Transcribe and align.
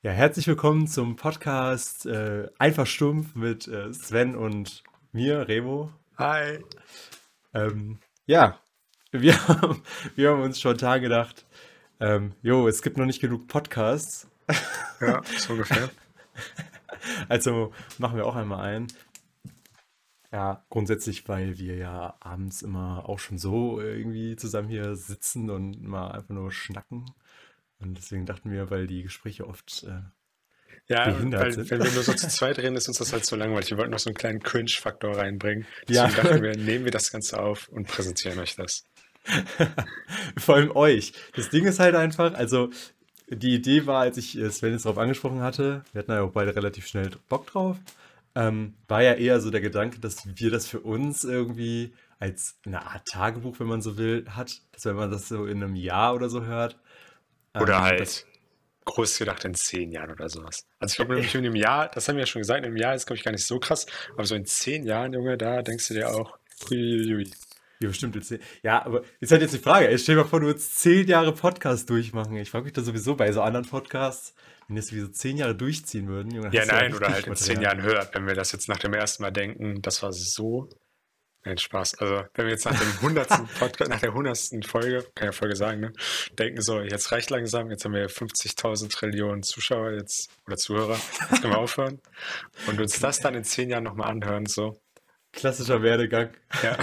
Ja, 0.00 0.12
herzlich 0.12 0.46
willkommen 0.46 0.86
zum 0.86 1.16
Podcast 1.16 2.06
äh, 2.06 2.48
Einfach 2.56 2.86
Stumpf 2.86 3.34
mit 3.34 3.66
äh, 3.66 3.92
Sven 3.92 4.36
und 4.36 4.84
mir, 5.10 5.48
Remo. 5.48 5.92
Hi. 6.16 6.60
Ähm, 7.52 7.98
ja, 8.24 8.60
wir 9.10 9.48
haben, 9.48 9.82
wir 10.14 10.30
haben 10.30 10.42
uns 10.42 10.60
schon 10.60 10.78
Tage 10.78 11.02
gedacht, 11.02 11.46
ähm, 11.98 12.32
jo, 12.42 12.68
es 12.68 12.82
gibt 12.82 12.96
noch 12.96 13.06
nicht 13.06 13.20
genug 13.20 13.48
Podcasts. 13.48 14.28
Ja, 15.00 15.20
so 15.36 15.54
ungefähr. 15.54 15.90
Also 17.28 17.72
machen 17.98 18.16
wir 18.16 18.26
auch 18.26 18.36
einmal 18.36 18.60
einen. 18.60 18.86
Ja, 20.30 20.64
grundsätzlich, 20.70 21.28
weil 21.28 21.58
wir 21.58 21.74
ja 21.76 22.16
abends 22.20 22.62
immer 22.62 23.08
auch 23.08 23.18
schon 23.18 23.38
so 23.38 23.80
irgendwie 23.80 24.36
zusammen 24.36 24.68
hier 24.68 24.94
sitzen 24.94 25.50
und 25.50 25.82
mal 25.82 26.12
einfach 26.12 26.34
nur 26.34 26.52
schnacken. 26.52 27.06
Und 27.80 27.96
deswegen 27.96 28.26
dachten 28.26 28.50
wir, 28.50 28.70
weil 28.70 28.86
die 28.86 29.02
Gespräche 29.02 29.46
oft 29.46 29.84
äh, 29.84 30.00
Ja, 30.88 31.10
behindert 31.10 31.40
weil 31.40 31.52
sind. 31.52 31.70
wenn 31.70 31.82
wir 31.82 31.92
nur 31.92 32.02
so 32.02 32.12
zu 32.12 32.28
zweit 32.28 32.58
reden, 32.58 32.76
ist 32.76 32.88
uns 32.88 32.98
das 32.98 33.12
halt 33.12 33.24
so 33.24 33.36
langweilig. 33.36 33.70
Wir 33.70 33.78
wollten 33.78 33.92
noch 33.92 33.98
so 33.98 34.10
einen 34.10 34.16
kleinen 34.16 34.40
Cringe-Faktor 34.40 35.16
reinbringen. 35.16 35.66
Ja. 35.88 36.06
Deswegen 36.06 36.26
dachten 36.28 36.42
wir, 36.42 36.56
nehmen 36.56 36.84
wir 36.84 36.92
das 36.92 37.10
Ganze 37.12 37.38
auf 37.40 37.68
und 37.68 37.86
präsentieren 37.88 38.38
euch 38.38 38.56
das. 38.56 38.84
Vor 40.38 40.56
allem 40.56 40.74
euch. 40.74 41.12
Das 41.34 41.50
Ding 41.50 41.66
ist 41.66 41.78
halt 41.78 41.94
einfach, 41.94 42.34
also 42.34 42.70
die 43.28 43.54
Idee 43.54 43.86
war, 43.86 44.00
als 44.00 44.16
ich 44.16 44.38
äh, 44.38 44.50
Sven 44.50 44.72
jetzt 44.72 44.86
darauf 44.86 44.98
angesprochen 44.98 45.40
hatte, 45.40 45.84
wir 45.92 46.00
hatten 46.00 46.12
ja 46.12 46.22
auch 46.22 46.32
beide 46.32 46.56
relativ 46.56 46.86
schnell 46.86 47.10
Bock 47.28 47.46
drauf, 47.46 47.76
ähm, 48.34 48.74
war 48.86 49.02
ja 49.02 49.14
eher 49.14 49.40
so 49.40 49.50
der 49.50 49.60
Gedanke, 49.60 50.00
dass 50.00 50.26
wir 50.38 50.50
das 50.50 50.66
für 50.66 50.80
uns 50.80 51.24
irgendwie 51.24 51.92
als 52.18 52.58
eine 52.64 52.86
Art 52.86 53.06
Tagebuch, 53.06 53.60
wenn 53.60 53.66
man 53.66 53.82
so 53.82 53.96
will, 53.98 54.24
hat. 54.30 54.62
Dass 54.72 54.84
wenn 54.86 54.96
man 54.96 55.10
das 55.10 55.28
so 55.28 55.46
in 55.46 55.62
einem 55.62 55.76
Jahr 55.76 56.14
oder 56.14 56.28
so 56.28 56.44
hört. 56.44 56.78
Oder 57.60 57.74
ähm, 57.76 57.82
halt 57.82 58.26
groß 58.84 59.18
gedacht 59.18 59.44
in 59.44 59.54
zehn 59.54 59.90
Jahren 59.92 60.10
oder 60.10 60.28
sowas. 60.28 60.64
Also 60.78 60.92
ich 60.92 60.96
glaube 60.96 61.14
nämlich 61.14 61.34
in 61.34 61.44
einem 61.44 61.54
Jahr, 61.56 61.88
das 61.90 62.08
haben 62.08 62.16
wir 62.16 62.22
ja 62.22 62.26
schon 62.26 62.40
gesagt, 62.40 62.60
in 62.60 62.64
einem 62.66 62.76
Jahr 62.76 62.94
ist 62.94 63.06
glaube 63.06 63.18
ich 63.18 63.24
gar 63.24 63.32
nicht 63.32 63.46
so 63.46 63.58
krass, 63.58 63.86
aber 64.14 64.24
so 64.24 64.34
in 64.34 64.46
zehn 64.46 64.84
Jahren, 64.84 65.12
Junge, 65.12 65.36
da 65.36 65.60
denkst 65.62 65.88
du 65.88 65.94
dir 65.94 66.08
auch, 66.10 66.38
huiuiui. 66.70 67.30
Ja, 67.80 67.88
bestimmt 67.88 68.16
jetzt. 68.16 68.34
Ja, 68.62 68.84
aber 68.84 69.02
ist 69.20 69.30
halt 69.30 69.42
jetzt 69.42 69.54
die 69.54 69.58
Frage. 69.58 69.88
ey, 69.88 69.98
Stell 69.98 70.16
dir 70.16 70.22
mal 70.22 70.28
vor, 70.28 70.40
du 70.40 70.46
würdest 70.46 70.80
zehn 70.80 71.06
Jahre 71.06 71.32
Podcast 71.32 71.88
durchmachen. 71.88 72.34
Ich 72.36 72.50
frage 72.50 72.64
mich 72.64 72.72
da 72.72 72.82
sowieso 72.82 73.14
bei 73.14 73.30
so 73.30 73.40
anderen 73.40 73.66
Podcasts, 73.66 74.34
wenn 74.66 74.74
die 74.74 74.82
das 74.82 74.92
wie 74.92 75.00
so 75.00 75.08
zehn 75.08 75.36
Jahre 75.36 75.54
durchziehen 75.54 76.08
würden. 76.08 76.32
Junge, 76.34 76.50
Ja, 76.52 76.64
nein, 76.66 76.92
oder 76.92 77.06
richtig 77.08 77.26
halt 77.26 77.26
in 77.28 77.36
zehn. 77.36 77.60
Jahren 77.60 77.82
hört, 77.82 78.14
wenn 78.16 78.26
wir 78.26 78.34
das 78.34 78.50
jetzt 78.50 78.68
nach 78.68 78.78
dem 78.78 78.94
ersten 78.94 79.22
Mal 79.22 79.30
denken, 79.30 79.80
das 79.80 80.02
war 80.02 80.12
so. 80.12 80.68
Nein, 81.48 81.56
Spaß. 81.56 81.94
Also, 81.94 82.24
wenn 82.34 82.44
wir 82.44 82.52
jetzt 82.52 82.66
nach 82.66 82.78
dem 82.78 83.00
hundertsten 83.00 83.48
Podcast, 83.58 83.88
nach 83.90 84.00
der 84.00 84.12
hundertsten 84.12 84.62
Folge, 84.62 85.06
kann 85.14 85.28
ja 85.28 85.32
Folge 85.32 85.56
sagen, 85.56 85.80
ne, 85.80 85.92
denken 86.38 86.60
so, 86.60 86.82
jetzt 86.82 87.10
reicht 87.10 87.30
langsam, 87.30 87.70
jetzt 87.70 87.86
haben 87.86 87.94
wir 87.94 88.10
50.000 88.10 88.90
Trillionen 88.90 89.42
Zuschauer 89.42 89.92
jetzt 89.92 90.28
oder 90.46 90.58
Zuhörer, 90.58 91.00
jetzt 91.30 91.40
können 91.40 91.54
wir 91.54 91.58
aufhören 91.58 92.02
und 92.66 92.78
uns 92.78 93.00
das 93.00 93.20
dann 93.20 93.34
in 93.34 93.44
zehn 93.44 93.70
Jahren 93.70 93.84
nochmal 93.84 94.10
anhören, 94.10 94.44
so. 94.44 94.78
Klassischer 95.32 95.82
Werdegang. 95.82 96.34
Ja, 96.62 96.76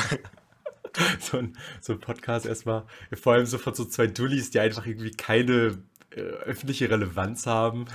so 1.20 1.38
ein, 1.38 1.56
so 1.80 1.94
ein 1.94 2.00
Podcast 2.00 2.48
erstmal, 2.48 2.88
vor 3.14 3.34
allem 3.34 3.46
so 3.46 3.60
von 3.60 3.76
so 3.76 3.86
zwei 3.86 4.08
Dullis, 4.08 4.50
die 4.50 4.60
einfach 4.60 4.88
irgendwie 4.88 5.12
keine 5.12 5.78
äh, 6.10 6.22
öffentliche 6.22 6.90
Relevanz 6.90 7.46
haben. 7.46 7.86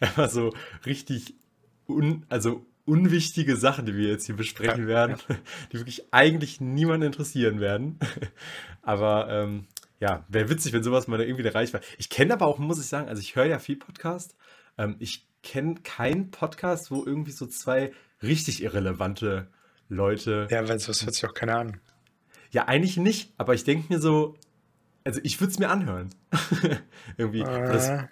Einfach 0.00 0.28
so 0.28 0.52
richtig 0.84 1.36
un, 1.88 2.26
also 2.28 2.66
unwichtige 2.86 3.56
Sachen, 3.56 3.84
die 3.86 3.94
wir 3.96 4.08
jetzt 4.08 4.26
hier 4.26 4.36
besprechen 4.36 4.82
Ja, 4.82 4.88
werden, 4.88 5.16
die 5.72 5.78
wirklich 5.78 6.12
eigentlich 6.12 6.60
niemanden 6.60 7.06
interessieren 7.06 7.60
werden. 7.60 7.98
Aber 8.82 9.28
ähm, 9.28 9.66
ja, 10.00 10.24
wäre 10.28 10.48
witzig, 10.48 10.72
wenn 10.72 10.82
sowas 10.82 11.06
mal 11.08 11.20
irgendwie 11.20 11.42
eine 11.44 11.54
Reichweite. 11.54 11.84
Ich 11.98 12.08
kenne 12.10 12.34
aber 12.34 12.46
auch, 12.46 12.58
muss 12.58 12.78
ich 12.78 12.86
sagen, 12.86 13.08
also 13.08 13.20
ich 13.20 13.34
höre 13.34 13.46
ja 13.46 13.58
viel 13.58 13.76
Podcast. 13.76 14.36
Ähm, 14.78 14.96
ich 14.98 15.26
kenne 15.42 15.76
keinen 15.82 16.30
Podcast, 16.30 16.90
wo 16.90 17.04
irgendwie 17.04 17.32
so 17.32 17.46
zwei 17.46 17.92
richtig 18.22 18.62
irrelevante 18.62 19.48
Leute 19.88 20.48
ja, 20.50 20.68
weil 20.68 20.78
sonst 20.78 21.02
hört 21.04 21.14
sich 21.14 21.24
auch 21.26 21.34
keiner 21.34 21.58
an. 21.58 21.80
ja, 22.50 22.66
eigentlich 22.66 22.96
nicht, 22.96 23.32
aber 23.38 23.54
ich 23.54 23.64
denke 23.64 23.92
mir 23.92 24.00
so, 24.00 24.36
also 25.04 25.20
ich 25.22 25.40
würde 25.40 25.52
es 25.52 25.58
mir 25.58 25.70
anhören. 25.70 26.10
Irgendwie. 27.16 27.44
Aber 27.44 27.72
Das, 27.72 27.88
Äh, 27.88 28.06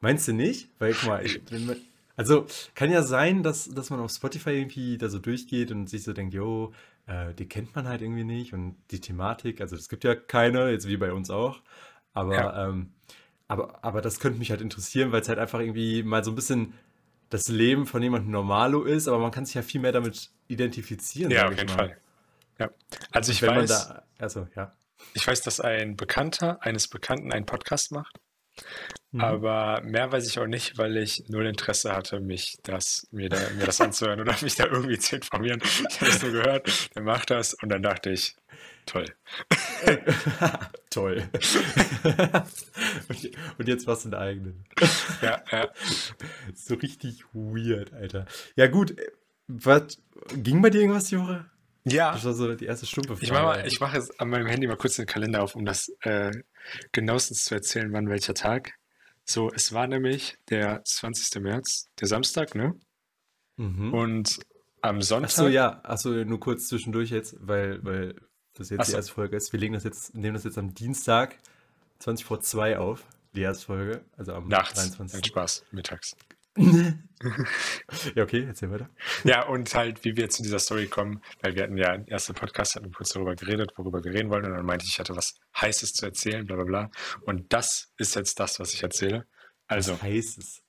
meinst 0.00 0.26
du 0.26 0.32
nicht? 0.32 0.68
Weil, 0.78 0.94
guck 0.94 1.08
mal, 1.08 1.24
ich, 1.24 1.40
wenn 1.50 1.66
man, 1.66 1.76
also 2.16 2.46
kann 2.74 2.90
ja 2.90 3.02
sein, 3.02 3.42
dass, 3.42 3.68
dass 3.68 3.90
man 3.90 4.00
auf 4.00 4.10
Spotify 4.10 4.50
irgendwie 4.50 4.98
da 4.98 5.08
so 5.08 5.18
durchgeht 5.18 5.70
und 5.70 5.88
sich 5.88 6.02
so 6.02 6.12
denkt, 6.12 6.34
jo, 6.34 6.72
äh, 7.06 7.34
die 7.34 7.48
kennt 7.48 7.74
man 7.74 7.88
halt 7.88 8.02
irgendwie 8.02 8.24
nicht 8.24 8.52
und 8.52 8.76
die 8.90 9.00
Thematik, 9.00 9.60
also 9.60 9.76
es 9.76 9.88
gibt 9.88 10.04
ja 10.04 10.14
keine, 10.14 10.70
jetzt 10.70 10.86
wie 10.86 10.96
bei 10.96 11.12
uns 11.12 11.30
auch, 11.30 11.60
aber, 12.12 12.34
Ja. 12.34 12.68
ähm, 12.68 12.92
aber, 13.48 13.84
aber 13.84 14.00
das 14.00 14.20
könnte 14.20 14.38
mich 14.38 14.50
halt 14.50 14.60
interessieren, 14.60 15.12
weil 15.12 15.22
es 15.22 15.28
halt 15.28 15.38
einfach 15.38 15.60
irgendwie 15.60 16.02
mal 16.02 16.22
so 16.22 16.30
ein 16.30 16.36
bisschen 16.36 16.74
das 17.30 17.48
Leben 17.48 17.86
von 17.86 18.02
jemandem 18.02 18.32
normalo 18.32 18.82
ist, 18.82 19.08
aber 19.08 19.18
man 19.18 19.30
kann 19.30 19.46
sich 19.46 19.54
ja 19.54 19.62
viel 19.62 19.80
mehr 19.80 19.92
damit 19.92 20.30
identifizieren, 20.48 21.30
ja, 21.30 21.46
auf 21.46 21.56
jeden 21.56 21.68
mal. 21.70 21.76
Fall. 21.76 21.96
Ja. 22.58 22.70
Also 23.12 23.32
ich 23.32 23.42
weiß, 23.42 23.68
da, 23.88 24.02
also 24.18 24.46
ja. 24.54 24.76
ich 25.14 25.26
weiß, 25.26 25.42
dass 25.42 25.60
ein 25.60 25.96
Bekannter 25.96 26.62
eines 26.62 26.88
Bekannten 26.88 27.32
einen 27.32 27.46
Podcast 27.46 27.92
macht. 27.92 28.20
Mhm. 29.12 29.20
Aber 29.20 29.80
mehr 29.82 30.12
weiß 30.12 30.28
ich 30.28 30.38
auch 30.38 30.46
nicht, 30.46 30.78
weil 30.78 30.96
ich 30.96 31.24
null 31.28 31.46
Interesse 31.46 31.92
hatte, 31.92 32.20
mich 32.20 32.58
das, 32.62 33.08
mir, 33.10 33.28
da, 33.28 33.38
mir 33.56 33.66
das 33.66 33.80
anzuhören 33.80 34.20
oder 34.20 34.36
mich 34.42 34.54
da 34.54 34.66
irgendwie 34.66 34.98
zu 34.98 35.16
informieren. 35.16 35.60
Ich 35.64 36.00
habe 36.00 36.10
es 36.10 36.22
nur 36.22 36.32
gehört, 36.32 36.90
der 36.94 37.02
macht 37.02 37.30
das 37.30 37.54
und 37.54 37.70
dann 37.70 37.82
dachte 37.82 38.10
ich, 38.10 38.36
toll. 38.86 39.06
Toll. 40.90 41.28
und, 43.58 43.68
jetzt 43.68 43.86
was 43.86 44.04
in 44.04 44.14
eigenen. 44.14 44.64
Ja, 45.22 45.42
ja. 45.50 45.68
So 46.54 46.74
richtig 46.74 47.24
weird, 47.32 47.92
Alter. 47.92 48.26
Ja, 48.56 48.66
gut. 48.66 48.98
äh, 48.98 49.10
Was, 49.46 49.98
ging 50.34 50.62
bei 50.62 50.70
dir 50.70 50.80
irgendwas 50.80 51.12
Woche? 51.12 51.46
ja 51.84 52.12
Das 52.12 52.24
war 52.24 52.34
so 52.34 52.54
die 52.54 52.66
erste 52.66 52.86
stumpfe 52.86 53.16
ich 53.20 53.30
mache 53.30 53.66
mache 53.80 53.96
jetzt 53.96 54.20
an 54.20 54.28
meinem 54.28 54.46
Handy 54.46 54.66
mal 54.66 54.76
kurz 54.76 54.96
den 54.96 55.06
Kalender 55.06 55.42
auf, 55.42 55.54
um 55.54 55.64
das 55.64 55.92
äh, 56.00 56.32
genauestens 56.92 57.44
zu 57.44 57.54
erzählen, 57.54 57.92
wann 57.92 58.08
welcher 58.08 58.34
Tag. 58.34 58.74
So, 59.30 59.48
es 59.52 59.72
war 59.72 59.86
nämlich 59.86 60.38
der 60.48 60.82
20. 60.84 61.40
März, 61.40 61.86
der 62.00 62.08
Samstag, 62.08 62.56
ne? 62.56 62.74
Mhm. 63.56 63.94
Und 63.94 64.40
am 64.82 65.02
Sonntag. 65.02 65.30
Ach 65.30 65.36
so, 65.36 65.46
ja. 65.46 65.80
Ach 65.84 65.98
so, 65.98 66.10
nur 66.10 66.40
kurz 66.40 66.66
zwischendurch 66.66 67.10
jetzt, 67.10 67.36
weil, 67.38 67.84
weil 67.84 68.16
das 68.54 68.70
jetzt 68.70 68.80
Ach 68.80 68.86
die 68.86 68.92
erste 68.92 69.12
Folge 69.12 69.36
ist. 69.36 69.52
Wir 69.52 69.60
legen 69.60 69.74
das 69.74 69.84
jetzt, 69.84 70.16
nehmen 70.16 70.34
das 70.34 70.42
jetzt 70.42 70.58
am 70.58 70.74
Dienstag 70.74 71.38
20 72.00 72.26
vor 72.26 72.40
2 72.40 72.78
auf. 72.78 73.06
Die 73.32 73.42
erste 73.42 73.66
Folge. 73.66 74.04
Also 74.16 74.34
am 74.34 74.48
Nachts. 74.48 74.74
23. 74.74 75.20
Nein, 75.20 75.24
Spaß, 75.24 75.64
mittags. 75.70 76.16
Ja, 78.14 78.22
okay, 78.22 78.44
erzähl 78.46 78.70
weiter. 78.70 78.88
Ja, 79.24 79.46
und 79.46 79.74
halt, 79.74 80.04
wie 80.06 80.16
wir 80.16 80.30
zu 80.30 80.42
dieser 80.42 80.58
Story 80.58 80.86
kommen, 80.86 81.20
weil 81.42 81.54
wir 81.54 81.64
hatten 81.64 81.76
ja 81.76 81.92
im 81.94 82.06
ersten 82.06 82.32
Podcast, 82.32 82.76
hatten 82.76 82.86
wir 82.86 82.92
kurz 82.92 83.10
darüber 83.10 83.34
geredet, 83.36 83.72
worüber 83.76 84.02
wir 84.02 84.12
reden 84.14 84.30
wollen, 84.30 84.46
und 84.46 84.52
dann 84.54 84.64
meinte 84.64 84.86
ich, 84.86 84.92
ich 84.92 84.98
hatte 84.98 85.14
was 85.14 85.34
Heißes 85.60 85.92
zu 85.92 86.06
erzählen, 86.06 86.46
bla 86.46 86.56
bla 86.56 86.64
bla. 86.64 86.90
Und 87.26 87.52
das 87.52 87.92
ist 87.98 88.14
jetzt 88.16 88.40
das, 88.40 88.58
was 88.58 88.72
ich 88.72 88.82
erzähle. 88.82 89.26
Also, 89.66 90.00
Heiß 90.00 90.38
es. 90.38 90.62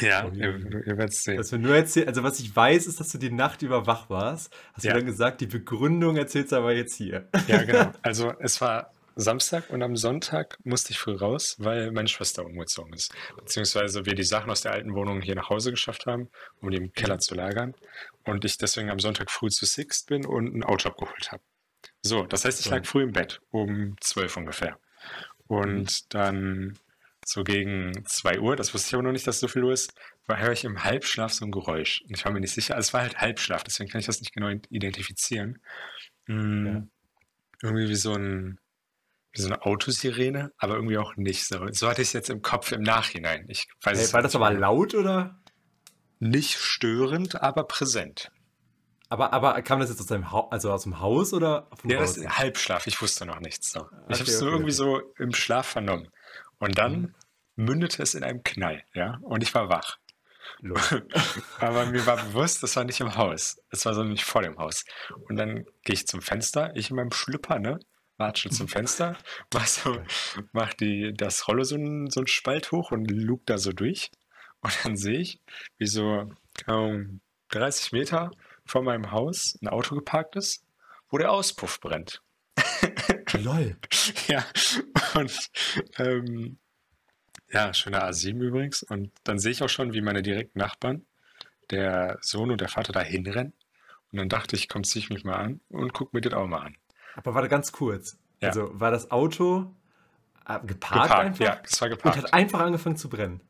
ja, 0.00 0.24
Oh, 0.24 0.30
ihr, 0.32 0.56
ihr 0.86 0.96
werdet 0.96 1.10
es 1.14 1.22
sehen. 1.24 1.36
Dass 1.36 1.50
wir 1.50 1.58
nur 1.58 1.74
erzählen, 1.74 2.06
also 2.06 2.22
was 2.22 2.38
ich 2.38 2.54
weiß, 2.54 2.86
ist, 2.86 3.00
dass 3.00 3.08
du 3.08 3.18
die 3.18 3.32
Nacht 3.32 3.62
über 3.62 3.88
wach 3.88 4.08
warst. 4.08 4.54
Hast 4.74 4.84
Ja. 4.84 4.92
du 4.92 4.98
dann 5.00 5.06
gesagt, 5.06 5.40
die 5.40 5.48
Begründung 5.48 6.16
erzählst 6.16 6.52
du 6.52 6.56
aber 6.56 6.74
jetzt 6.74 6.94
hier. 6.94 7.28
Ja, 7.48 7.64
genau. 7.64 7.92
Also, 8.02 8.32
es 8.38 8.60
war 8.60 8.92
Samstag 9.20 9.68
und 9.70 9.82
am 9.82 9.96
Sonntag 9.96 10.58
musste 10.64 10.92
ich 10.92 10.98
früh 10.98 11.16
raus, 11.16 11.56
weil 11.58 11.90
meine 11.90 12.08
Schwester 12.08 12.44
umgezogen 12.46 12.92
ist. 12.92 13.12
Beziehungsweise 13.36 14.06
wir 14.06 14.14
die 14.14 14.22
Sachen 14.22 14.50
aus 14.50 14.60
der 14.60 14.72
alten 14.72 14.94
Wohnung 14.94 15.20
hier 15.20 15.34
nach 15.34 15.50
Hause 15.50 15.72
geschafft 15.72 16.06
haben, 16.06 16.30
um 16.60 16.70
die 16.70 16.76
im 16.76 16.92
Keller 16.92 17.18
zu 17.18 17.34
lagern. 17.34 17.74
Und 18.24 18.44
ich 18.44 18.58
deswegen 18.58 18.90
am 18.90 19.00
Sonntag 19.00 19.30
früh 19.30 19.48
zu 19.48 19.66
Sixt 19.66 20.06
bin 20.06 20.24
und 20.24 20.54
ein 20.54 20.62
Auto 20.62 20.88
abgeholt 20.88 21.32
habe. 21.32 21.42
So, 22.02 22.24
das 22.26 22.44
heißt, 22.44 22.60
ich 22.60 22.70
lag 22.70 22.86
früh 22.86 23.02
im 23.02 23.12
Bett, 23.12 23.40
um 23.50 23.96
12 24.00 24.36
ungefähr. 24.36 24.78
Und 25.48 26.14
dann 26.14 26.78
so 27.26 27.42
gegen 27.44 28.04
2 28.06 28.38
Uhr, 28.40 28.56
das 28.56 28.72
wusste 28.72 28.88
ich 28.88 28.94
aber 28.94 29.02
noch 29.02 29.12
nicht, 29.12 29.26
dass 29.26 29.40
so 29.40 29.48
viel 29.48 29.64
Uhr 29.64 29.72
ist, 29.72 29.94
war, 30.26 30.38
höre 30.38 30.52
ich 30.52 30.64
im 30.64 30.84
Halbschlaf 30.84 31.32
so 31.32 31.44
ein 31.44 31.50
Geräusch. 31.50 32.02
Und 32.02 32.16
ich 32.16 32.24
war 32.24 32.32
mir 32.32 32.40
nicht 32.40 32.54
sicher, 32.54 32.76
also 32.76 32.88
es 32.88 32.94
war 32.94 33.02
halt 33.02 33.20
Halbschlaf, 33.20 33.64
deswegen 33.64 33.90
kann 33.90 34.00
ich 34.00 34.06
das 34.06 34.20
nicht 34.20 34.32
genau 34.32 34.48
identifizieren. 34.70 35.58
Mm, 36.26 36.66
Ja. 36.66 36.86
Irgendwie 37.62 37.88
wie 37.88 37.96
so 37.96 38.14
ein, 38.14 38.60
wie 39.38 39.42
so 39.42 39.48
eine 39.48 39.62
Autosirene, 39.64 40.52
aber 40.58 40.74
irgendwie 40.74 40.98
auch 40.98 41.16
nicht 41.16 41.46
so. 41.46 41.66
So 41.72 41.88
hatte 41.88 42.02
ich 42.02 42.08
es 42.08 42.12
jetzt 42.12 42.30
im 42.30 42.42
Kopf 42.42 42.72
im 42.72 42.82
Nachhinein. 42.82 43.46
Ich 43.48 43.66
weiß 43.82 43.98
Hey, 43.98 44.12
war 44.12 44.22
das 44.22 44.34
aber 44.36 44.52
laut 44.52 44.94
oder? 44.94 45.40
Nicht 46.20 46.58
störend, 46.58 47.40
aber 47.42 47.64
präsent. 47.64 48.30
Aber, 49.08 49.32
aber 49.32 49.60
kam 49.62 49.80
das 49.80 49.88
jetzt 49.88 50.00
aus 50.00 50.06
deinem 50.06 50.30
Haus, 50.32 50.48
also 50.52 50.70
aus 50.72 50.82
dem 50.82 51.00
Haus 51.00 51.32
oder 51.32 51.68
von 51.74 51.88
Ja, 51.90 51.98
das 52.00 52.16
ist 52.16 52.38
Halbschlaf. 52.38 52.86
Ich 52.86 53.00
wusste 53.00 53.24
noch 53.24 53.40
nichts. 53.40 53.70
So. 53.72 53.86
Ich 54.08 54.20
Okay, 54.20 54.20
habe 54.20 54.24
es 54.24 54.40
nur 54.40 54.50
okay, 54.50 54.56
irgendwie 54.58 54.64
okay. 54.64 54.72
so 54.72 55.00
im 55.18 55.32
Schlaf 55.32 55.66
vernommen. 55.66 56.08
Und 56.58 56.76
dann 56.76 57.00
Mhm. 57.00 57.14
mündete 57.56 58.02
es 58.02 58.14
in 58.14 58.24
einem 58.24 58.42
Knall, 58.42 58.82
ja, 58.94 59.18
und 59.22 59.42
ich 59.42 59.54
war 59.54 59.68
wach. 59.70 59.96
Aber 61.60 61.86
mir 61.86 62.04
war 62.06 62.16
bewusst, 62.16 62.62
das 62.62 62.74
war 62.76 62.84
nicht 62.84 63.00
im 63.00 63.16
Haus. 63.16 63.58
Es 63.70 63.84
war 63.86 63.94
so 63.94 64.02
nicht 64.02 64.24
vor 64.24 64.42
dem 64.42 64.58
Haus. 64.58 64.84
Und 65.28 65.36
dann 65.36 65.64
gehe 65.84 65.94
ich 65.94 66.06
zum 66.06 66.20
Fenster, 66.20 66.72
ich 66.74 66.90
in 66.90 66.96
meinem 66.96 67.12
Schlüpper, 67.12 67.58
ne? 67.58 67.78
Watsche 68.18 68.50
zum 68.50 68.68
Fenster, 68.68 69.16
mach, 69.54 69.66
so, 69.66 70.02
mach 70.52 70.74
die, 70.74 71.14
das 71.14 71.48
Rollo 71.48 71.64
so 71.64 71.76
einen 71.76 72.10
so 72.10 72.26
Spalt 72.26 72.72
hoch 72.72 72.90
und 72.90 73.10
lug 73.10 73.46
da 73.46 73.58
so 73.58 73.72
durch. 73.72 74.10
Und 74.60 74.76
dann 74.84 74.96
sehe 74.96 75.18
ich, 75.20 75.40
wie 75.78 75.86
so 75.86 76.32
ähm, 76.66 77.20
30 77.50 77.92
Meter 77.92 78.30
vor 78.64 78.82
meinem 78.82 79.12
Haus 79.12 79.58
ein 79.62 79.68
Auto 79.68 79.94
geparkt 79.94 80.36
ist, 80.36 80.64
wo 81.08 81.18
der 81.18 81.30
Auspuff 81.30 81.80
brennt. 81.80 82.22
Lol. 83.32 83.76
ja, 84.26 84.44
und 85.14 85.50
ähm, 85.98 86.58
ja, 87.50 87.72
schöner 87.72 88.04
A7 88.08 88.40
übrigens. 88.40 88.82
Und 88.82 89.12
dann 89.24 89.38
sehe 89.38 89.52
ich 89.52 89.62
auch 89.62 89.68
schon, 89.68 89.92
wie 89.92 90.00
meine 90.00 90.22
direkten 90.22 90.58
Nachbarn, 90.58 91.06
der 91.70 92.18
Sohn 92.20 92.50
und 92.50 92.60
der 92.60 92.68
Vater 92.68 92.92
da 92.92 93.00
hinrennen. 93.00 93.54
Und 94.12 94.18
dann 94.18 94.28
dachte 94.28 94.56
ich, 94.56 94.68
komm, 94.68 94.84
zieh 94.84 94.98
ich 95.00 95.10
mich 95.10 95.24
mal 95.24 95.36
an 95.36 95.60
und 95.68 95.92
guck 95.92 96.12
mir 96.12 96.20
das 96.20 96.32
auch 96.32 96.46
mal 96.46 96.62
an. 96.66 96.76
Aber 97.18 97.34
warte 97.34 97.48
ganz 97.48 97.72
kurz. 97.72 98.16
Ja. 98.40 98.48
Also 98.48 98.70
war 98.78 98.90
das 98.92 99.10
Auto 99.10 99.74
äh, 100.46 100.60
geparkt, 100.60 100.68
Geparkt, 100.68 101.12
einfach? 101.12 101.44
ja, 101.44 101.60
es 101.64 101.80
war 101.80 101.88
Und 101.88 101.96
geparkt. 101.96 102.18
hat 102.18 102.32
einfach 102.32 102.60
angefangen 102.60 102.96
zu 102.96 103.08
brennen. 103.08 103.40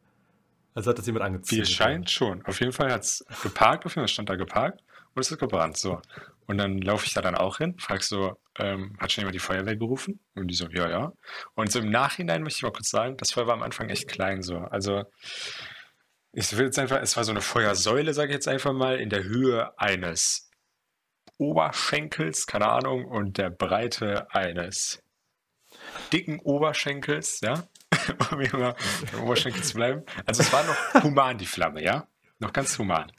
Also 0.75 0.91
hat 0.91 0.99
das 0.99 1.06
jemand 1.06 1.25
Wie 1.25 1.26
angezündet. 1.26 1.69
es 1.69 1.75
scheint 1.75 2.11
schon. 2.11 2.44
Auf 2.47 2.61
jeden 2.61 2.73
Fall 2.73 2.91
hat 2.93 3.03
es 3.03 3.25
geparkt, 3.43 3.85
auf 3.85 3.94
jeden 3.94 4.03
Fall 4.06 4.09
stand 4.09 4.29
da 4.31 4.37
geparkt 4.37 4.82
und 5.15 5.20
es 5.20 5.31
ist 5.31 5.38
gebrannt. 5.38 5.76
So. 5.76 6.00
Und 6.47 6.56
dann 6.59 6.79
laufe 6.79 7.05
ich 7.05 7.12
da 7.12 7.20
dann 7.20 7.35
auch 7.35 7.59
hin, 7.59 7.76
frage 7.79 8.03
so, 8.03 8.38
ähm, 8.59 8.97
hat 8.99 9.12
schon 9.12 9.23
jemand 9.23 9.35
die 9.35 9.38
Feuerwehr 9.41 9.76
gerufen? 9.76 10.19
Und 10.35 10.49
die 10.49 10.55
so, 10.55 10.67
ja, 10.69 10.88
ja. 10.88 11.12
Und 11.55 11.71
so 11.71 11.81
im 11.81 11.91
Nachhinein 11.91 12.43
möchte 12.43 12.59
ich 12.59 12.62
mal 12.62 12.73
kurz 12.73 12.88
sagen, 12.91 13.17
das 13.19 13.32
Feuer 13.32 13.47
war 13.47 13.55
am 13.55 13.62
Anfang 13.62 13.91
echt 13.91 14.09
klein 14.09 14.41
so. 14.43 14.56
Also 14.59 15.05
ich 16.32 16.56
will 16.56 16.67
jetzt 16.67 16.79
einfach, 16.79 17.00
es 17.03 17.17
war 17.17 17.25
so 17.25 17.32
eine 17.32 17.41
Feuersäule, 17.43 18.14
sage 18.14 18.29
ich 18.31 18.35
jetzt 18.35 18.49
einfach 18.49 18.73
mal, 18.73 18.99
in 18.99 19.11
der 19.11 19.25
Höhe 19.25 19.79
eines 19.79 20.48
Oberschenkels, 21.38 22.46
keine 22.46 22.69
Ahnung, 22.69 23.06
und 23.06 23.38
der 23.38 23.50
Breite 23.50 24.32
eines 24.35 25.02
dicken 26.12 26.40
Oberschenkels, 26.40 27.40
ja, 27.40 27.69
um 28.32 28.40
immer 28.40 28.75
im 29.12 29.23
Oberschenkel 29.23 29.62
zu 29.62 29.75
bleiben. 29.75 30.02
Also 30.26 30.43
es 30.43 30.52
war 30.52 30.64
noch 30.64 31.02
human, 31.02 31.38
die 31.38 31.46
Flamme, 31.46 31.82
ja, 31.82 32.06
noch 32.38 32.52
ganz 32.52 32.79
human. 32.79 33.12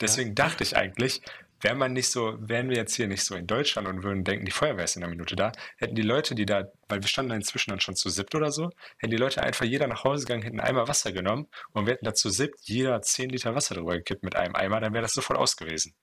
Deswegen 0.00 0.34
dachte 0.34 0.62
ich 0.62 0.76
eigentlich, 0.76 1.22
wäre 1.60 1.74
man 1.74 1.92
nicht 1.92 2.10
so, 2.10 2.36
wären 2.40 2.68
wir 2.68 2.76
jetzt 2.76 2.94
hier 2.94 3.08
nicht 3.08 3.24
so 3.24 3.34
in 3.34 3.46
Deutschland 3.46 3.88
und 3.88 4.04
würden 4.04 4.24
denken, 4.24 4.44
die 4.44 4.52
Feuerwehr 4.52 4.84
ist 4.84 4.96
in 4.96 5.02
einer 5.02 5.10
Minute 5.10 5.34
da, 5.34 5.52
hätten 5.76 5.96
die 5.96 6.02
Leute, 6.02 6.34
die 6.34 6.46
da, 6.46 6.64
weil 6.88 7.02
wir 7.02 7.08
standen 7.08 7.30
da 7.30 7.36
inzwischen 7.36 7.70
dann 7.70 7.80
schon 7.80 7.96
zu 7.96 8.08
siebt 8.10 8.34
oder 8.34 8.52
so, 8.52 8.70
hätten 8.98 9.10
die 9.10 9.16
Leute 9.16 9.42
einfach 9.42 9.64
jeder 9.64 9.88
nach 9.88 10.04
Hause 10.04 10.24
gegangen, 10.24 10.42
hätten 10.42 10.60
Eimer 10.60 10.86
Wasser 10.86 11.12
genommen 11.12 11.48
und 11.72 11.86
wir 11.86 11.94
hätten 11.94 12.04
da 12.04 12.14
zu 12.14 12.30
siebt 12.30 12.60
jeder 12.62 13.02
10 13.02 13.30
Liter 13.30 13.54
Wasser 13.54 13.74
drüber 13.74 13.96
gekippt 13.96 14.22
mit 14.22 14.36
einem 14.36 14.54
Eimer, 14.54 14.80
dann 14.80 14.92
wäre 14.92 15.02
das 15.02 15.12
sofort 15.12 15.38
aus 15.38 15.56
gewesen. 15.56 15.94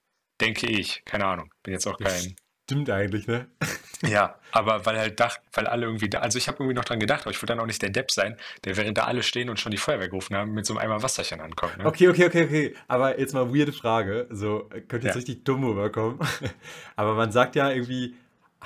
Denke 0.41 0.67
ich, 0.67 1.03
keine 1.05 1.25
Ahnung, 1.25 1.51
bin 1.63 1.73
jetzt 1.73 1.87
auch 1.87 1.97
kein. 1.97 2.35
Stimmt 2.65 2.89
eigentlich, 2.89 3.27
ne? 3.27 3.47
Ja, 4.05 4.35
aber 4.51 4.85
weil 4.85 4.99
halt 4.99 5.19
dacht, 5.21 5.39
weil 5.53 5.67
alle 5.67 5.85
irgendwie 5.85 6.09
da, 6.09 6.19
also 6.19 6.37
ich 6.37 6.47
habe 6.49 6.57
irgendwie 6.59 6.75
noch 6.75 6.83
dran 6.83 6.99
gedacht, 6.99 7.21
aber 7.21 7.31
ich 7.31 7.41
würde 7.41 7.53
dann 7.53 7.59
auch 7.61 7.65
nicht 7.65 7.81
der 7.81 7.89
Depp 7.89 8.11
sein, 8.11 8.35
der 8.65 8.75
während 8.75 8.97
da 8.97 9.05
alle 9.05 9.23
stehen 9.23 9.49
und 9.49 9.57
schon 9.59 9.71
die 9.71 9.77
Feuerwehr 9.77 10.09
gerufen 10.09 10.35
haben, 10.35 10.51
mit 10.53 10.65
so 10.65 10.73
einem 10.73 10.81
Eimer 10.91 11.01
Wasserchen 11.01 11.39
ankommt. 11.39 11.77
Ne? 11.77 11.85
Okay, 11.85 12.09
okay, 12.09 12.25
okay, 12.25 12.43
okay. 12.43 12.75
Aber 12.89 13.17
jetzt 13.19 13.33
mal 13.33 13.55
weirde 13.55 13.71
Frage. 13.71 14.27
So, 14.29 14.69
könnte 14.89 14.97
jetzt 14.97 15.05
Ja. 15.05 15.13
richtig 15.13 15.45
dumm 15.45 15.63
rüberkommen. 15.63 16.19
Aber 16.97 17.13
man 17.15 17.31
sagt 17.31 17.55
ja 17.55 17.69
irgendwie, 17.71 18.15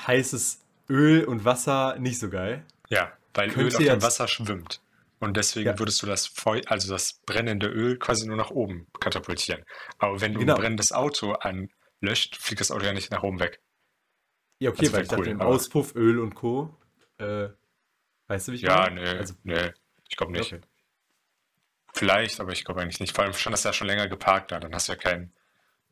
heißes 0.08 0.60
Öl 0.90 1.24
und 1.26 1.46
Wasser 1.46 1.96
nicht 2.00 2.20
so 2.20 2.30
geil. 2.30 2.66
Ja, 2.90 3.12
weil 3.36 3.52
Öl 3.52 3.68
auf 3.68 3.78
dem 3.78 4.02
Wasser 4.02 4.28
schwimmt. 4.28 4.82
Und 5.20 5.36
deswegen 5.36 5.68
Ja. 5.68 5.80
würdest 5.80 6.02
du 6.02 6.08
das 6.08 6.28
Feu 6.28 6.62
also 6.68 6.92
das 6.94 7.20
brennende 7.26 7.68
Öl 7.68 7.98
quasi 8.00 8.26
nur 8.28 8.38
nach 8.38 8.52
oben 8.52 8.88
katapultieren. 9.00 9.66
Aber 9.98 10.22
wenn 10.22 10.34
du 10.34 10.40
Genau. 10.40 10.56
ein 10.56 10.62
brennendes 10.62 10.92
Auto 10.94 11.34
anlöscht, 11.34 12.38
fliegt 12.38 12.62
das 12.62 12.72
Auto 12.72 12.86
ja 12.86 12.94
nicht 12.94 13.12
nach 13.12 13.24
oben 13.24 13.40
weg. 13.40 13.60
Ja, 14.60 14.70
okay, 14.70 14.80
Also 14.82 14.94
weil 14.94 15.02
ich 15.04 15.08
dachte, 15.10 15.22
cool, 15.24 15.28
im 15.28 15.42
aber- 15.42 15.50
Auspuff, 15.50 15.94
Öl 15.96 16.20
und 16.20 16.36
Co. 16.36 16.78
Äh, 17.18 17.50
weißt 18.28 18.48
du, 18.48 18.52
wie 18.54 18.56
ich 18.58 18.62
Ja, 18.62 18.78
meine? 18.78 19.02
nee, 19.02 19.10
Also, 19.10 19.34
nee, 19.44 19.72
ich 20.10 20.16
glaube 20.16 20.32
nicht. 20.32 20.50
Glaub- 20.50 20.62
Vielleicht, 21.94 22.40
aber 22.40 22.52
ich 22.54 22.64
glaube 22.64 22.82
eigentlich 22.82 23.00
nicht. 23.00 23.14
Vor 23.16 23.24
allem 23.26 23.34
stand 23.34 23.54
das 23.54 23.64
ja 23.64 23.74
schon 23.74 23.88
länger 23.88 24.08
geparkt 24.08 24.52
da, 24.52 24.60
dann 24.60 24.74
hast 24.74 24.88
du 24.88 24.94
ja 24.94 24.98
keinen 24.98 25.34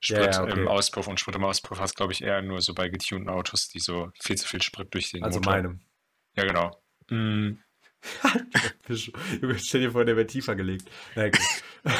Ja, 0.03 0.18
Sprit 0.21 0.35
ja, 0.35 0.44
okay. 0.44 0.51
im 0.62 0.68
Auspuff 0.68 1.07
und 1.07 1.19
Sprit 1.19 1.35
im 1.35 1.44
Auspuff 1.44 1.80
hast, 1.80 1.95
glaube 1.95 2.13
ich, 2.13 2.21
eher 2.23 2.41
nur 2.44 2.62
so 2.62 2.73
bei 2.73 2.88
getunten 2.88 3.30
Autos, 3.30 3.68
die 3.68 3.80
so 3.80 4.12
viel 4.21 4.38
zu 4.38 4.47
viel 4.47 4.62
Sprit 4.62 4.94
durch 4.94 5.12
den 5.12 5.23
also 5.23 5.39
Motor. 5.39 5.53
meinem. 5.53 5.81
Ja, 6.35 6.45
genau. 6.45 6.81
Fisch. 7.07 7.57
Junge, 9.42 9.59
Stell 9.59 9.81
dir 9.81 9.92
vor, 9.92 10.06
der 10.06 10.15
wäre 10.15 10.27
tiefer 10.27 10.56
gelegt. 10.56 10.89
Na 11.15 11.30
gut. 11.30 11.39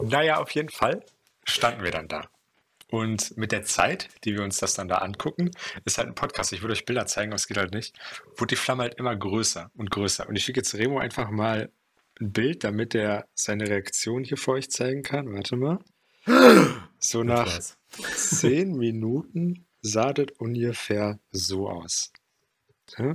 Naja, 0.00 0.38
auf 0.38 0.50
jeden 0.50 0.68
Fall 0.68 1.04
standen 1.44 1.82
wir 1.82 1.90
dann 1.90 2.08
da. 2.08 2.28
Und 2.90 3.36
mit 3.38 3.52
der 3.52 3.62
Zeit, 3.62 4.08
die 4.24 4.34
wir 4.34 4.42
uns 4.42 4.58
das 4.58 4.74
dann 4.74 4.88
da 4.88 4.96
angucken, 4.96 5.50
ist 5.84 5.96
halt 5.96 6.08
ein 6.08 6.14
Podcast. 6.14 6.52
Ich 6.52 6.60
würde 6.60 6.72
euch 6.72 6.84
Bilder 6.84 7.06
zeigen, 7.06 7.32
aber 7.32 7.36
es 7.36 7.46
geht 7.46 7.56
halt 7.56 7.72
nicht. 7.72 7.96
Wurde 8.36 8.54
die 8.54 8.56
Flamme 8.56 8.82
halt 8.82 8.96
immer 8.96 9.16
größer 9.16 9.70
und 9.74 9.90
größer. 9.90 10.28
Und 10.28 10.36
ich 10.36 10.44
schicke 10.44 10.60
jetzt 10.60 10.74
Remo 10.74 10.98
einfach 10.98 11.30
mal 11.30 11.72
ein 12.20 12.32
Bild, 12.32 12.64
damit 12.64 12.94
er 12.94 13.26
seine 13.34 13.66
Reaktion 13.66 14.24
hier 14.24 14.36
vor 14.36 14.54
euch 14.54 14.70
zeigen 14.70 15.02
kann. 15.02 15.32
Warte 15.32 15.56
mal. 15.56 15.78
So 16.98 17.22
nach 17.22 17.60
zehn 18.14 18.72
Minuten 18.76 19.66
sah 19.80 20.12
das 20.12 20.26
ungefähr 20.38 21.18
so 21.30 21.70
aus. 21.70 22.12
Hä? 22.96 23.14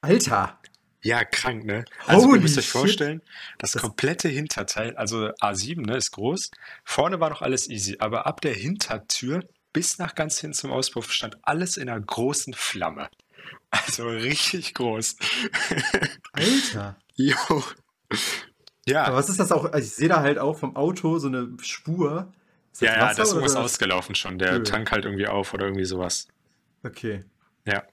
Alter! 0.00 0.60
Ja, 1.04 1.22
krank, 1.24 1.64
ne? 1.64 1.84
Also 2.06 2.26
Holy 2.26 2.38
ihr 2.38 2.42
müsst 2.42 2.56
euch 2.58 2.68
vorstellen, 2.70 3.20
das, 3.58 3.72
Das- 3.72 3.82
komplette 3.82 4.28
Hinterteil, 4.28 4.96
also 4.96 5.26
A7, 5.40 5.86
ne, 5.86 5.96
ist 5.98 6.12
groß. 6.12 6.50
Vorne 6.84 7.20
war 7.20 7.28
noch 7.30 7.42
alles 7.42 7.68
easy, 7.68 7.96
aber 7.98 8.26
ab 8.26 8.40
der 8.40 8.54
Hintertür 8.54 9.44
bis 9.72 9.98
nach 9.98 10.14
ganz 10.14 10.38
hin 10.40 10.52
zum 10.54 10.70
Auspuff 10.72 11.12
stand 11.12 11.36
alles 11.42 11.76
in 11.76 11.88
einer 11.90 12.00
großen 12.00 12.54
Flamme. 12.54 13.08
Also 13.70 14.08
richtig 14.08 14.72
groß. 14.74 15.16
Alter! 16.32 16.96
Jo. 17.16 17.34
Ja, 18.86 19.04
Aber 19.04 19.16
was 19.16 19.28
ist 19.28 19.38
das 19.38 19.52
auch? 19.52 19.66
Also 19.66 19.86
ich 19.86 19.94
sehe 19.94 20.08
da 20.08 20.20
halt 20.20 20.38
auch 20.38 20.58
vom 20.58 20.74
Auto 20.74 21.18
so 21.18 21.28
eine 21.28 21.48
Spur. 21.62 22.32
Ist 22.72 22.82
ja, 22.82 22.92
ja, 22.92 23.02
Wasser 23.02 23.14
da 23.16 23.22
ist 23.22 23.28
oder 23.28 23.36
irgendwas 23.36 23.54
das- 23.54 23.64
ausgelaufen 23.64 24.14
schon. 24.16 24.38
Der 24.38 24.54
Öl? 24.54 24.62
Tank 24.64 24.90
halt 24.90 25.04
irgendwie 25.04 25.28
auf 25.28 25.54
oder 25.54 25.66
irgendwie 25.66 25.84
sowas. 25.84 26.26
Okay. 26.82 27.24
Ja. 27.66 27.84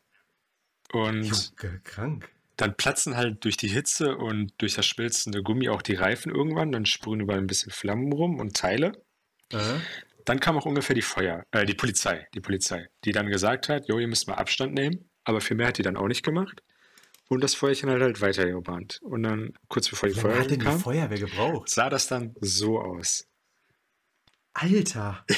Und 0.91 1.23
Junge, 1.23 1.79
krank. 1.83 2.29
Dann 2.61 2.75
platzen 2.75 3.17
halt 3.17 3.43
durch 3.43 3.57
die 3.57 3.67
Hitze 3.67 4.15
und 4.15 4.53
durch 4.59 4.75
das 4.75 4.85
schmelzende 4.85 5.41
Gummi 5.41 5.69
auch 5.69 5.81
die 5.81 5.95
Reifen 5.95 6.33
irgendwann. 6.33 6.71
Dann 6.71 6.85
sprühen 6.85 7.21
überall 7.21 7.39
ein 7.39 7.47
bisschen 7.47 7.71
Flammen 7.71 8.13
rum 8.13 8.39
und 8.39 8.55
Teile. 8.55 8.91
Äh? 9.51 9.57
Dann 10.25 10.39
kam 10.39 10.57
auch 10.57 10.67
ungefähr 10.67 10.93
die 10.93 11.01
Feuer, 11.01 11.43
äh, 11.49 11.65
die 11.65 11.73
Polizei, 11.73 12.27
die 12.35 12.39
Polizei, 12.39 12.87
die 13.03 13.13
dann 13.13 13.27
gesagt 13.27 13.67
hat, 13.67 13.87
jo, 13.87 13.97
ihr 13.97 14.07
müsst 14.07 14.27
mal 14.27 14.35
Abstand 14.35 14.75
nehmen, 14.75 15.09
aber 15.23 15.41
viel 15.41 15.57
mehr 15.57 15.67
hat 15.67 15.79
die 15.79 15.81
dann 15.81 15.97
auch 15.97 16.07
nicht 16.07 16.23
gemacht. 16.23 16.61
Und 17.29 17.43
das 17.43 17.55
Feuerchen 17.55 17.89
halt 17.89 18.03
halt 18.03 18.21
weiter 18.21 18.45
gebrannt. 18.45 18.99
Und 19.01 19.23
dann, 19.23 19.53
kurz 19.67 19.89
bevor 19.89 20.09
die 20.09 20.15
Feuerwehr 20.15 20.41
hat 20.41 20.51
denn 20.51 20.59
die 20.59 20.65
kam, 20.65 20.79
Feuerwehr 20.79 21.17
gebraucht? 21.17 21.69
sah 21.69 21.89
das 21.89 22.05
dann 22.05 22.35
so 22.41 22.79
aus. 22.79 23.25
Alter! 24.53 25.25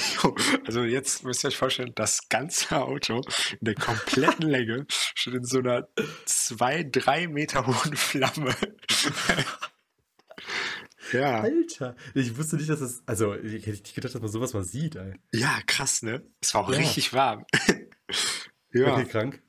Also 0.66 0.84
jetzt 0.84 1.24
müsst 1.26 1.44
ihr 1.44 1.50
euch 1.50 1.58
vorstellen, 1.58 1.92
das 1.96 2.30
ganze 2.30 2.82
Auto 2.82 3.22
in 3.52 3.58
der 3.62 3.76
kompletten 3.76 4.50
Länge 4.50 4.86
steht 4.90 5.34
in 5.34 5.44
so 5.44 5.60
einer 5.60 5.88
zwei, 6.26 6.84
drei 6.84 7.28
Meter 7.28 7.68
hohen 7.68 7.96
Flamme. 7.98 8.56
ja, 11.12 11.42
Alter! 11.42 11.96
Ich 12.14 12.38
wusste 12.38 12.56
nicht, 12.56 12.70
dass 12.70 12.80
das. 12.80 13.04
Also, 13.06 13.36
ich 13.36 13.66
hätte 13.66 13.72
nicht 13.82 13.94
gedacht, 13.94 14.16
dass 14.16 14.22
man 14.22 14.32
sowas 14.32 14.54
mal 14.54 14.64
sieht, 14.64 14.96
ey. 14.96 15.14
ja, 15.34 15.60
krass, 15.68 16.02
ne? 16.02 16.24
Es 16.42 16.54
war 16.54 16.62
auch 16.62 16.72
Ja. 16.72 16.78
richtig 16.78 17.12
warm. 17.14 17.46
ja. 18.72 18.94
Okay, 18.94 19.06
krank. 19.06 19.42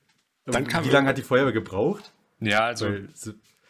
Dann 0.45 0.67
kam 0.67 0.83
wie 0.85 0.89
lange 0.89 1.07
hat 1.09 1.17
die 1.17 1.23
Feuerwehr 1.23 1.53
gebraucht? 1.53 2.13
ja, 2.39 2.65
also 2.65 2.85
Weil, 2.87 3.09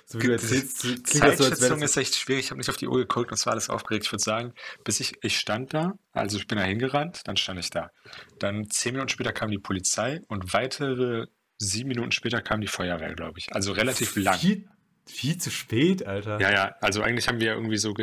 so, 0.08 0.22
wie 0.22 0.28
du 0.28 0.34
erzählst, 0.34 0.82
klingt 0.82 1.08
das 1.26 1.38
so, 1.40 1.46
als 1.46 1.60
Zeitschätzung 1.60 1.82
ist 1.82 1.98
echt 1.98 2.16
schwierig. 2.16 2.46
Ich 2.46 2.52
habe 2.52 2.60
nicht 2.60 2.70
auf 2.70 2.78
die 2.78 2.88
Uhr 2.88 3.00
geguckt 3.00 3.32
und 3.32 3.38
zwar 3.38 3.54
alles 3.54 3.70
aufgeregt. 3.70 4.06
Ich 4.06 4.12
würde 4.12 4.24
sagen, 4.24 4.54
bis 4.84 5.00
ich, 5.00 5.16
ich 5.24 5.38
stand 5.40 5.74
da, 5.74 5.98
also 6.12 6.38
ich 6.38 6.46
bin 6.46 6.60
da 6.60 6.64
hingerannt, 6.64 7.22
dann 7.26 7.38
stand 7.38 7.60
ich 7.60 7.72
da. 7.72 7.92
Dann 8.38 8.70
zehn 8.70 8.94
Minuten 8.94 9.10
später 9.10 9.34
kam 9.34 9.50
die 9.50 9.58
Polizei 9.58 10.22
und 10.28 10.54
weitere 10.54 11.26
sieben 11.58 11.90
Minuten 11.90 12.12
später 12.12 12.42
kam 12.42 12.62
die 12.62 12.68
Feuerwehr, 12.68 13.16
glaube 13.16 13.40
ich. 13.40 13.54
Also 13.56 13.72
relativ 13.72 14.16
lang. 14.16 14.38
Viel, 14.38 14.70
viel 15.08 15.38
zu 15.40 15.50
spät, 15.50 16.06
Alter. 16.06 16.40
Ja, 16.40 16.52
ja, 16.52 16.76
also 16.82 17.02
eigentlich 17.02 17.28
haben 17.28 17.40
wir 17.40 17.54
irgendwie 17.54 17.78
so, 17.78 17.96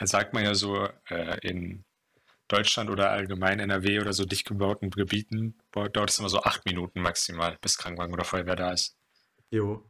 sagt 0.00 0.32
man 0.32 0.44
ja 0.44 0.54
so, 0.54 0.88
äh, 1.08 1.38
in 1.46 1.84
Deutschland 2.48 2.90
oder 2.90 3.10
allgemein 3.10 3.60
NRW 3.60 4.00
oder 4.00 4.12
so 4.12 4.24
dicht 4.24 4.46
gebauten 4.46 4.90
Gebieten 4.90 5.56
dauert 5.72 6.10
es 6.10 6.18
immer 6.18 6.28
so 6.28 6.42
acht 6.42 6.66
Minuten 6.66 7.00
maximal, 7.00 7.56
bis 7.60 7.78
Krankenwagen 7.78 8.12
oder 8.12 8.24
Feuerwehr 8.24 8.56
da 8.56 8.72
ist. 8.72 8.96
Jo. 9.50 9.84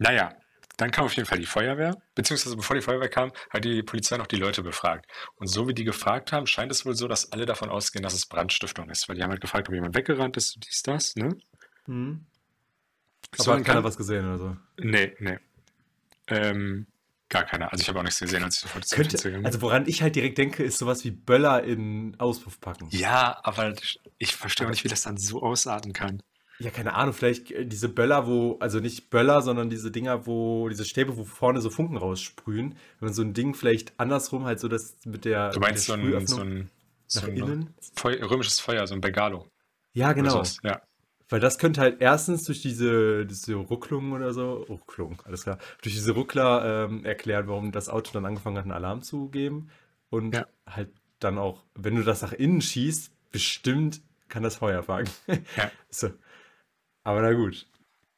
Naja, 0.00 0.34
dann 0.78 0.90
kam 0.90 1.04
auf 1.04 1.12
jeden 1.14 1.28
Fall 1.28 1.38
die 1.38 1.44
Feuerwehr, 1.46 1.94
beziehungsweise 2.14 2.56
bevor 2.56 2.74
die 2.74 2.80
Feuerwehr 2.80 3.10
kam, 3.10 3.32
hat 3.50 3.64
die 3.66 3.82
Polizei 3.82 4.16
noch 4.16 4.26
die 4.26 4.36
Leute 4.36 4.62
befragt. 4.62 5.04
Und 5.36 5.46
so 5.46 5.68
wie 5.68 5.74
die 5.74 5.84
gefragt 5.84 6.32
haben, 6.32 6.46
scheint 6.46 6.72
es 6.72 6.86
wohl 6.86 6.96
so, 6.96 7.06
dass 7.06 7.32
alle 7.32 7.44
davon 7.44 7.68
ausgehen, 7.68 8.02
dass 8.02 8.14
es 8.14 8.24
Brandstiftung 8.24 8.88
ist, 8.88 9.06
weil 9.08 9.16
die 9.16 9.22
haben 9.22 9.30
halt 9.30 9.42
gefragt, 9.42 9.68
ob 9.68 9.74
jemand 9.74 9.94
weggerannt 9.94 10.38
ist, 10.38 10.56
dies, 10.66 10.82
das, 10.82 11.16
ne? 11.16 11.36
Hm. 11.84 12.24
So, 13.36 13.42
Aber 13.44 13.52
dann 13.52 13.60
hat 13.60 13.66
keiner 13.66 13.78
kam- 13.80 13.84
was 13.84 13.96
gesehen 13.98 14.24
oder 14.24 14.38
so. 14.38 14.56
Nee, 14.78 15.14
nee. 15.18 15.38
Ähm, 16.28 16.86
gar 17.28 17.44
keiner. 17.44 17.70
Also 17.70 17.82
ich 17.82 17.88
habe 17.88 17.98
auch 17.98 18.02
nichts 18.02 18.18
gesehen, 18.20 18.42
als 18.42 18.54
ich 18.56 18.60
sofort 18.62 18.88
Tür 18.88 18.96
Könnte, 18.96 19.16
gegangen 19.18 19.42
bin. 19.42 19.46
also 19.46 19.60
woran 19.60 19.86
ich 19.86 20.00
halt 20.02 20.16
direkt 20.16 20.38
denke, 20.38 20.62
ist 20.64 20.78
sowas 20.78 21.04
wie 21.04 21.10
Böller 21.10 21.62
in 21.62 22.18
Auspuff 22.18 22.58
packen. 22.58 22.88
Ja, 22.90 23.38
aber 23.42 23.74
ich 24.18 24.34
verstehe 24.34 24.66
auch 24.66 24.70
nicht, 24.70 24.84
wie 24.84 24.88
das 24.88 25.02
dann 25.02 25.18
so 25.18 25.42
ausarten 25.42 25.92
kann. 25.92 26.22
Ja, 26.60 26.70
keine 26.70 26.94
Ahnung, 26.94 27.14
vielleicht 27.14 27.50
äh, 27.50 27.64
diese 27.64 27.88
Böller, 27.88 28.26
wo, 28.26 28.58
also 28.60 28.80
nicht 28.80 29.08
Böller, 29.08 29.40
sondern 29.40 29.70
diese 29.70 29.90
Dinger, 29.90 30.26
wo, 30.26 30.68
diese 30.68 30.84
Stäbe, 30.84 31.16
wo 31.16 31.24
vorne 31.24 31.60
so 31.60 31.70
Funken 31.70 31.96
raussprühen. 31.96 32.76
Wenn 32.98 33.06
man 33.06 33.14
so 33.14 33.22
ein 33.22 33.32
Ding 33.32 33.54
vielleicht 33.54 33.98
andersrum 33.98 34.44
halt 34.44 34.60
so 34.60 34.68
das 34.68 34.96
mit 35.06 35.24
der. 35.24 35.50
Du 35.50 35.60
meinst 35.60 35.86
so 35.86 35.96
der 35.96 36.18
ein, 36.18 36.26
so 36.26 36.40
ein, 36.40 36.70
so 37.06 37.26
ein? 37.26 37.74
Feu 37.96 38.18
römisches 38.22 38.60
Feuer, 38.60 38.86
so 38.86 38.94
ein 38.94 39.00
Bengalo. 39.00 39.48
Ja, 39.94 40.12
genau. 40.12 40.30
sowas. 40.30 40.58
Ja. 40.62 40.82
Weil 41.30 41.40
das 41.40 41.58
könnte 41.58 41.80
halt 41.80 42.00
erstens 42.00 42.44
durch 42.44 42.60
diese, 42.60 43.24
diese 43.24 43.54
Rucklung 43.54 44.12
oder 44.12 44.32
so, 44.34 44.64
Rucklung, 44.68 45.22
alles 45.24 45.44
klar, 45.44 45.58
durch 45.80 45.94
diese 45.94 46.12
Ruckler 46.12 46.88
ähm, 46.90 47.04
erklären, 47.04 47.46
warum 47.46 47.70
das 47.72 47.88
Auto 47.88 48.10
dann 48.12 48.26
angefangen 48.26 48.56
hat, 48.56 48.64
einen 48.64 48.72
Alarm 48.72 49.02
zu 49.02 49.28
geben. 49.28 49.70
Und 50.10 50.34
Ja. 50.34 50.46
halt 50.66 50.90
dann 51.20 51.38
auch, 51.38 51.62
wenn 51.74 51.94
du 51.94 52.02
das 52.02 52.22
nach 52.22 52.32
innen 52.32 52.60
schießt, 52.60 53.12
bestimmt 53.30 54.02
kann 54.28 54.42
das 54.42 54.56
Feuer 54.56 54.82
fangen. 54.82 55.08
Ja. 55.56 55.70
so. 55.90 56.10
Aber 57.10 57.22
na 57.22 57.32
gut. 57.32 57.66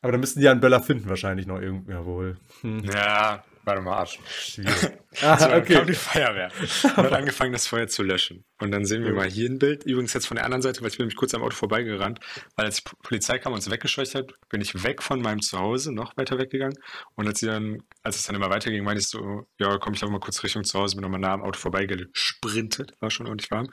Aber 0.02 0.12
dann 0.12 0.20
müssten 0.20 0.40
die 0.40 0.48
einen 0.48 0.60
Böller 0.60 0.82
finden, 0.82 1.08
wahrscheinlich 1.08 1.46
noch 1.46 1.60
irgendwo. 1.60 1.90
Jawohl. 1.92 2.36
Hm, 2.60 2.80
Ja, 2.84 3.42
warte 3.64 3.82
mal 3.82 3.98
ab. 3.98 4.08
schwierig. 4.28 4.90
So, 5.14 5.26
Ah, 5.26 5.36
dann 5.36 5.62
kam 5.66 5.76
okay. 5.82 5.86
die 5.88 5.92
Feuerwehr 5.94 6.50
und 6.84 6.96
hat 6.96 7.12
angefangen, 7.12 7.52
das 7.52 7.66
Feuer 7.66 7.86
zu 7.86 8.02
löschen. 8.02 8.46
Und 8.58 8.70
dann 8.70 8.86
sehen 8.86 9.04
wir 9.04 9.12
mal 9.12 9.28
hier 9.28 9.50
ein 9.50 9.58
Bild. 9.58 9.84
Übrigens 9.84 10.14
jetzt 10.14 10.26
von 10.26 10.36
der 10.36 10.46
anderen 10.46 10.62
Seite, 10.62 10.80
weil 10.80 10.88
ich 10.88 10.96
bin 10.96 11.04
nämlich 11.04 11.18
kurz 11.18 11.34
am 11.34 11.42
Auto 11.42 11.54
vorbeigerannt, 11.54 12.18
weil 12.56 12.64
als 12.64 12.82
die 12.82 12.90
Polizei 13.02 13.38
kam 13.38 13.52
und 13.52 13.58
uns 13.58 13.70
weggescheucht 13.70 14.14
hat, 14.14 14.32
bin 14.48 14.62
ich 14.62 14.82
weg 14.84 15.02
von 15.02 15.20
meinem 15.20 15.42
Zuhause, 15.42 15.92
noch 15.92 16.16
weiter 16.16 16.38
weggegangen. 16.38 16.78
Und 17.14 17.26
als 17.28 17.40
sie 17.40 17.46
dann, 17.46 17.82
als 18.02 18.16
es 18.16 18.24
dann 18.24 18.36
immer 18.36 18.48
weiterging, 18.48 18.82
meinte 18.84 19.00
ich 19.02 19.08
so, 19.08 19.46
ja, 19.58 19.76
komm, 19.76 19.92
ich 19.92 20.00
laufe 20.00 20.12
mal 20.12 20.18
kurz 20.18 20.42
Richtung 20.42 20.64
zu 20.64 20.78
Hause, 20.78 20.96
bin 20.96 21.02
nochmal 21.02 21.20
nah 21.20 21.34
am 21.34 21.42
Auto 21.42 21.58
vorbeigesprintet, 21.58 22.92
war 23.00 23.10
schon 23.10 23.26
ordentlich 23.26 23.50
warm. 23.50 23.68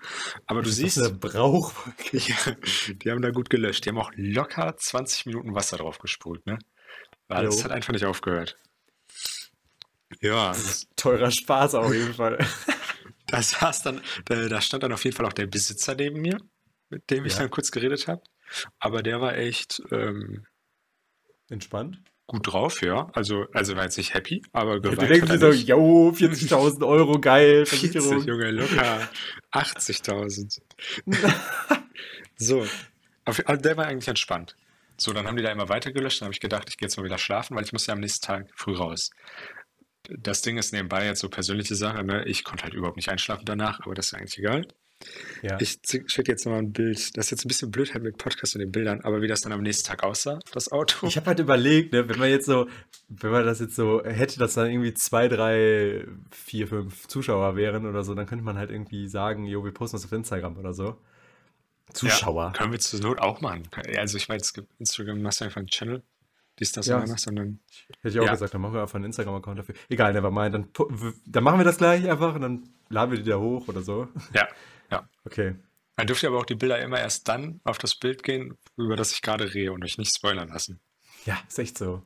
Aber 0.45 0.61
du 0.61 0.67
Das 0.67 0.75
siehst, 0.75 0.99
eine 0.99 1.11
Brauch. 1.11 1.71
ja, 2.11 2.35
die 2.87 3.11
haben 3.11 3.21
da 3.21 3.29
gut 3.31 3.49
gelöscht. 3.49 3.85
Die 3.85 3.89
haben 3.91 3.97
auch 3.97 4.11
locker 4.15 4.75
20 4.75 5.25
Minuten 5.27 5.55
Wasser 5.55 5.77
drauf 5.77 5.99
gesprüht, 5.99 6.45
ne? 6.45 6.59
Weil 7.29 7.45
es 7.45 7.63
hat 7.63 7.71
einfach 7.71 7.93
nicht 7.93 8.05
aufgehört. 8.05 8.57
Ja, 10.21 10.49
das, 10.49 10.87
Teurer 10.95 11.31
Spaß 11.31 11.75
auf 11.75 11.93
jeden 11.93 12.13
Fall. 12.13 12.37
da 13.27 13.41
saß 13.41 13.83
dann, 13.83 14.01
da, 14.25 14.59
stand 14.61 14.83
dann 14.83 14.93
auf 14.93 15.03
jeden 15.03 15.15
Fall 15.15 15.25
auch 15.25 15.33
der 15.33 15.47
Besitzer 15.47 15.95
neben 15.95 16.19
mir, 16.21 16.37
mit 16.89 17.09
dem 17.09 17.25
ich 17.25 17.33
Ja. 17.33 17.39
dann 17.39 17.49
kurz 17.51 17.71
geredet 17.71 18.07
habe. 18.07 18.21
Aber 18.79 19.03
der 19.03 19.21
war 19.21 19.37
echt 19.37 19.81
ähm, 19.91 20.45
Entspannt. 21.49 22.01
gut 22.27 22.51
drauf, 22.51 22.81
ja. 22.81 23.09
Also, 23.13 23.45
also 23.53 23.75
war 23.75 23.83
jetzt 23.83 23.97
nicht 23.97 24.13
happy, 24.13 24.41
aber 24.51 24.73
Ja, 24.73 24.79
geweint 24.79 25.01
du 25.01 25.07
denkst 25.07 25.29
hat 25.29 25.41
dir 25.41 25.47
er 25.47 25.53
so, 25.53 25.59
yo, 25.59 26.09
40.000 26.09 26.87
Euro, 26.87 27.19
geil, 27.19 27.65
40, 27.65 27.91
Versicherung. 27.91 28.23
Junge, 28.25 28.51
locker 28.51 29.09
80.000. 29.51 30.59
So, 32.41 32.65
also 33.25 33.61
der 33.61 33.75
war 33.75 33.85
eigentlich 33.87 34.07
entspannt. 34.07 34.55
So, 34.97 35.11
dann 35.11 35.27
haben 35.27 35.35
die 35.35 35.43
da 35.43 35.51
immer 35.51 35.67
weiter 35.67 35.91
gelöscht. 35.91 36.21
Dann 36.21 36.27
habe 36.27 36.33
ich 36.33 36.39
gedacht, 36.39 36.69
ich 36.69 36.77
gehe 36.77 36.87
jetzt 36.87 36.95
mal 36.97 37.03
wieder 37.03 37.17
schlafen, 37.17 37.55
weil 37.57 37.65
ich 37.65 37.73
muss 37.73 37.85
ja 37.85 37.93
am 37.93 37.99
nächsten 37.99 38.25
Tag 38.25 38.47
früh 38.55 38.75
raus. 38.75 39.09
Das 40.17 40.41
Ding 40.41 40.57
ist 40.57 40.73
nebenbei 40.73 41.05
jetzt 41.05 41.19
so 41.19 41.29
persönliche 41.29 41.75
Sache. 41.75 42.03
Ne? 42.03 42.25
Ich 42.25 42.43
konnte 42.43 42.63
halt 42.63 42.73
überhaupt 42.73 42.97
nicht 42.97 43.09
einschlafen 43.09 43.45
danach, 43.45 43.81
aber 43.81 43.95
das 43.95 44.07
ist 44.07 44.13
eigentlich 44.13 44.37
egal. 44.39 44.67
Ja. 45.41 45.57
Ich 45.61 45.79
schicke 46.07 46.31
jetzt 46.31 46.45
nochmal 46.45 46.61
ein 46.61 46.73
Bild. 46.73 47.15
Das 47.15 47.27
ist 47.27 47.31
jetzt 47.31 47.45
ein 47.45 47.47
bisschen 47.47 47.71
blöd 47.71 47.93
halt 47.93 48.03
mit 48.03 48.17
Podcast 48.17 48.55
und 48.55 48.59
den 48.59 48.71
Bildern, 48.71 49.01
aber 49.01 49.21
wie 49.21 49.27
das 49.27 49.41
dann 49.41 49.53
am 49.53 49.61
nächsten 49.61 49.87
Tag 49.87 50.03
aussah, 50.03 50.39
das 50.51 50.71
Auto. 50.71 51.07
Ich 51.07 51.15
habe 51.15 51.27
halt 51.27 51.39
überlegt, 51.39 51.93
ne, 51.93 52.09
wenn 52.09 52.19
man 52.19 52.29
jetzt 52.29 52.45
so, 52.45 52.67
wenn 53.07 53.31
man 53.31 53.45
das 53.45 53.59
jetzt 53.59 53.75
so 53.75 54.03
hätte, 54.03 54.39
dass 54.39 54.55
dann 54.55 54.69
irgendwie 54.69 54.93
zwei, 54.93 55.29
drei, 55.29 56.05
vier, 56.31 56.67
fünf 56.67 57.07
Zuschauer 57.07 57.55
wären 57.55 57.85
oder 57.85 58.03
so, 58.03 58.13
dann 58.13 58.25
könnte 58.25 58.43
man 58.43 58.57
halt 58.57 58.71
irgendwie 58.71 59.07
sagen, 59.07 59.45
jo, 59.45 59.63
wir 59.63 59.71
posten 59.71 59.95
das 59.95 60.05
auf 60.05 60.11
Instagram 60.11 60.57
oder 60.57 60.73
so. 60.73 60.97
Zuschauer. 61.93 62.47
Ja, 62.47 62.51
können 62.51 62.71
wir 62.71 62.79
zur 62.79 62.99
Not 62.99 63.19
auch 63.19 63.41
machen. 63.41 63.63
Also 63.97 64.17
ich 64.17 64.27
meine, 64.27 64.41
es 64.41 64.53
gibt 64.53 64.67
Instagram, 64.79 65.21
machst 65.21 65.41
du 65.41 65.45
einfach 65.45 65.57
einen 65.57 65.67
Channel, 65.67 66.03
dies, 66.59 66.71
das 66.71 66.87
Ja. 66.87 66.97
und 66.97 67.07
danach, 67.07 67.19
sondern 67.19 67.59
Hätte 68.01 68.09
ich 68.09 68.19
auch 68.19 68.25
Ja. 68.25 68.31
gesagt, 68.31 68.53
dann 68.53 68.61
machen 68.61 68.73
wir 68.73 68.81
einfach 68.81 68.95
einen 68.95 69.05
Instagram-Account 69.05 69.59
dafür. 69.59 69.75
Egal, 69.89 70.13
nevermind. 70.13 70.53
Dann, 70.53 70.69
dann 71.25 71.43
machen 71.43 71.59
wir 71.59 71.63
das 71.65 71.77
gleich 71.77 72.09
einfach 72.09 72.35
und 72.35 72.41
dann 72.41 72.69
laden 72.89 73.11
wir 73.11 73.17
die 73.21 73.29
da 73.29 73.37
hoch 73.37 73.67
oder 73.67 73.81
so. 73.81 74.07
ja, 74.33 74.47
ja. 74.91 75.07
Okay. 75.25 75.55
Man 75.97 76.07
dürfte 76.07 76.27
aber 76.27 76.37
auch 76.37 76.45
die 76.45 76.55
Bilder 76.55 76.79
immer 76.81 76.99
erst 76.99 77.27
dann 77.27 77.59
auf 77.65 77.77
das 77.77 77.95
Bild 77.95 78.23
gehen, 78.23 78.57
über 78.77 78.95
das 78.95 79.11
ich 79.11 79.21
gerade 79.21 79.53
rede 79.53 79.73
und 79.73 79.83
euch 79.83 79.97
nicht 79.97 80.15
spoilern 80.15 80.47
lassen. 80.49 80.79
Ja, 81.25 81.37
ist 81.47 81.59
echt 81.59 81.77
so. 81.77 82.03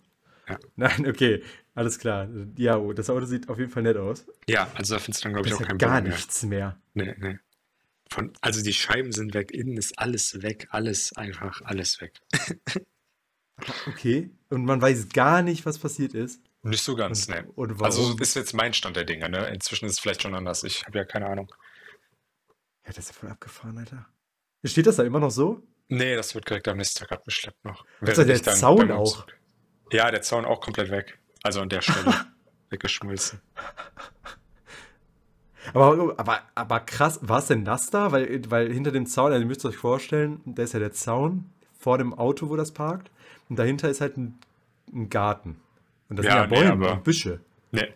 Ja. 0.49 0.57
Nein, 0.75 1.07
okay, 1.07 1.43
alles 1.75 1.99
klar. 1.99 2.27
Ja, 2.57 2.77
oh, 2.77 2.91
das 2.91 3.09
Auto 3.09 3.25
sieht 3.25 3.47
auf 3.49 3.59
jeden 3.59 3.69
Fall 3.71 3.83
nett 3.83 3.95
aus. 3.97 4.25
Ja, 4.47 4.69
also 4.75 4.95
da 4.95 4.99
findest 4.99 5.23
du 5.23 5.27
dann, 5.29 5.33
glaube 5.35 5.47
ich, 5.47 5.53
auch 5.53 5.61
kein 5.67 5.77
gar 5.77 6.01
mehr. 6.01 6.11
nichts 6.11 6.43
mehr. 6.43 6.81
Nee, 6.95 7.15
nee. 7.19 7.37
Von, 8.09 8.33
also 8.41 8.61
die 8.61 8.73
Scheiben 8.73 9.11
sind 9.11 9.33
weg, 9.33 9.51
innen 9.51 9.77
ist 9.77 9.97
alles 9.97 10.41
weg, 10.41 10.67
alles 10.71 11.13
einfach, 11.15 11.61
alles 11.63 12.01
weg. 12.01 12.19
Okay. 13.87 14.29
Und 14.49 14.65
man 14.65 14.81
weiß 14.81 15.09
gar 15.09 15.41
nicht, 15.41 15.65
was 15.65 15.77
passiert 15.77 16.13
ist. 16.13 16.41
Nicht 16.63 16.83
so 16.83 16.95
ganz, 16.95 17.27
Und, 17.27 17.35
ne. 17.35 17.51
und. 17.55 17.81
Also 17.81 18.17
ist 18.19 18.35
jetzt 18.35 18.53
mein 18.53 18.73
Stand 18.73 18.95
der 18.95 19.03
Dinge, 19.03 19.29
ne? 19.29 19.47
Inzwischen 19.49 19.85
ist 19.85 19.93
es 19.93 19.99
vielleicht 19.99 20.21
schon 20.21 20.33
anders. 20.33 20.63
Ich 20.63 20.85
habe 20.85 20.97
ja 20.97 21.05
keine 21.05 21.27
Ahnung. 21.27 21.51
ja, 22.85 22.93
das 22.93 22.99
ist 22.99 23.07
ja 23.09 23.13
voll 23.19 23.29
abgefahren, 23.29 23.77
Alter. 23.77 24.07
Steht 24.63 24.87
das 24.87 24.95
da 24.95 25.03
immer 25.03 25.19
noch 25.19 25.31
so? 25.31 25.61
Nee, 25.89 26.15
das 26.15 26.33
wird 26.33 26.49
direkt 26.49 26.67
am 26.69 26.77
nächsten 26.77 26.99
Tag 26.99 27.11
abgeschleppt 27.11 27.65
noch. 27.65 27.85
Während 27.99 28.29
der 28.29 28.39
dann 28.39 28.55
Zaun 28.55 28.91
auch? 28.91 29.27
Ja, 29.91 30.09
der 30.09 30.21
Zaun 30.21 30.45
auch 30.45 30.61
komplett 30.61 30.89
weg. 30.89 31.19
Also 31.43 31.59
an 31.59 31.67
der 31.69 31.81
Stelle 31.81 32.25
weggeschmolzen. 32.69 33.41
Aber, 35.73 36.17
aber, 36.17 36.41
aber 36.55 36.79
krass, 36.81 37.19
war 37.21 37.39
es 37.39 37.47
denn 37.47 37.65
das 37.65 37.89
da? 37.89 38.11
Weil, 38.11 38.49
weil 38.49 38.71
hinter 38.71 38.91
dem 38.91 39.05
Zaun, 39.05 39.31
also 39.31 39.41
ihr 39.41 39.47
müsst 39.47 39.65
euch 39.65 39.77
vorstellen, 39.77 40.41
da 40.45 40.63
ist 40.63 40.73
ja 40.73 40.79
der 40.79 40.93
Zaun 40.93 41.51
vor 41.77 41.97
dem 41.97 42.13
Auto, 42.13 42.49
wo 42.49 42.55
das 42.55 42.71
parkt. 42.73 43.11
Und 43.53 43.59
dahinter 43.59 43.87
ist 43.87 44.01
halt 44.01 44.17
ein, 44.17 44.39
ein 44.91 45.09
Garten. 45.11 45.61
Und 46.09 46.17
da 46.17 46.23
sind 46.23 46.31
Ja, 46.31 46.37
ja 46.39 46.47
nee, 46.47 46.55
Bäume 46.55 46.71
aber- 46.71 46.93
und 46.93 47.03
Büsche. 47.03 47.39
Nee, 47.69 47.93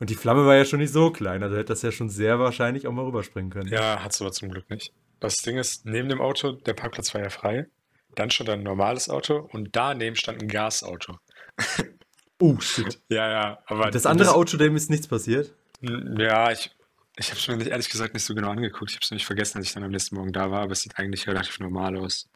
Und 0.00 0.10
die 0.10 0.16
Flamme 0.16 0.44
war 0.44 0.56
ja 0.56 0.64
schon 0.64 0.80
nicht 0.80 0.92
so 0.92 1.12
klein, 1.12 1.40
also 1.44 1.54
hätte 1.54 1.66
das 1.66 1.82
ja 1.82 1.92
schon 1.92 2.08
sehr 2.08 2.40
wahrscheinlich 2.40 2.88
auch 2.88 2.92
mal 2.92 3.04
rüberspringen 3.04 3.52
können. 3.52 3.68
ja, 3.68 4.02
hat's 4.02 4.20
aber 4.20 4.32
zum 4.32 4.48
Glück 4.50 4.68
nicht. 4.70 4.92
Das 5.20 5.36
Ding 5.36 5.56
ist, 5.56 5.86
neben 5.86 6.08
dem 6.08 6.20
Auto, 6.20 6.50
der 6.50 6.74
Parkplatz 6.74 7.14
war 7.14 7.22
ja 7.22 7.28
frei. 7.30 7.68
Dann 8.16 8.28
stand 8.32 8.50
ein 8.50 8.64
normales 8.64 9.08
Auto 9.08 9.48
und 9.52 9.68
daneben 9.76 10.16
stand 10.16 10.42
ein 10.42 10.48
Gasauto. 10.48 11.16
Oh, 12.40 12.58
shit. 12.60 13.00
Ja, 13.08 13.28
ja, 13.30 13.58
aber 13.66 13.90
Das 13.92 14.04
andere 14.06 14.34
Auto, 14.34 14.56
dem 14.56 14.74
ist 14.76 14.90
nichts 14.90 15.06
passiert. 15.08 15.54
Ja, 15.80 16.50
ich, 16.52 16.70
ich 17.16 17.30
habe 17.30 17.38
es 17.40 17.46
mir 17.48 17.56
nicht, 17.56 17.68
ehrlich 17.68 17.88
gesagt 17.88 18.14
nicht 18.14 18.24
so 18.24 18.34
genau 18.34 18.50
angeguckt. 18.50 18.90
Ich 18.90 18.96
habe 18.96 19.02
es 19.04 19.10
nämlich 19.10 19.26
vergessen, 19.26 19.58
als 19.58 19.66
ich 19.68 19.74
dann 19.74 19.82
am 19.84 19.90
nächsten 19.90 20.14
Morgen 20.16 20.32
da 20.32 20.50
war, 20.50 20.62
aber 20.62 20.72
es 20.72 20.82
sieht 20.82 20.98
eigentlich 20.98 21.26
relativ 21.28 21.58
normal 21.60 21.96
aus. 21.96 22.28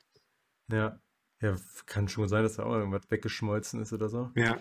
Ja. 0.73 0.99
Ja, 1.43 1.57
kann 1.87 2.09
schon 2.09 2.29
sein, 2.29 2.45
dass 2.45 2.55
da 2.55 2.63
auch 2.63 2.75
irgendwas 2.75 3.03
weggeschmolzen 3.11 3.83
ist 3.83 3.93
oder 3.93 4.09
so. 4.09 4.31
Ja. 4.37 4.59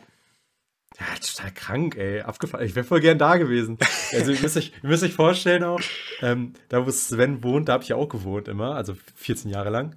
Ja, 0.99 1.05
total 1.25 1.51
krank, 1.53 1.95
ey. 1.95 2.21
Abgefahren. 2.21 2.65
Ich 2.65 2.75
wäre 2.75 2.85
voll 2.85 2.99
gern 2.99 3.17
da 3.17 3.37
gewesen. 3.37 3.77
Also, 4.11 4.31
ihr 4.31 4.41
müsst 4.41 4.57
euch, 4.57 4.73
ihr 4.83 4.89
müsst 4.89 5.03
euch 5.03 5.13
vorstellen 5.13 5.63
auch, 5.63 5.79
ähm, 6.21 6.53
da 6.67 6.85
wo 6.85 6.91
Sven 6.91 7.43
wohnt, 7.43 7.69
da 7.69 7.73
habe 7.73 7.83
ich 7.83 7.89
ja 7.89 7.95
auch 7.95 8.09
gewohnt 8.09 8.49
immer, 8.49 8.75
also 8.75 8.97
14 9.15 9.49
Jahre 9.49 9.69
lang. 9.69 9.95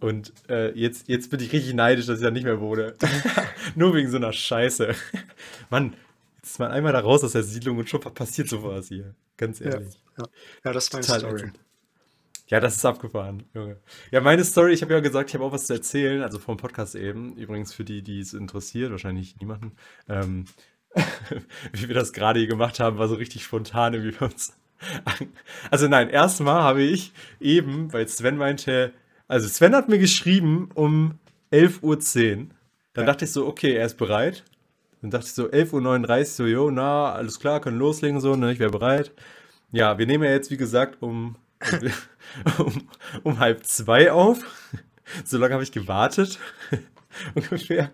Und 0.00 0.32
äh, 0.48 0.70
jetzt, 0.78 1.08
jetzt 1.08 1.30
bin 1.30 1.40
ich 1.40 1.52
richtig 1.52 1.72
neidisch, 1.74 2.06
dass 2.06 2.18
ich 2.18 2.24
da 2.24 2.30
nicht 2.30 2.44
mehr 2.44 2.60
wohne. 2.60 2.94
Nur 3.74 3.94
wegen 3.94 4.10
so 4.10 4.18
einer 4.18 4.32
Scheiße. 4.32 4.94
Mann, 5.70 5.94
jetzt 6.36 6.52
ist 6.52 6.58
man 6.58 6.70
einmal 6.70 6.92
da 6.92 7.00
raus 7.00 7.24
aus 7.24 7.32
der 7.32 7.42
Siedlung 7.42 7.78
und 7.78 7.88
schon 7.88 8.00
passiert 8.00 8.48
sowas 8.48 8.88
hier. 8.88 9.14
Ganz 9.38 9.60
ehrlich. 9.60 9.94
Ja, 10.18 10.24
ja 10.64 10.72
das 10.72 10.84
ist 10.84 10.92
meine 10.92 11.06
Total 11.06 11.20
Story. 11.20 11.34
ätzend. 11.36 11.60
Ja, 12.48 12.60
das 12.60 12.76
ist 12.76 12.84
abgefahren, 12.84 13.44
Junge. 13.54 13.76
Ja, 14.10 14.20
meine 14.22 14.42
Story, 14.42 14.72
ich 14.72 14.80
habe 14.80 14.94
ja 14.94 15.00
gesagt, 15.00 15.28
ich 15.28 15.34
habe 15.34 15.44
auch 15.44 15.52
was 15.52 15.66
zu 15.66 15.74
erzählen, 15.74 16.22
also 16.22 16.38
vom 16.38 16.56
Podcast 16.56 16.94
eben. 16.94 17.36
Übrigens 17.36 17.74
für 17.74 17.84
die, 17.84 18.02
die 18.02 18.20
es 18.20 18.32
interessiert, 18.32 18.90
wahrscheinlich 18.90 19.36
niemanden. 19.36 19.72
Ähm, 20.08 20.46
wie 21.72 21.88
wir 21.88 21.94
das 21.94 22.14
gerade 22.14 22.38
hier 22.38 22.48
gemacht 22.48 22.80
haben, 22.80 22.96
war 22.96 23.08
so 23.08 23.16
richtig 23.16 23.44
spontan 23.44 23.92
irgendwie 23.94 24.16
bei 24.18 24.26
uns. 24.26 24.56
Also 25.70 25.88
nein, 25.88 26.08
erstmal 26.08 26.62
habe 26.62 26.82
ich 26.82 27.12
eben, 27.40 27.92
weil 27.92 28.06
Sven 28.08 28.36
meinte, 28.36 28.92
also 29.26 29.48
Sven 29.48 29.74
hat 29.74 29.88
mir 29.88 29.98
geschrieben 29.98 30.70
um 30.74 31.18
11.10 31.52 31.82
Uhr. 32.38 32.46
Dann 32.94 33.06
dachte 33.06 33.24
ich 33.24 33.32
so, 33.32 33.46
okay, 33.46 33.74
er 33.74 33.86
ist 33.86 33.98
bereit. 33.98 34.44
Dann 35.02 35.10
dachte 35.10 35.26
ich 35.26 35.34
so, 35.34 35.46
11.39 35.46 36.18
Uhr, 36.18 36.24
so, 36.24 36.46
jo, 36.46 36.70
na, 36.70 37.12
alles 37.12 37.38
klar, 37.38 37.60
können 37.60 37.78
loslegen, 37.78 38.20
so, 38.20 38.36
ne, 38.36 38.52
ich 38.52 38.58
wäre 38.58 38.70
bereit. 38.70 39.12
Ja, 39.70 39.98
wir 39.98 40.06
nehmen 40.06 40.24
ja 40.24 40.30
jetzt, 40.30 40.50
wie 40.50 40.56
gesagt, 40.56 41.02
um, 41.02 41.36
um, 42.58 42.88
um 43.22 43.38
halb 43.38 43.64
zwei 43.66 44.12
auf. 44.12 44.38
So 45.24 45.38
lange 45.38 45.54
habe 45.54 45.62
ich 45.62 45.72
gewartet. 45.72 46.38
Ungefähr. 47.34 47.90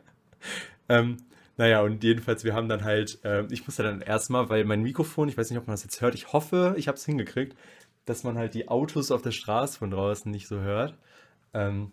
Ähm, 0.89 1.19
naja, 1.57 1.83
und 1.83 2.03
jedenfalls, 2.03 2.45
wir 2.45 2.55
haben 2.55 2.69
dann 2.69 2.85
halt, 2.85 3.21
ähm, 3.25 3.49
ich 3.51 3.67
musste 3.67 3.85
dann 3.85 4.01
erstmal, 4.01 4.49
weil 4.49 4.65
mein 4.65 4.83
Mikrofon, 4.83 5.29
ich 5.29 5.39
weiß 5.39 5.51
nicht, 5.51 5.59
ob 5.59 5.67
man 5.67 5.75
das 5.75 5.85
jetzt 5.85 6.01
hört, 6.01 6.15
ich 6.15 6.33
hoffe, 6.33 6.75
ich 6.77 6.89
habe 6.89 6.97
es 6.97 7.07
hingekriegt, 7.07 7.57
dass 8.07 8.25
man 8.25 8.37
halt 8.37 8.55
die 8.55 8.69
Autos 8.69 9.11
auf 9.11 9.23
der 9.23 9.31
Straße 9.31 9.79
von 9.79 9.91
draußen 9.91 10.31
nicht 10.31 10.49
so 10.49 10.61
hört. 10.61 10.99
Ähm, 11.55 11.93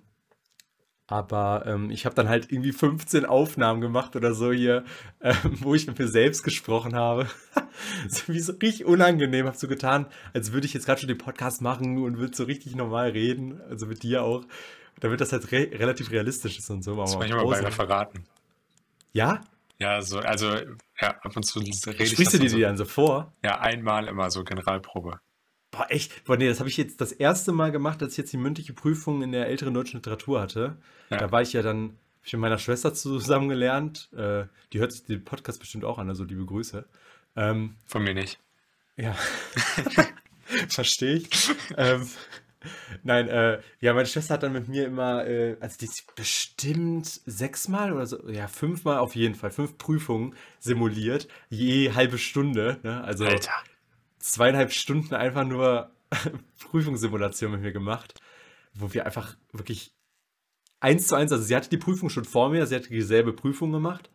aber 1.12 1.64
ähm, 1.66 1.90
ich 1.92 2.06
habe 2.06 2.16
dann 2.16 2.30
halt 2.30 2.52
irgendwie 2.52 2.72
15 2.72 3.26
Aufnahmen 3.26 3.82
gemacht 3.82 4.16
oder 4.16 4.34
so 4.34 4.52
hier, 4.52 4.86
ähm, 5.22 5.36
wo 5.60 5.76
ich 5.76 5.88
mit 5.88 6.00
mir 6.00 6.08
selbst 6.08 6.44
gesprochen 6.44 6.96
habe. 6.96 7.28
so 8.08 8.34
wie 8.34 8.40
so 8.40 8.54
richtig 8.54 8.86
unangenehm, 8.86 9.46
habe 9.46 9.58
so 9.58 9.68
getan, 9.68 10.06
als 10.34 10.54
würde 10.54 10.66
ich 10.66 10.74
jetzt 10.74 10.86
gerade 10.86 11.02
schon 11.02 11.10
den 11.10 11.18
Podcast 11.18 11.62
machen 11.62 12.02
und 12.02 12.18
würde 12.18 12.36
so 12.36 12.46
richtig 12.46 12.76
normal 12.76 13.10
reden, 13.10 13.60
also 13.70 13.86
mit 13.86 14.04
dir 14.04 14.24
auch. 14.24 14.44
damit 15.02 15.20
das 15.20 15.34
halt 15.34 15.52
re 15.52 15.70
relativ 15.74 16.12
realistisch 16.12 16.58
ist 16.58 16.70
und 16.70 16.84
so. 16.84 16.96
Das 16.96 17.16
immer 17.16 17.44
bei 17.46 17.60
Referaten. 17.60 18.24
Ja? 19.14 19.42
Ja, 19.80 20.02
so, 20.02 20.20
also 20.20 20.48
ja, 21.02 21.10
ab 21.22 21.36
und 21.36 21.44
zu 21.44 21.60
rede 21.60 21.72
ich 21.72 22.12
Sprichst 22.12 22.36
du 22.36 22.40
dir 22.40 22.50
so, 22.50 22.56
die 22.56 22.62
dann 22.62 22.78
so 22.78 22.86
vor? 22.86 23.34
Ja, 23.44 23.60
einmal 23.60 24.08
immer 24.08 24.30
so 24.30 24.44
Generalprobe. 24.44 25.20
Boah, 25.72 25.88
echt? 25.90 26.26
Boah, 26.26 26.36
nee, 26.36 26.48
das 26.48 26.60
habe 26.60 26.70
ich 26.70 26.78
jetzt 26.78 27.00
das 27.00 27.14
erste 27.14 27.54
Mal 27.54 27.72
gemacht, 27.72 28.04
als 28.04 28.14
ich 28.14 28.18
jetzt 28.18 28.34
die 28.34 28.38
mündliche 28.38 28.74
Prüfung 28.74 29.22
in 29.24 29.32
der 29.32 29.48
älteren 29.48 29.74
deutschen 29.74 29.98
Literatur 29.98 30.42
hatte. 30.42 30.78
Ja. 31.10 31.18
Da 31.18 31.32
war 31.32 31.42
ich 31.42 31.54
ja 31.54 31.62
dann, 31.62 31.98
hab 32.20 32.26
ich 32.26 32.34
mit 32.34 32.42
meiner 32.42 32.60
Schwester 32.60 32.94
zusammen 32.94 33.48
gelernt. 33.48 34.10
Äh, 34.14 34.46
die 34.74 34.80
hört 34.80 34.92
sich 34.92 35.06
den 35.06 35.24
Podcast 35.24 35.60
bestimmt 35.60 35.86
auch 35.86 35.98
an, 35.98 36.10
also 36.10 36.26
liebe 36.26 36.46
Grüße. 36.46 36.86
Ähm, 37.38 37.76
Von 37.88 38.04
mir 38.04 38.14
nicht. 38.14 38.38
Ja. 38.98 39.16
Verstehe 40.68 41.16
ich. 41.16 41.30
ähm, 41.78 42.10
nein, 43.04 43.30
äh, 43.30 43.62
ja, 43.80 43.94
meine 43.94 44.08
Schwester 44.08 44.34
hat 44.34 44.44
dann 44.44 44.52
mit 44.52 44.68
mir 44.68 44.86
immer, 44.86 45.26
äh, 45.26 45.56
also 45.62 45.78
die 45.80 45.86
ist 45.86 46.14
bestimmt 46.16 47.08
sechsmal 47.26 47.94
oder 47.94 48.06
so, 48.06 48.30
ja, 48.30 48.50
fünfmal 48.50 48.98
auf 48.98 49.16
jeden 49.16 49.36
Fall, 49.36 49.52
fünf 49.52 49.78
Prüfungen 49.78 50.36
simuliert, 50.60 51.30
je 51.50 51.94
halbe 51.94 52.18
Stunde. 52.18 52.80
Ne? 52.84 53.02
Also 53.06 53.24
Alter. 53.26 53.54
Zweieinhalb 54.22 54.72
Stunden 54.72 55.14
einfach 55.16 55.46
nur 55.46 55.92
Prüfungssimulation 56.60 57.52
mit 57.52 57.62
mir 57.62 57.72
gemacht, 57.72 58.20
wo 58.74 58.94
wir 58.94 59.06
einfach 59.06 59.36
wirklich 59.52 59.94
eins 60.80 61.08
zu 61.08 61.16
eins, 61.16 61.32
also 61.32 61.44
sie 61.44 61.56
hatte 61.56 61.70
die 61.70 61.78
Prüfung 61.78 62.10
schon 62.10 62.26
vor 62.26 62.50
mir, 62.50 62.66
sie 62.66 62.76
hatte 62.76 62.90
dieselbe 62.90 63.34
Prüfung 63.34 63.72
gemacht 63.72 64.10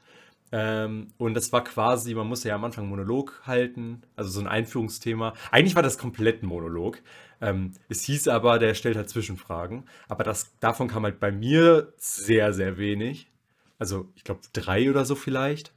ähm, 0.52 1.08
und 1.18 1.34
das 1.34 1.52
war 1.52 1.64
quasi, 1.64 2.14
man 2.14 2.28
musste 2.28 2.48
ja 2.48 2.54
am 2.54 2.64
Anfang 2.64 2.88
Monolog 2.88 3.42
halten, 3.44 4.02
also 4.14 4.30
so 4.30 4.40
ein 4.40 4.46
Einführungsthema. 4.46 5.34
Eigentlich 5.50 5.74
war 5.74 5.82
das 5.82 5.98
komplett 5.98 6.42
ein 6.42 6.46
Monolog. 6.46 7.02
Ähm, 7.40 7.72
es 7.88 8.02
hieß 8.02 8.28
aber, 8.28 8.58
der 8.58 8.74
stellt 8.74 8.96
halt 8.96 9.10
Zwischenfragen. 9.10 9.84
Aber 10.08 10.24
das, 10.24 10.56
davon 10.60 10.88
kam 10.88 11.04
halt 11.04 11.18
bei 11.20 11.32
mir 11.32 11.92
sehr, 11.96 12.52
sehr 12.52 12.78
wenig. 12.78 13.30
Also 13.78 14.08
ich 14.14 14.24
glaube 14.24 14.40
drei 14.52 14.88
oder 14.88 15.04
so 15.04 15.14
vielleicht. 15.14 15.72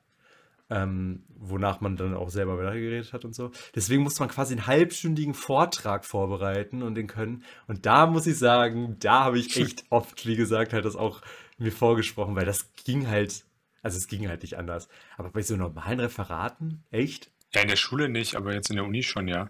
Ähm, 0.72 1.24
wonach 1.30 1.82
man 1.82 1.98
dann 1.98 2.14
auch 2.14 2.30
selber 2.30 2.58
weitergeredet 2.58 3.12
hat 3.12 3.26
und 3.26 3.34
so. 3.34 3.52
Deswegen 3.74 4.04
musste 4.04 4.22
man 4.22 4.30
quasi 4.30 4.54
einen 4.54 4.68
halbstündigen 4.68 5.34
Vortrag 5.34 6.06
vorbereiten 6.06 6.84
und 6.84 6.94
den 6.94 7.08
können. 7.08 7.44
Und 7.68 7.88
da 7.88 8.06
muss 8.06 8.28
ich 8.28 8.38
sagen, 8.38 8.98
da 9.00 9.24
habe 9.26 9.40
ich 9.40 9.58
echt 9.60 9.84
oft, 9.90 10.28
wie 10.28 10.36
gesagt, 10.36 10.74
halt 10.74 10.86
das 10.86 10.96
auch 10.96 11.22
mir 11.58 11.72
vorgesprochen, 11.72 12.36
weil 12.36 12.46
das 12.46 12.74
ging 12.76 13.08
halt 13.08 13.46
also 13.82 13.98
es 13.98 14.08
ging 14.08 14.28
halt 14.28 14.42
nicht 14.42 14.58
anders. 14.58 14.88
Aber 15.18 15.30
bei 15.30 15.42
so 15.42 15.56
normalen 15.56 16.00
Referaten, 16.00 16.84
echt? 16.92 17.32
Ja, 17.54 17.62
in 17.62 17.68
der 17.68 17.76
Schule 17.76 18.10
nicht, 18.10 18.36
aber 18.36 18.54
jetzt 18.54 18.70
in 18.70 18.76
der 18.76 18.86
Uni 18.86 19.04
schon, 19.04 19.28
ja. 19.28 19.50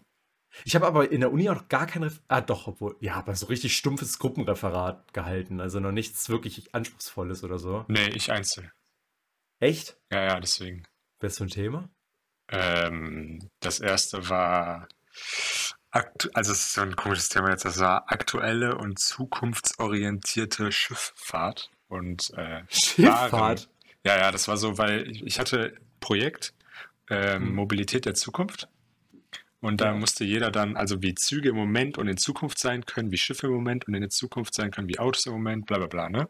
Ich 0.66 0.76
habe 0.76 0.88
aber 0.88 1.12
in 1.12 1.22
der 1.22 1.32
Uni 1.32 1.50
auch 1.50 1.56
noch 1.56 1.68
gar 1.68 1.86
kein 1.86 2.04
Referat, 2.04 2.24
ah 2.28 2.42
doch, 2.42 2.68
obwohl, 2.68 2.96
ja, 3.02 3.16
aber 3.16 3.36
so 3.36 3.48
richtig 3.48 3.76
stumpfes 3.76 4.18
Gruppenreferat 4.18 5.14
gehalten. 5.14 5.62
Also 5.62 5.80
noch 5.80 5.92
nichts 5.92 6.28
wirklich 6.30 6.74
Anspruchsvolles 6.74 7.44
oder 7.44 7.60
so. 7.60 7.86
Nee, 7.88 8.10
ich 8.10 8.32
einzeln. 8.32 8.72
Echt? 9.60 9.98
Ja, 10.12 10.24
ja, 10.24 10.40
deswegen. 10.40 10.88
Was 11.20 11.38
für 11.38 11.46
ein 11.46 11.50
Thema? 11.50 11.90
Ähm, 12.48 13.50
das 13.60 13.80
erste 13.80 14.30
war, 14.30 14.88
also 15.92 16.52
es 16.52 16.60
ist 16.60 16.74
so 16.74 16.82
ein 16.82 16.96
komisches 16.96 17.30
Thema 17.30 17.50
jetzt, 17.50 17.66
das 17.66 17.80
war 17.80 18.12
aktuelle 18.12 18.78
und 18.78 19.00
zukunftsorientierte 19.00 20.72
Schifffahrt. 20.72 21.70
Und 21.88 22.32
äh, 22.36 22.64
Schifffahrt? 22.70 23.32
Waren, 23.32 23.60
ja, 24.06 24.18
ja, 24.18 24.32
das 24.32 24.48
war 24.48 24.58
so, 24.58 24.78
weil 24.78 25.10
ich, 25.10 25.24
ich 25.24 25.40
hatte 25.40 25.76
Projekt 26.00 26.54
ähm, 27.10 27.48
hm. 27.48 27.56
Mobilität 27.56 28.06
der 28.06 28.14
Zukunft. 28.14 28.68
Und 29.62 29.82
da 29.82 29.94
musste 29.94 30.24
jeder 30.24 30.52
dann, 30.52 30.78
also 30.78 31.02
wie 31.02 31.16
Züge 31.16 31.50
im 31.50 31.56
Moment 31.56 31.98
und 31.98 32.08
in 32.08 32.16
Zukunft 32.16 32.60
sein 32.60 32.86
können, 32.86 33.12
wie 33.12 33.18
Schiffe 33.18 33.48
im 33.48 33.54
Moment 33.54 33.88
und 33.88 33.94
in 33.94 34.00
der 34.00 34.10
Zukunft 34.10 34.54
sein 34.54 34.72
können, 34.72 34.88
wie 34.88 35.00
Autos 35.00 35.26
im 35.26 35.34
Moment, 35.34 35.66
bla 35.66 35.78
bla 35.78 35.88
bla, 35.88 36.10
ne? 36.10 36.30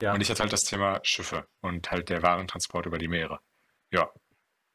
Ja. 0.00 0.14
Und 0.14 0.20
ich 0.20 0.30
hatte 0.30 0.42
halt 0.42 0.52
das 0.52 0.62
Thema 0.62 1.00
Schiffe 1.02 1.48
und 1.60 1.90
halt 1.90 2.08
der 2.08 2.22
Warentransport 2.22 2.86
über 2.86 2.98
die 2.98 3.08
Meere. 3.08 3.40
Ja. 3.90 4.08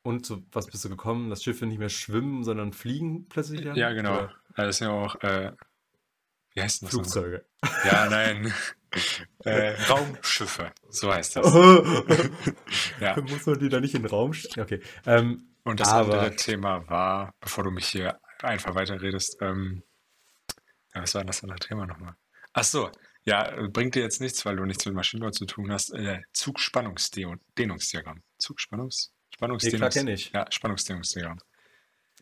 Und 0.04 0.26
zu 0.26 0.46
was 0.52 0.68
bist 0.68 0.84
du 0.84 0.90
gekommen, 0.90 1.30
dass 1.30 1.44
Schiffe 1.44 1.66
nicht 1.66 1.80
mehr 1.80 1.90
schwimmen, 1.90 2.44
sondern 2.44 2.74
fliegen 2.74 3.28
plötzlich? 3.30 3.62
Dann? 3.62 3.76
Ja, 3.76 3.92
genau. 3.94 4.18
Oder? 4.18 4.34
Das 4.56 4.78
sind 4.78 4.90
ja 4.90 4.94
auch, 4.94 5.16
äh, 5.22 5.54
wie 6.54 6.62
heißt 6.62 6.84
das? 6.84 6.90
Flugzeuge. 6.90 7.46
Ja, 7.86 8.10
nein. 8.10 8.54
Äh, 9.44 9.72
Raumschiffe, 9.90 10.72
so 10.90 11.12
heißt 11.12 11.38
das. 11.38 11.52
ja. 13.02 13.20
Muss 13.20 13.46
man 13.48 13.58
die 13.58 13.68
da 13.68 13.80
nicht 13.80 13.96
in 13.96 14.04
den 14.04 14.10
Raum 14.12 14.34
stellen? 14.34 14.64
Okay. 14.64 14.82
Ähm, 15.08 15.48
und 15.64 15.80
das 15.80 15.90
aber... 15.90 16.14
andere 16.14 16.36
Thema 16.36 16.88
war, 16.88 17.34
bevor 17.40 17.64
du 17.64 17.72
mich 17.72 17.88
hier 17.88 18.20
einfach 18.44 18.76
weiterredest, 18.76 19.38
ähm, 19.42 19.82
ja, 20.94 21.02
was 21.02 21.16
war 21.16 21.22
denn 21.22 21.28
das 21.28 21.42
andere 21.42 21.58
Thema 21.58 21.88
nochmal? 21.88 22.16
Ach 22.54 22.64
so, 22.64 22.92
ja, 23.24 23.68
bringt 23.70 23.96
dir 23.96 24.04
jetzt 24.04 24.22
nichts, 24.22 24.46
weil 24.46 24.58
du 24.58 24.66
nichts 24.66 24.86
mit 24.86 24.94
Maschinenbau 24.94 25.32
zu 25.32 25.46
tun 25.46 25.72
hast. 25.72 25.92
Äh, 25.94 26.22
Zugspannungsdehnungsdiagramm. 26.34 28.22
Zugspannungs? 28.38 29.12
Spannungsdehnungs 29.34 29.96
nee, 30.04 30.14
ich. 30.14 30.32
Ja. 30.32 30.46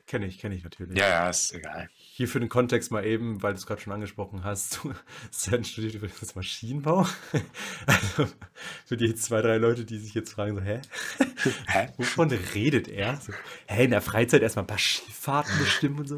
Kenne 0.07 0.25
ich, 0.25 0.39
kenne 0.39 0.55
ich 0.55 0.63
natürlich. 0.63 0.97
Ja, 0.97 1.07
ja, 1.07 1.29
ist 1.29 1.53
egal. 1.53 1.89
Hier 1.93 2.27
für 2.27 2.39
den 2.39 2.49
Kontext 2.49 2.91
mal 2.91 3.05
eben, 3.05 3.41
weil 3.43 3.53
du 3.53 3.59
es 3.59 3.65
gerade 3.65 3.81
schon 3.81 3.93
angesprochen 3.93 4.43
hast. 4.43 4.81
Sven 5.31 5.63
studiert 5.63 5.93
übrigens 5.95 6.35
Maschinenbau. 6.35 7.07
Also 7.85 8.31
für 8.85 8.97
die 8.97 9.15
zwei, 9.15 9.41
drei 9.41 9.57
Leute, 9.57 9.85
die 9.85 9.97
sich 9.97 10.13
jetzt 10.13 10.33
fragen, 10.33 10.55
so, 10.55 10.61
hä? 10.61 10.81
hä? 11.67 11.89
Wovon 11.97 12.29
redet 12.29 12.87
er? 12.87 13.15
So, 13.17 13.33
hä, 13.67 13.85
in 13.85 13.91
der 13.91 14.01
Freizeit 14.01 14.41
erstmal 14.41 14.63
ein 14.63 14.67
paar 14.67 14.77
Schifffahrten 14.77 15.57
bestimmen 15.59 15.99
und 15.99 16.07
so. 16.07 16.17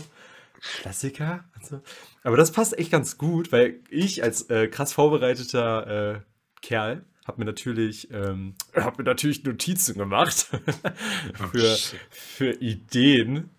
Klassiker 0.61 1.45
und 1.55 1.65
so. 1.65 1.81
Aber 2.23 2.37
das 2.37 2.51
passt 2.51 2.77
echt 2.77 2.91
ganz 2.91 3.17
gut, 3.17 3.51
weil 3.51 3.81
ich 3.89 4.23
als 4.23 4.49
äh, 4.49 4.67
krass 4.67 4.93
vorbereiteter 4.93 6.15
äh, 6.15 6.21
Kerl 6.61 7.05
habe 7.27 7.39
mir 7.39 7.45
natürlich, 7.45 8.09
ähm, 8.11 8.55
hab 8.75 8.97
mir 8.97 9.03
natürlich 9.03 9.43
Notizen 9.43 9.97
gemacht 9.97 10.47
für, 11.51 11.77
für 12.09 12.51
Ideen, 12.61 13.49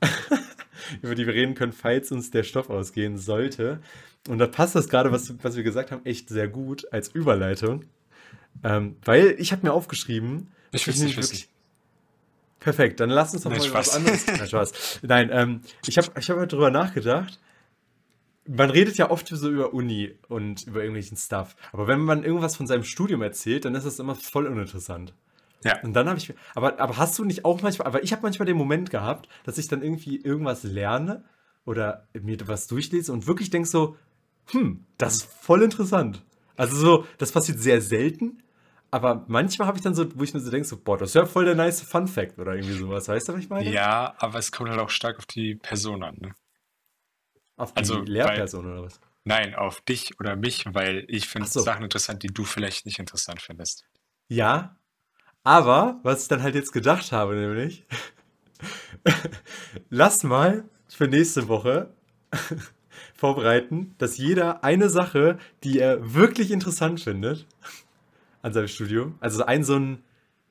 über 1.03 1.15
die 1.15 1.27
wir 1.27 1.35
reden 1.35 1.55
können, 1.55 1.73
falls 1.73 2.13
uns 2.13 2.31
der 2.31 2.43
Stoff 2.43 2.71
ausgehen 2.71 3.19
sollte. 3.19 3.81
Und 4.29 4.39
da 4.39 4.47
passt 4.47 4.75
das 4.75 4.89
gerade, 4.89 5.13
was, 5.13 5.35
was 5.43 5.57
wir 5.57 5.63
gesagt 5.63 5.91
haben, 5.91 6.05
echt 6.07 6.29
sehr 6.29 6.49
gut 6.49 6.87
als 6.93 7.09
Überleitung. 7.09 7.85
Ähm, 8.63 8.97
weil 9.05 9.35
ich 9.39 9.53
habe 9.53 9.67
mir 9.67 9.73
aufgeschrieben, 9.73 10.49
ich 10.73 10.87
will 10.87 10.95
nicht 10.95 11.17
wirklich. 11.17 11.49
Perfekt, 12.61 13.01
dann 13.01 13.11
lass 13.11 13.35
uns 13.35 13.43
doch 13.43 13.51
Nein, 13.51 13.59
mal 13.59 13.67
Spaß. 13.67 13.89
was 13.89 13.95
anderes. 13.95 14.27
Nein, 14.27 14.49
Spaß. 14.49 15.01
Nein, 15.03 15.31
ähm, 15.31 15.61
ich 15.87 15.99
habe 15.99 16.09
ich 16.19 16.31
hab 16.31 16.39
halt 16.39 16.51
drüber 16.51 16.71
nachgedacht 16.71 17.39
man 18.47 18.71
redet 18.71 18.97
ja 18.97 19.11
oft 19.11 19.29
so 19.29 19.49
über 19.49 19.73
Uni 19.73 20.15
und 20.29 20.67
über 20.67 20.81
irgendwelchen 20.81 21.17
Stuff. 21.17 21.57
Aber 21.73 21.87
wenn 21.87 22.01
man 22.01 22.25
irgendwas 22.25 22.57
von 22.57 22.67
seinem 22.67 22.85
Studium 22.85 23.23
erzählt, 23.23 23.65
dann 23.65 23.75
ist 23.75 23.87
das 23.87 23.99
immer 23.99 24.15
voll 24.15 24.47
uninteressant. 24.47 25.15
Ja. 25.65 25.81
Und 25.83 25.95
dann 25.95 26.09
habe 26.09 26.19
ich, 26.19 26.35
aber, 26.55 26.79
aber 26.79 26.99
hast 26.99 27.19
du 27.19 27.25
nicht 27.25 27.45
auch 27.45 27.63
manchmal, 27.63 27.89
aber 27.89 28.03
ich 28.03 28.13
habe 28.13 28.23
manchmal 28.23 28.47
den 28.47 28.57
Moment 28.57 28.91
gehabt, 28.91 29.29
dass 29.45 29.57
ich 29.57 29.67
dann 29.67 29.83
irgendwie 29.83 30.21
irgendwas 30.21 30.63
lerne 30.63 31.25
oder 31.65 32.07
mir 32.13 32.37
was 32.47 32.67
durchlese 32.67 33.13
und 33.13 33.27
wirklich 33.27 33.49
denke 33.49 33.69
so, 33.69 33.97
hm, 34.51 34.85
das 34.99 35.17
ist 35.17 35.25
voll 35.25 35.63
interessant. 35.63 36.23
Also 36.57 36.77
so, 36.77 37.07
das 37.17 37.33
passiert 37.33 37.59
sehr 37.59 37.81
selten, 37.81 38.43
aber 38.91 39.25
manchmal 39.27 39.67
habe 39.67 39.79
ich 39.79 39.83
dann 39.83 39.95
so, 39.95 40.07
wo 40.15 40.23
ich 40.23 40.35
mir 40.35 40.41
so 40.41 40.51
denke, 40.51 40.69
so, 40.69 40.77
boah, 40.77 40.99
das 40.99 41.11
ist 41.11 41.15
ja 41.15 41.25
voll 41.25 41.47
der 41.47 41.55
nice 41.55 41.81
Fun 41.81 42.07
Fact 42.07 42.39
oder 42.39 42.55
irgendwie 42.55 42.77
sowas. 42.79 43.09
Weißt 43.09 43.29
du, 43.29 43.33
was 43.33 43.41
ich 43.41 43.49
meine? 43.49 43.73
Ja, 43.73 44.15
aber 44.19 44.39
es 44.39 44.53
kommt 44.53 44.71
halt 44.71 44.79
auch 44.79 44.91
stark 44.91 45.19
auf 45.19 45.27
die 45.27 45.57
Person 45.57 46.03
an, 46.03 46.17
ne? 46.21 46.35
Auf 47.57 47.73
die 47.73 47.79
also, 47.79 48.01
Lehrperson 48.01 48.65
weil, 48.65 48.73
oder 48.73 48.83
was? 48.85 49.01
Nein, 49.25 49.55
auf 49.55 49.81
dich 49.81 50.19
oder 50.21 50.37
mich, 50.37 50.65
weil 50.75 51.05
ich 51.09 51.29
finde 51.29 51.49
so. 51.49 51.61
Sachen 51.61 51.85
interessant, 51.85 52.23
die 52.23 52.29
du 52.29 52.45
vielleicht 52.45 52.85
nicht 52.85 52.99
interessant 52.99 53.41
findest. 53.41 53.85
Ja, 54.29 54.77
aber 55.43 56.01
was 56.03 56.23
ich 56.23 56.29
dann 56.29 56.43
halt 56.43 56.55
jetzt 56.55 56.73
gedacht 56.73 57.13
habe, 57.13 57.35
nämlich, 57.35 57.87
lass 59.91 60.23
mal 60.23 60.65
für 60.89 61.07
nächste 61.07 61.49
Woche 61.49 61.93
vorbereiten, 63.15 63.95
dass 63.99 64.17
jeder 64.19 64.65
eine 64.65 64.89
Sache, 64.89 65.39
die 65.63 65.79
er 65.79 66.15
wirklich 66.15 66.51
interessant 66.51 67.01
findet 67.01 67.47
an 68.43 68.53
seinem 68.53 68.69
Studium, 68.69 69.17
also 69.21 69.45
ein 69.45 69.65
so 69.65 69.77
ein 69.77 70.03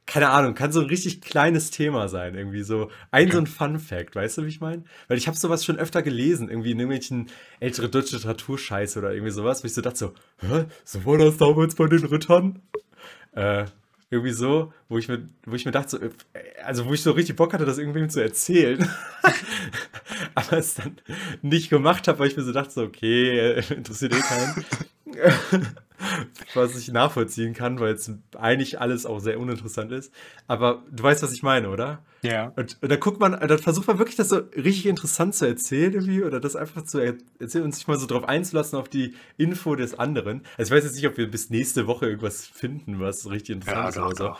keine 0.06 0.30
Ahnung, 0.30 0.54
kann 0.54 0.72
so 0.72 0.82
ein 0.82 0.88
richtig 0.88 1.22
kleines 1.22 1.72
Thema 1.72 2.10
sein, 2.10 2.36
irgendwie 2.36 2.64
so 2.64 2.92
ein 3.12 3.32
so 3.32 3.38
ein 3.38 3.48
Fun 3.48 3.80
Fact, 3.80 4.16
weißt 4.16 4.38
du, 4.38 4.44
wie 4.44 4.50
ich 4.50 4.60
meine? 4.60 4.84
Weil 5.08 5.18
ich 5.18 5.28
habe 5.28 5.38
sowas 5.38 5.64
schon 5.64 5.78
öfter 5.78 6.02
gelesen, 6.02 6.50
irgendwie 6.50 6.72
in 6.72 6.80
irgendwelchen 6.80 7.28
ältere 7.60 7.90
deutsche 7.90 8.18
Literaturscheiße 8.18 9.00
oder 9.00 9.14
irgendwie 9.14 9.32
sowas, 9.32 9.64
wo 9.64 9.68
ich 9.68 9.74
so 9.74 9.82
dachte 9.82 9.98
so, 9.98 10.14
hä, 10.42 10.66
so 10.84 11.06
war 11.06 11.18
das 11.18 11.38
damals 11.38 11.76
bei 11.76 11.88
den 11.88 12.06
Rittern? 12.06 12.62
Äh, 13.32 13.66
irgendwie 14.10 14.34
so, 14.34 14.72
wo 14.90 14.98
ich 14.98 15.08
mir, 15.08 15.28
wo 15.46 15.56
ich 15.56 15.66
mir 15.66 15.72
dachte, 15.72 15.90
so, 15.90 15.98
äh, 15.98 16.12
also 16.64 16.86
wo 16.86 16.94
ich 16.94 17.02
so 17.02 17.12
richtig 17.12 17.36
Bock 17.36 17.54
hatte, 17.54 17.66
das 17.66 17.78
irgendwem 17.78 18.10
zu 18.10 18.22
erzählen, 18.22 18.88
aber 20.36 20.58
es 20.58 20.76
dann 20.76 20.98
nicht 21.42 21.70
gemacht 21.70 22.08
habe, 22.08 22.20
weil 22.20 22.28
ich 22.28 22.38
mir 22.38 22.44
so 22.44 22.52
dachte, 22.52 22.72
so, 22.72 22.84
okay, 22.84 23.64
interessiert 23.76 24.14
eh 24.14 24.20
keinen. 24.20 24.66
was 26.54 26.78
ich 26.78 26.92
nachvollziehen 26.92 27.54
kann, 27.54 27.80
weil 27.80 27.94
es 27.94 28.12
eigentlich 28.38 28.80
alles 28.80 29.06
auch 29.06 29.20
sehr 29.20 29.40
uninteressant 29.40 29.92
ist. 29.92 30.14
Aber 30.48 30.84
du 30.92 31.04
weißt, 31.04 31.24
was 31.24 31.32
ich 31.34 31.44
meine, 31.44 31.70
oder? 31.70 32.04
Ja. 32.22 32.54
Und, 32.56 32.78
und 32.82 32.92
dann 32.92 33.00
guckt 33.00 33.20
man, 33.20 33.32
dann 33.34 33.60
versucht 33.60 33.88
man 33.88 33.98
wirklich 34.00 34.16
das 34.16 34.30
so 34.30 34.38
richtig 34.56 34.86
interessant 34.86 35.36
zu 35.36 35.46
erzählen 35.46 35.94
irgendwie 35.94 36.24
oder 36.24 36.40
das 36.40 36.56
einfach 36.56 36.84
zu 36.84 37.00
er 37.00 37.16
erzählen 37.40 37.66
und 37.66 37.76
sich 37.76 37.88
mal 37.88 38.00
so 38.00 38.06
drauf 38.08 38.24
einzulassen 38.28 38.78
auf 38.80 38.90
die 38.90 39.14
Info 39.38 39.76
des 39.76 39.98
anderen. 39.98 40.42
Also 40.58 40.74
ich 40.74 40.78
weiß 40.78 40.86
jetzt 40.86 40.96
nicht, 40.96 41.08
ob 41.08 41.18
wir 41.18 41.30
bis 41.30 41.50
nächste 41.50 41.88
Woche 41.88 42.06
irgendwas 42.08 42.46
finden, 42.46 43.00
was 43.00 43.30
richtig 43.30 43.56
interessant 43.56 43.84
Ja, 43.84 43.90
ist 43.90 43.98
doch, 43.98 44.06
oder 44.08 44.16
so. 44.16 44.24
doch. 44.30 44.40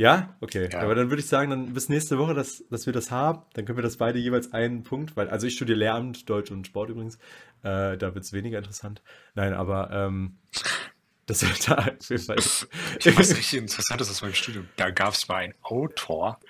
Ja? 0.00 0.34
Okay. 0.40 0.70
Ja. 0.72 0.80
Aber 0.80 0.94
dann 0.94 1.10
würde 1.10 1.20
ich 1.20 1.28
sagen, 1.28 1.50
dann 1.50 1.74
bis 1.74 1.90
nächste 1.90 2.16
Woche, 2.16 2.32
dass, 2.32 2.64
dass 2.70 2.86
wir 2.86 2.94
das 2.94 3.10
haben. 3.10 3.42
Dann 3.52 3.66
können 3.66 3.76
wir 3.76 3.82
das 3.82 3.98
beide 3.98 4.18
jeweils 4.18 4.50
einen 4.54 4.82
Punkt, 4.82 5.14
weil, 5.14 5.28
also 5.28 5.46
ich 5.46 5.54
studiere 5.54 5.78
Lehramt, 5.78 6.30
Deutsch 6.30 6.50
und 6.50 6.66
Sport 6.66 6.88
übrigens. 6.88 7.16
Äh, 7.64 7.98
da 7.98 8.14
wird 8.14 8.24
es 8.24 8.32
weniger 8.32 8.56
interessant. 8.56 9.02
Nein, 9.34 9.52
aber 9.52 9.90
ähm, 9.92 10.38
das 11.26 11.42
wird 11.42 11.68
da 11.68 11.74
auf 11.74 12.08
jeden 12.08 12.22
Fall. 12.22 12.36
Was 12.38 13.36
richtig 13.36 13.58
interessant 13.58 14.00
ist 14.00 14.10
aus 14.10 14.22
meinem 14.22 14.32
Studium, 14.32 14.68
da 14.76 14.88
gab 14.88 15.12
es 15.12 15.28
mal 15.28 15.36
einen 15.36 15.54
Autor. 15.60 16.40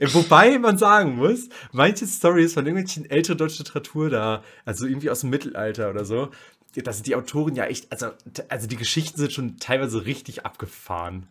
Äh, 0.00 0.06
Wobei 0.12 0.58
man 0.58 0.78
sagen 0.78 1.16
muss, 1.16 1.48
manche 1.72 2.06
Stories 2.06 2.54
von 2.54 2.66
irgendwelchen 2.66 3.08
älteren 3.10 3.38
deutschen 3.38 3.64
Literatur 3.64 4.10
da, 4.10 4.42
also 4.64 4.86
irgendwie 4.86 5.10
aus 5.10 5.20
dem 5.20 5.30
Mittelalter 5.30 5.90
oder 5.90 6.04
so, 6.04 6.30
dass 6.82 7.02
die 7.02 7.14
Autoren 7.14 7.54
ja 7.54 7.64
echt, 7.64 7.90
also, 7.92 8.08
also 8.48 8.66
die 8.66 8.76
Geschichten 8.76 9.18
sind 9.18 9.32
schon 9.32 9.56
teilweise 9.58 10.04
richtig 10.04 10.44
abgefahren. 10.44 11.28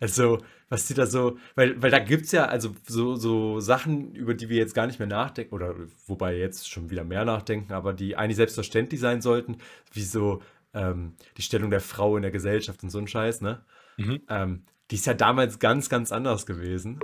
Also, 0.00 0.38
was 0.70 0.86
die 0.86 0.94
da 0.94 1.06
so, 1.06 1.38
weil, 1.54 1.80
weil 1.82 1.90
da 1.90 1.98
gibt 1.98 2.24
es 2.24 2.32
ja 2.32 2.46
also 2.46 2.74
so, 2.86 3.16
so 3.16 3.60
Sachen, 3.60 4.14
über 4.14 4.34
die 4.34 4.48
wir 4.48 4.56
jetzt 4.56 4.74
gar 4.74 4.86
nicht 4.86 4.98
mehr 4.98 5.08
nachdenken, 5.08 5.54
oder 5.54 5.74
wobei 6.06 6.36
jetzt 6.36 6.70
schon 6.70 6.90
wieder 6.90 7.04
mehr 7.04 7.24
nachdenken, 7.24 7.72
aber 7.72 7.92
die 7.92 8.16
eigentlich 8.16 8.36
selbstverständlich 8.36 9.00
sein 9.00 9.20
sollten, 9.20 9.58
wie 9.92 10.02
so 10.02 10.42
ähm, 10.72 11.14
die 11.36 11.42
Stellung 11.42 11.70
der 11.70 11.80
Frau 11.80 12.16
in 12.16 12.22
der 12.22 12.30
Gesellschaft 12.30 12.82
und 12.82 12.90
so 12.90 12.98
ein 12.98 13.08
Scheiß, 13.08 13.42
ne? 13.42 13.62
Mhm. 13.98 14.22
Ähm, 14.28 14.62
die 14.90 14.94
ist 14.96 15.06
ja 15.06 15.14
damals 15.14 15.58
ganz, 15.58 15.88
ganz 15.88 16.12
anders 16.12 16.46
gewesen. 16.46 17.00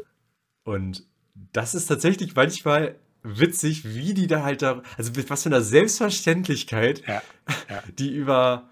Und 0.64 1.04
das 1.52 1.74
ist 1.74 1.86
tatsächlich 1.86 2.34
manchmal 2.34 2.96
witzig, 3.26 3.84
wie 3.84 4.14
die 4.14 4.26
da 4.26 4.42
halt 4.42 4.62
da, 4.62 4.82
also 4.96 5.12
mit 5.16 5.28
was 5.30 5.42
für 5.42 5.48
einer 5.48 5.62
Selbstverständlichkeit, 5.62 7.02
Ja, 7.06 7.22
ja. 7.68 7.82
die 7.98 8.14
über, 8.14 8.68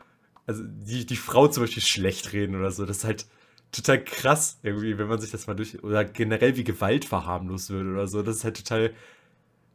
also 0.47 0.63
die, 0.67 1.07
die 1.07 1.17
Frau 1.17 1.49
zum 1.49 1.65
Beispiel 1.65 1.83
schlecht 1.83 2.33
reden 2.33 2.57
oder 2.57 2.71
so. 2.71 2.87
Das 2.87 2.99
ist 2.99 3.05
halt 3.05 3.27
total 3.73 4.03
krass 4.05 4.59
irgendwie, 4.63 4.99
wenn 4.99 5.09
man 5.09 5.21
sich 5.21 5.31
das 5.33 5.47
mal 5.47 5.55
durch, 5.55 5.83
oder 5.83 6.05
generell 6.05 6.57
wie 6.57 6.65
Gewalt 6.65 7.05
verharmlost 7.05 7.71
wird 7.71 7.87
oder 7.87 8.07
so. 8.07 8.23
Das 8.23 8.37
ist 8.37 8.45
halt 8.45 8.57
total, 8.57 8.93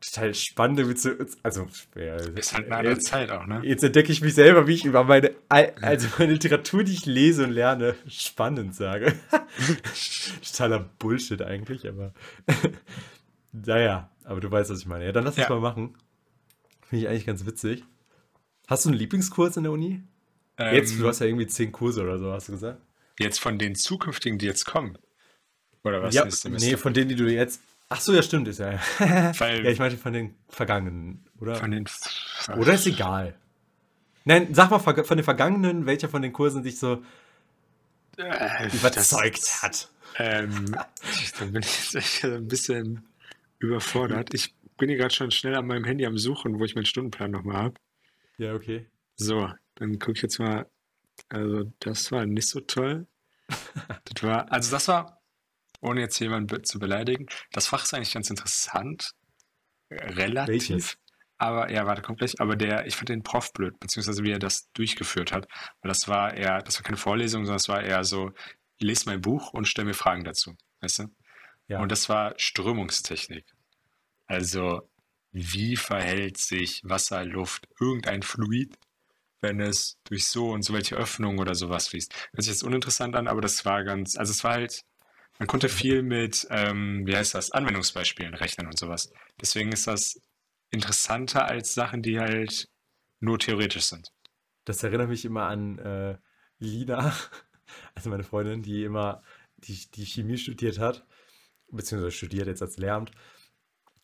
total 0.02 0.34
spannend 0.34 0.80
irgendwie 0.80 0.96
zu, 0.98 1.18
also, 1.44 1.68
ja, 1.96 2.16
Ist 2.16 2.54
halt 2.54 2.68
eine 2.68 2.78
andere 2.78 2.94
jetzt, 2.96 3.08
Zeit 3.08 3.30
auch, 3.32 3.46
ne? 3.46 3.62
jetzt 3.66 3.84
entdecke 3.84 4.12
ich 4.14 4.22
mich 4.22 4.34
selber, 4.34 4.68
wie 4.68 4.74
ich 4.76 4.86
über 4.86 5.04
meine, 5.04 5.32
Al- 5.50 5.74
also 5.82 6.08
meine 6.18 6.34
Literatur, 6.34 6.84
die 6.86 6.94
ich 6.94 7.06
lese 7.06 7.44
und 7.44 7.52
lerne, 7.52 7.96
spannend 8.08 8.76
sage. 8.76 9.14
Totaler 10.52 10.90
Bullshit 11.00 11.42
eigentlich, 11.42 11.88
aber 11.88 12.14
naja, 13.52 14.10
aber 14.30 14.40
du 14.42 14.52
weißt, 14.52 14.70
was 14.70 14.80
ich 14.80 14.86
meine. 14.86 15.06
Ja, 15.06 15.12
dann 15.12 15.24
lass 15.24 15.38
uns 15.38 15.48
Ja. 15.48 15.54
mal 15.54 15.60
machen. 15.62 15.96
Finde 16.88 17.04
ich 17.06 17.10
eigentlich 17.10 17.26
ganz 17.26 17.46
witzig. 17.46 17.84
Hast 18.68 18.86
du 18.86 18.90
einen 18.90 18.98
Lieblingskurs 19.00 19.58
in 19.58 19.64
der 19.64 19.72
Uni? 19.72 20.02
Jetzt, 20.60 20.94
Ähm, 20.94 21.00
du 21.00 21.08
hast 21.08 21.20
ja 21.20 21.26
irgendwie 21.26 21.48
zehn 21.48 21.72
Kurse 21.72 22.02
oder 22.04 22.20
so, 22.20 22.32
hast 22.32 22.48
du 22.50 22.54
gesagt? 22.54 22.80
Jetzt 23.18 23.40
von 23.40 23.58
den 23.58 23.76
zukünftigen, 23.76 24.38
die 24.38 24.46
jetzt 24.46 24.66
kommen. 24.66 24.98
Oder 25.84 26.04
was? 26.04 26.14
ja, 26.14 26.28
nee, 26.50 26.78
von 26.78 26.94
denen, 26.94 27.10
die 27.10 27.16
du 27.16 27.30
jetzt. 27.32 27.62
Ach 27.90 28.00
so, 28.02 28.14
ja, 28.14 28.22
stimmt, 28.22 28.48
ist 28.48 28.60
ja. 28.60 28.80
Weil- 29.40 29.64
ja, 29.66 29.72
ich 29.72 29.80
meinte 29.80 29.98
von 29.98 30.14
den 30.14 30.36
vergangenen, 30.48 31.26
oder? 31.40 31.56
Von 31.56 31.72
den. 31.72 31.86
Oder 32.58 32.74
ist 32.74 32.86
egal. 32.86 33.36
Nein, 34.26 34.54
sag 34.54 34.70
mal 34.70 34.80
von 34.80 34.96
den 34.96 35.24
vergangenen, 35.24 35.86
welcher 35.86 36.08
von 36.10 36.22
den 36.22 36.34
Kursen 36.34 36.62
dich 36.64 36.78
so 36.78 37.02
Äh, 38.18 38.68
überzeugt 38.76 39.40
das- 39.42 39.64
hat. 39.64 39.90
Ähm, 40.18 40.76
dann 41.40 41.52
bin 41.54 41.62
ich 41.64 41.94
jetzt 41.94 41.96
echt 41.96 42.24
ein 42.26 42.48
bisschen 42.48 43.04
überfordert. 43.60 44.34
Ich 44.34 44.56
bin 44.78 44.90
hier 44.90 44.98
gerade 44.98 45.14
schon 45.14 45.32
schnell 45.32 45.56
an 45.56 45.68
meinem 45.68 45.84
Handy 45.84 46.06
am 46.06 46.18
Suchen, 46.18 46.60
wo 46.60 46.66
ich 46.66 46.76
meinen 46.76 46.86
Stundenplan 46.86 47.32
nochmal 47.32 47.58
habe. 47.58 47.76
Ja, 48.38 48.54
okay. 48.54 48.88
So, 49.16 49.50
dann 49.76 50.00
gucke 50.00 50.14
ich 50.14 50.22
jetzt 50.22 50.40
mal. 50.40 50.70
Also, 51.28 51.72
das 51.80 52.12
war 52.12 52.26
nicht 52.26 52.48
so 52.48 52.62
toll. 52.62 53.08
Das 54.14 54.24
war, 54.24 54.52
also 54.52 54.72
das 54.72 54.88
war, 54.88 55.22
ohne 55.82 56.02
jetzt 56.02 56.20
jemanden 56.20 56.64
zu 56.64 56.80
beleidigen, 56.80 57.28
das 57.52 57.68
Fach 57.68 57.84
ist 57.84 57.94
eigentlich 57.94 58.14
ganz 58.14 58.30
interessant. 58.30 59.12
Relativ. 59.92 60.70
Welches? 60.70 60.98
Aber, 61.38 61.72
ja, 61.72 61.86
warte, 61.86 62.02
kommt 62.02 62.20
gleich. 62.20 62.40
Aber 62.42 62.56
der, 62.58 62.86
ich 62.86 62.96
fand 62.96 63.10
den 63.10 63.24
Prof 63.24 63.54
blöd, 63.54 63.80
beziehungsweise 63.80 64.24
wie 64.24 64.32
er 64.32 64.40
das 64.40 64.70
durchgeführt 64.74 65.32
hat. 65.32 65.48
Weil 65.82 65.90
das 65.90 66.08
war 66.08 66.34
eher, 66.34 66.62
das 66.62 66.76
war 66.76 66.84
keine 66.84 66.98
Vorlesung, 66.98 67.46
sondern 67.46 67.58
das 67.58 67.70
war 67.70 67.82
eher 67.82 68.04
so, 68.04 68.32
lese 68.80 69.06
mein 69.06 69.22
Buch 69.22 69.54
und 69.54 69.68
stell 69.68 69.86
mir 69.86 69.94
Fragen 69.94 70.26
dazu. 70.26 70.56
Weißt 70.82 71.00
du? 71.00 71.04
Ja. 71.70 71.80
Und 71.80 71.92
das 71.92 72.10
war 72.10 72.34
Strömungstechnik. 72.38 73.46
Also, 74.26 74.90
wie 75.32 75.76
verhält 75.76 76.38
sich 76.38 76.82
Wasser, 76.84 77.24
Luft, 77.24 77.68
irgendein 77.80 78.24
Fluid, 78.24 78.76
wenn 79.40 79.62
es 79.62 79.98
durch 80.04 80.28
so 80.28 80.50
und 80.50 80.64
so 80.64 80.74
welche 80.74 80.96
Öffnungen 80.96 81.40
oder 81.40 81.54
sowas 81.56 81.88
fließt? 81.88 82.14
Hört 82.34 82.44
sich 82.44 82.52
jetzt 82.52 82.64
uninteressant 82.64 83.16
an, 83.16 83.28
aber 83.28 83.42
das 83.42 83.64
war 83.66 83.84
ganz, 83.84 84.18
also 84.18 84.32
es 84.32 84.44
war 84.44 84.54
halt, 84.54 84.84
man 85.38 85.48
konnte 85.48 85.70
viel 85.70 86.02
mit, 86.02 86.48
ähm, 86.50 87.06
wie 87.06 87.16
heißt 87.16 87.36
das, 87.36 87.52
Anwendungsbeispielen 87.52 88.34
rechnen 88.34 88.68
und 88.68 88.78
sowas. 88.78 89.12
Deswegen 89.40 89.72
ist 89.72 89.86
das 89.88 90.20
interessanter 90.72 91.46
als 91.46 91.74
Sachen, 91.76 92.02
die 92.02 92.20
halt 92.20 92.68
nur 93.20 93.38
theoretisch 93.38 93.86
sind. 93.86 94.12
Das 94.66 94.84
erinnert 94.84 95.10
mich 95.10 95.24
immer 95.24 95.44
an 95.44 95.78
äh, 95.78 96.18
Lina, 96.58 97.14
also 97.96 98.10
meine 98.10 98.24
Freundin, 98.24 98.64
die 98.64 98.84
immer 98.84 99.22
die, 99.58 99.90
die 99.92 100.06
Chemie 100.06 100.38
studiert 100.38 100.80
hat, 100.80 101.06
beziehungsweise 101.72 102.12
studiert 102.12 102.48
jetzt 102.48 102.62
als 102.62 102.78
Lehramt. 102.78 103.12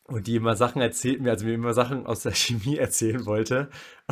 Und 0.04 0.28
die 0.28 0.36
immer 0.36 0.54
Sachen 0.54 0.80
erzählt 0.80 1.20
mir, 1.20 1.32
also 1.32 1.46
mir 1.46 1.54
immer 1.54 1.74
Sachen 1.74 2.06
aus 2.06 2.20
der 2.20 2.32
Chemie 2.34 2.76
erzählen 2.76 3.26
wollte. 3.26 3.70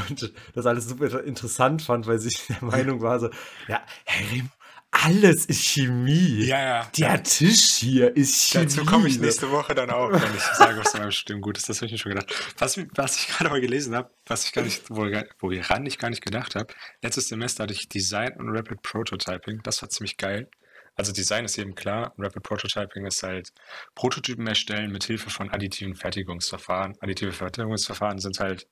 Und 0.08 0.32
das 0.54 0.66
alles 0.66 0.88
super 0.88 1.22
interessant 1.22 1.82
fand, 1.82 2.06
weil 2.06 2.18
sie 2.18 2.36
der 2.48 2.64
Meinung 2.64 3.00
war 3.00 3.20
so, 3.20 3.30
ja, 3.68 3.80
Herr 4.04 4.32
Remo, 4.32 4.48
alles 4.90 5.44
ist 5.46 5.62
Chemie. 5.62 6.46
ja. 6.60 6.90
Der 6.96 7.22
Tisch 7.22 7.74
hier 7.74 8.16
ist 8.16 8.50
Chemie. 8.50 8.64
Dazu 8.64 8.84
komme 8.84 9.08
ich 9.08 9.18
nächste 9.18 9.50
Woche 9.50 9.74
dann 9.74 9.90
auch, 9.90 10.10
wenn 10.10 10.34
ich 10.34 10.42
sage, 10.42 10.78
was 10.78 10.94
in 10.94 11.00
meinem 11.00 11.10
Studium 11.10 11.40
gut 11.40 11.58
ist. 11.58 11.68
Das 11.68 11.78
habe 11.78 11.86
ich 11.86 11.92
mir 11.92 11.98
schon 11.98 12.12
gedacht. 12.12 12.32
Was, 12.58 12.78
was 12.94 13.16
ich 13.18 13.28
gerade 13.28 13.50
mal 13.50 13.60
gelesen 13.60 13.94
habe, 13.94 14.10
was 14.26 14.46
ich 14.46 14.52
gar 14.52 14.62
nicht, 14.62 14.88
wo, 14.90 14.96
woran 15.40 15.86
ich 15.86 15.98
gar 15.98 16.10
nicht 16.10 16.24
gedacht 16.24 16.54
habe, 16.54 16.72
letztes 17.02 17.28
Semester 17.28 17.64
hatte 17.64 17.72
ich 17.72 17.88
Design 17.88 18.34
und 18.38 18.56
Rapid 18.56 18.82
Prototyping. 18.82 19.62
Das 19.62 19.82
war 19.82 19.88
ziemlich 19.88 20.16
geil. 20.16 20.48
Also 20.96 21.12
Design 21.12 21.44
ist 21.44 21.58
eben 21.58 21.74
klar, 21.74 22.14
Rapid 22.18 22.42
Prototyping 22.42 23.06
ist 23.06 23.22
halt 23.22 23.52
Prototypen 23.94 24.46
erstellen 24.46 24.92
mit 24.92 25.04
Hilfe 25.04 25.30
von 25.30 25.50
additiven 25.50 25.94
Fertigungsverfahren. 25.96 26.94
Additive 27.00 27.32
Fertigungsverfahren 27.32 28.18
sind 28.18 28.38
halt, 28.38 28.68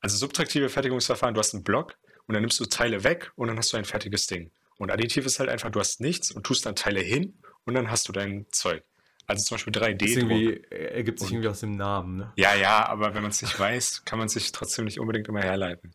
also 0.00 0.16
subtraktive 0.16 0.68
Fertigungsverfahren, 0.68 1.34
du 1.34 1.40
hast 1.40 1.54
einen 1.54 1.64
Block 1.64 1.98
und 2.26 2.34
dann 2.34 2.42
nimmst 2.42 2.60
du 2.60 2.64
Teile 2.64 3.04
weg 3.04 3.30
und 3.36 3.48
dann 3.48 3.58
hast 3.58 3.72
du 3.72 3.76
ein 3.76 3.84
fertiges 3.84 4.26
Ding. 4.26 4.50
Und 4.78 4.90
additiv 4.90 5.26
ist 5.26 5.38
halt 5.38 5.50
einfach, 5.50 5.70
du 5.70 5.80
hast 5.80 6.00
nichts 6.00 6.30
und 6.30 6.44
tust 6.44 6.64
dann 6.64 6.74
Teile 6.74 7.00
hin 7.00 7.38
und 7.64 7.74
dann 7.74 7.90
hast 7.90 8.08
du 8.08 8.12
dein 8.12 8.46
Zeug. 8.50 8.82
Also 9.26 9.44
zum 9.44 9.56
Beispiel 9.56 9.72
Das 9.72 9.82
3D-Druck. 9.82 10.30
irgendwie, 10.30 10.64
ergibt 10.70 11.20
sich 11.20 11.30
irgendwie 11.30 11.48
aus 11.48 11.60
dem 11.60 11.76
Namen, 11.76 12.16
ne? 12.16 12.32
Ja, 12.36 12.54
ja, 12.54 12.88
aber 12.88 13.14
wenn 13.14 13.22
man 13.22 13.30
es 13.30 13.42
nicht 13.42 13.58
weiß, 13.58 14.04
kann 14.04 14.18
man 14.18 14.28
sich 14.28 14.50
trotzdem 14.52 14.86
nicht 14.86 14.98
unbedingt 14.98 15.28
immer 15.28 15.42
herleiten. 15.42 15.94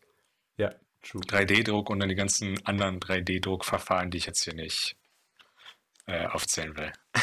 Ja, 0.57 0.73
true. 1.01 1.21
3D-Druck 1.21 1.89
und 1.89 1.99
dann 1.99 2.09
die 2.09 2.15
ganzen 2.15 2.63
anderen 2.65 2.99
3D-Druckverfahren, 2.99 4.09
die 4.11 4.19
ich 4.19 4.27
jetzt 4.27 4.43
hier 4.43 4.53
nicht 4.53 4.95
äh, 6.07 6.25
aufzählen 6.27 6.75
will. 6.77 6.91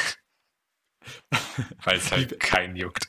Weil 1.84 1.98
es 1.98 2.10
halt 2.12 2.38
keinen 2.40 2.76
juckt. 2.76 3.06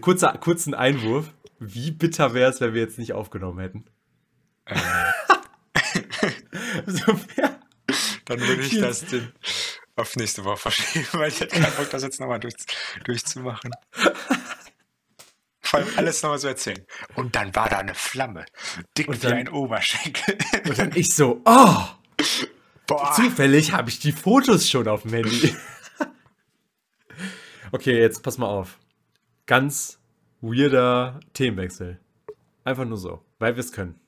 Kurzer, 0.00 0.36
kurzen 0.38 0.74
Einwurf. 0.74 1.32
Wie 1.60 1.90
bitter 1.90 2.34
wäre 2.34 2.50
es, 2.50 2.60
wenn 2.60 2.74
wir 2.74 2.82
jetzt 2.82 2.98
nicht 2.98 3.12
aufgenommen 3.12 3.58
hätten? 3.60 3.84
ähm, 4.66 4.76
So, 6.86 7.18
ja. 7.36 7.58
dann 8.26 8.40
würde 8.40 8.62
ich 8.62 8.78
das 8.80 9.04
den 9.06 9.32
auf 9.96 10.16
nächste 10.16 10.44
Woche 10.44 10.56
verschieben, 10.58 11.06
weil 11.12 11.28
ich 11.28 11.40
hätte 11.40 11.58
keinen 11.60 11.74
Bock, 11.74 11.90
das 11.90 12.02
jetzt 12.02 12.20
nochmal 12.20 12.40
durch, 12.40 12.54
durchzumachen. 13.04 13.70
Vor 15.60 15.80
allem 15.80 15.88
alles 15.96 16.22
nochmal 16.22 16.38
so 16.38 16.48
erzählen. 16.48 16.84
Und 17.14 17.34
dann 17.34 17.54
war 17.54 17.68
da 17.68 17.78
eine 17.78 17.94
Flamme, 17.94 18.44
dick 18.96 19.08
Und 19.08 19.22
wie 19.22 19.26
dann- 19.26 19.38
ein 19.38 19.48
Oberschenkel. 19.48 20.38
Und 20.68 20.78
dann 20.78 20.92
ich 20.94 21.14
so, 21.14 21.42
oh, 21.44 21.84
Boah. 22.88 23.12
zufällig 23.14 23.72
habe 23.72 23.90
ich 23.90 24.00
die 24.00 24.12
Fotos 24.12 24.68
schon 24.68 24.88
auf 24.88 25.02
dem 25.02 25.12
Handy. 25.12 25.54
okay, 27.72 28.00
jetzt 28.00 28.22
pass 28.22 28.38
mal 28.38 28.46
auf. 28.46 28.78
Ganz 29.44 30.00
weirder 30.40 31.20
Themenwechsel. 31.34 32.00
Einfach 32.64 32.86
nur 32.86 32.96
so, 32.96 33.22
weil 33.38 33.56
wir 33.56 33.60
es 33.60 33.72
können. 33.72 34.00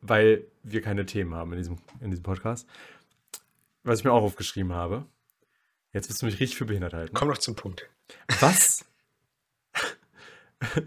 Weil 0.00 0.46
wir 0.62 0.82
keine 0.82 1.04
Themen 1.04 1.34
haben 1.34 1.52
in 1.52 1.58
diesem, 1.58 1.78
in 2.00 2.10
diesem 2.10 2.22
Podcast. 2.22 2.68
Was 3.82 3.98
ich 3.98 4.04
mir 4.04 4.12
auch 4.12 4.22
aufgeschrieben 4.22 4.72
habe. 4.72 5.04
Jetzt 5.92 6.08
wirst 6.08 6.22
du 6.22 6.26
mich 6.26 6.38
richtig 6.38 6.56
für 6.56 6.66
behindert 6.66 6.94
halten. 6.94 7.14
Komm 7.14 7.28
doch 7.28 7.38
zum 7.38 7.56
Punkt. 7.56 7.90
Was? 8.40 8.84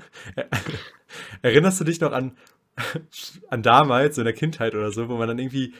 Erinnerst 1.41 1.81
du 1.81 1.83
dich 1.83 1.99
noch 1.99 2.13
an 2.13 2.37
an 3.49 3.63
damals, 3.63 4.15
so 4.15 4.21
in 4.21 4.25
der 4.25 4.33
Kindheit 4.33 4.75
oder 4.75 4.91
so, 4.91 5.09
wo 5.09 5.17
man 5.17 5.27
dann 5.27 5.39
irgendwie 5.39 5.73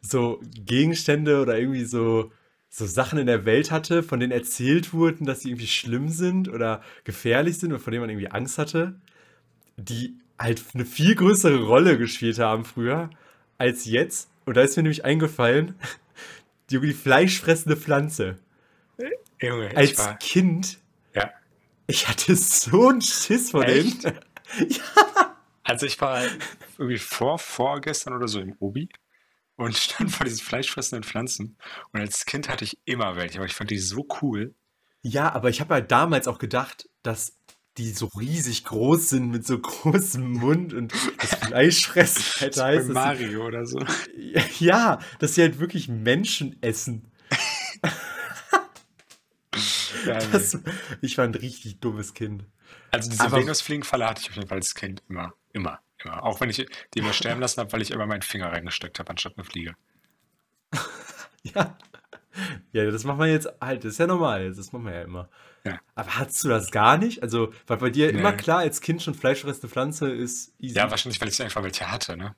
so 0.00 0.40
Gegenstände 0.64 1.40
oder 1.40 1.58
irgendwie 1.58 1.84
so, 1.84 2.32
so 2.68 2.86
Sachen 2.86 3.18
in 3.18 3.26
der 3.26 3.44
Welt 3.44 3.70
hatte, 3.70 4.02
von 4.02 4.20
denen 4.20 4.32
erzählt 4.32 4.92
wurden, 4.92 5.26
dass 5.26 5.40
sie 5.40 5.50
irgendwie 5.50 5.66
schlimm 5.66 6.08
sind 6.08 6.48
oder 6.48 6.82
gefährlich 7.04 7.58
sind 7.58 7.72
und 7.72 7.80
von 7.80 7.92
denen 7.92 8.02
man 8.02 8.10
irgendwie 8.10 8.30
Angst 8.30 8.58
hatte, 8.58 9.00
die 9.76 10.16
halt 10.38 10.62
eine 10.74 10.84
viel 10.84 11.14
größere 11.14 11.62
Rolle 11.64 11.98
gespielt 11.98 12.38
haben 12.38 12.64
früher 12.64 13.10
als 13.58 13.84
jetzt. 13.84 14.30
Und 14.44 14.56
da 14.56 14.62
ist 14.62 14.76
mir 14.76 14.84
nämlich 14.84 15.04
eingefallen, 15.04 15.74
die, 16.70 16.80
die 16.80 16.92
fleischfressende 16.92 17.76
Pflanze. 17.76 18.38
Junge, 19.40 19.68
ich 19.70 19.76
Als 19.76 19.98
war, 19.98 20.18
Kind, 20.18 20.78
ja. 21.14 21.30
ich 21.86 22.08
hatte 22.08 22.34
so 22.34 22.88
einen 22.88 23.02
Schiss 23.02 23.50
vor 23.50 23.64
Echt? 23.64 24.04
denen. 24.04 24.18
Also 25.62 25.86
ich 25.86 26.00
war 26.00 26.22
irgendwie 26.76 26.98
vor, 26.98 27.38
vorgestern 27.38 28.14
oder 28.14 28.26
so 28.26 28.40
im 28.40 28.56
Obi 28.58 28.88
und 29.58 29.76
stand 29.76 30.10
vor 30.10 30.24
diesen 30.24 30.40
fleischfressenden 30.40 31.02
Pflanzen. 31.02 31.58
Und 31.92 32.00
als 32.00 32.24
Kind 32.24 32.48
hatte 32.48 32.64
ich 32.64 32.78
immer 32.84 33.16
welche, 33.16 33.38
aber 33.38 33.46
ich 33.46 33.54
fand 33.54 33.70
die 33.70 33.78
so 33.78 34.06
cool. 34.22 34.54
Ja, 35.02 35.32
aber 35.34 35.50
ich 35.50 35.60
habe 35.60 35.74
halt 35.74 35.90
damals 35.90 36.28
auch 36.28 36.38
gedacht, 36.38 36.88
dass 37.02 37.36
die 37.76 37.90
so 37.90 38.06
riesig 38.06 38.64
groß 38.64 39.10
sind 39.10 39.30
mit 39.30 39.46
so 39.46 39.58
großem 39.60 40.32
Mund 40.32 40.72
und 40.74 40.92
das 41.18 41.34
Fleischfressen 41.34 42.40
halt 42.40 42.54
bei 42.56 42.78
heißt, 42.78 42.88
Mario 42.88 43.46
oder 43.46 43.66
so. 43.66 43.80
sie, 44.16 44.34
ja, 44.64 45.00
dass 45.18 45.34
sie 45.34 45.42
halt 45.42 45.58
wirklich 45.58 45.88
Menschen 45.88 46.60
essen. 46.62 47.10
Ja. 50.06 50.18
Das, 50.30 50.56
ich 51.02 51.18
war 51.18 51.24
ein 51.24 51.34
richtig 51.34 51.80
dummes 51.80 52.14
Kind. 52.14 52.44
Also 52.92 53.10
diese 53.10 53.30
Venusfliegenfalle 53.30 54.06
hatte 54.06 54.22
ich 54.22 54.30
auf 54.30 54.36
jeden 54.36 54.48
Fall 54.48 54.58
als 54.58 54.74
Kind 54.74 55.02
immer, 55.08 55.34
immer, 55.52 55.80
immer. 56.04 56.22
Auch 56.24 56.40
wenn 56.40 56.50
ich 56.50 56.56
die 56.94 56.98
immer 56.98 57.12
sterben 57.12 57.40
lassen 57.40 57.60
habe, 57.60 57.72
weil 57.72 57.82
ich 57.82 57.90
immer 57.90 58.06
meinen 58.06 58.22
Finger 58.22 58.52
reingesteckt 58.52 58.98
habe, 58.98 59.10
anstatt 59.10 59.34
eine 59.36 59.44
Fliege. 59.44 59.74
Ja. 61.54 61.78
Ja, 62.72 62.90
das 62.90 63.04
macht 63.04 63.18
man 63.18 63.30
jetzt 63.30 63.48
halt, 63.60 63.84
das 63.84 63.92
ist 63.92 63.98
ja 63.98 64.06
normal, 64.06 64.52
das 64.52 64.72
macht 64.72 64.82
man 64.84 64.92
ja 64.92 65.02
immer. 65.02 65.28
Ja. 65.64 65.80
Aber 65.94 66.18
hattest 66.18 66.44
du 66.44 66.48
das 66.48 66.70
gar 66.70 66.96
nicht? 66.98 67.22
Also, 67.22 67.52
war 67.66 67.78
bei 67.78 67.90
dir 67.90 68.12
Nee. 68.12 68.18
immer 68.18 68.32
klar, 68.32 68.58
als 68.58 68.80
Kind 68.80 69.02
schon 69.02 69.14
fleischfressende 69.14 69.68
Pflanze 69.68 70.10
ist 70.10 70.54
easy? 70.60 70.76
Ja, 70.76 70.90
wahrscheinlich, 70.90 71.20
weil 71.20 71.28
ich 71.28 71.42
einfach 71.42 71.62
welche 71.62 71.90
hatte, 71.90 72.16
ne? 72.16 72.34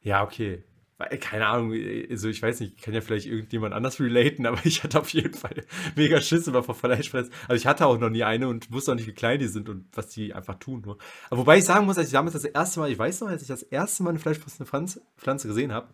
Ja, 0.00 0.22
okay. 0.22 0.64
Weil, 1.10 1.18
Keine 1.18 1.46
Ahnung, 1.46 1.72
also 2.10 2.28
ich 2.28 2.40
weiß 2.42 2.60
nicht, 2.60 2.80
kann 2.82 2.94
ja 2.94 3.00
vielleicht 3.00 3.26
irgendjemand 3.26 3.74
anders 3.74 3.98
relaten, 4.00 4.46
aber 4.46 4.58
ich 4.64 4.82
hatte 4.84 5.00
auf 5.00 5.08
jeden 5.10 5.34
Fall 5.34 5.64
mega 5.96 6.20
Schiss 6.20 6.46
immer 6.46 6.62
vor 6.62 6.74
Fleischfressen. 6.74 7.32
Also 7.48 7.54
ich 7.60 7.66
hatte 7.66 7.86
auch 7.86 7.98
noch 7.98 8.10
nie 8.10 8.22
eine 8.24 8.48
und 8.48 8.70
wusste 8.72 8.92
auch 8.92 8.96
nicht, 8.96 9.06
wie 9.06 9.12
klein 9.12 9.38
die 9.38 9.48
sind 9.48 9.68
und 9.68 9.86
was 9.96 10.08
die 10.08 10.32
einfach 10.34 10.56
tun. 10.56 10.82
Nur. 10.84 10.98
Aber 11.30 11.38
wobei 11.40 11.58
ich 11.58 11.64
sagen 11.64 11.86
muss, 11.86 11.98
als 11.98 12.08
ich 12.08 12.12
damals 12.12 12.34
das 12.34 12.44
erste 12.44 12.80
Mal, 12.80 12.90
ich 12.90 12.98
weiß 12.98 13.20
noch, 13.22 13.28
als 13.28 13.42
ich 13.42 13.48
das 13.48 13.62
erste 13.62 14.02
Mal 14.02 14.10
eine 14.10 14.18
fleischfressende 14.18 14.66
Pflanze, 14.66 15.02
Pflanze 15.16 15.48
gesehen 15.48 15.72
habe, 15.72 15.92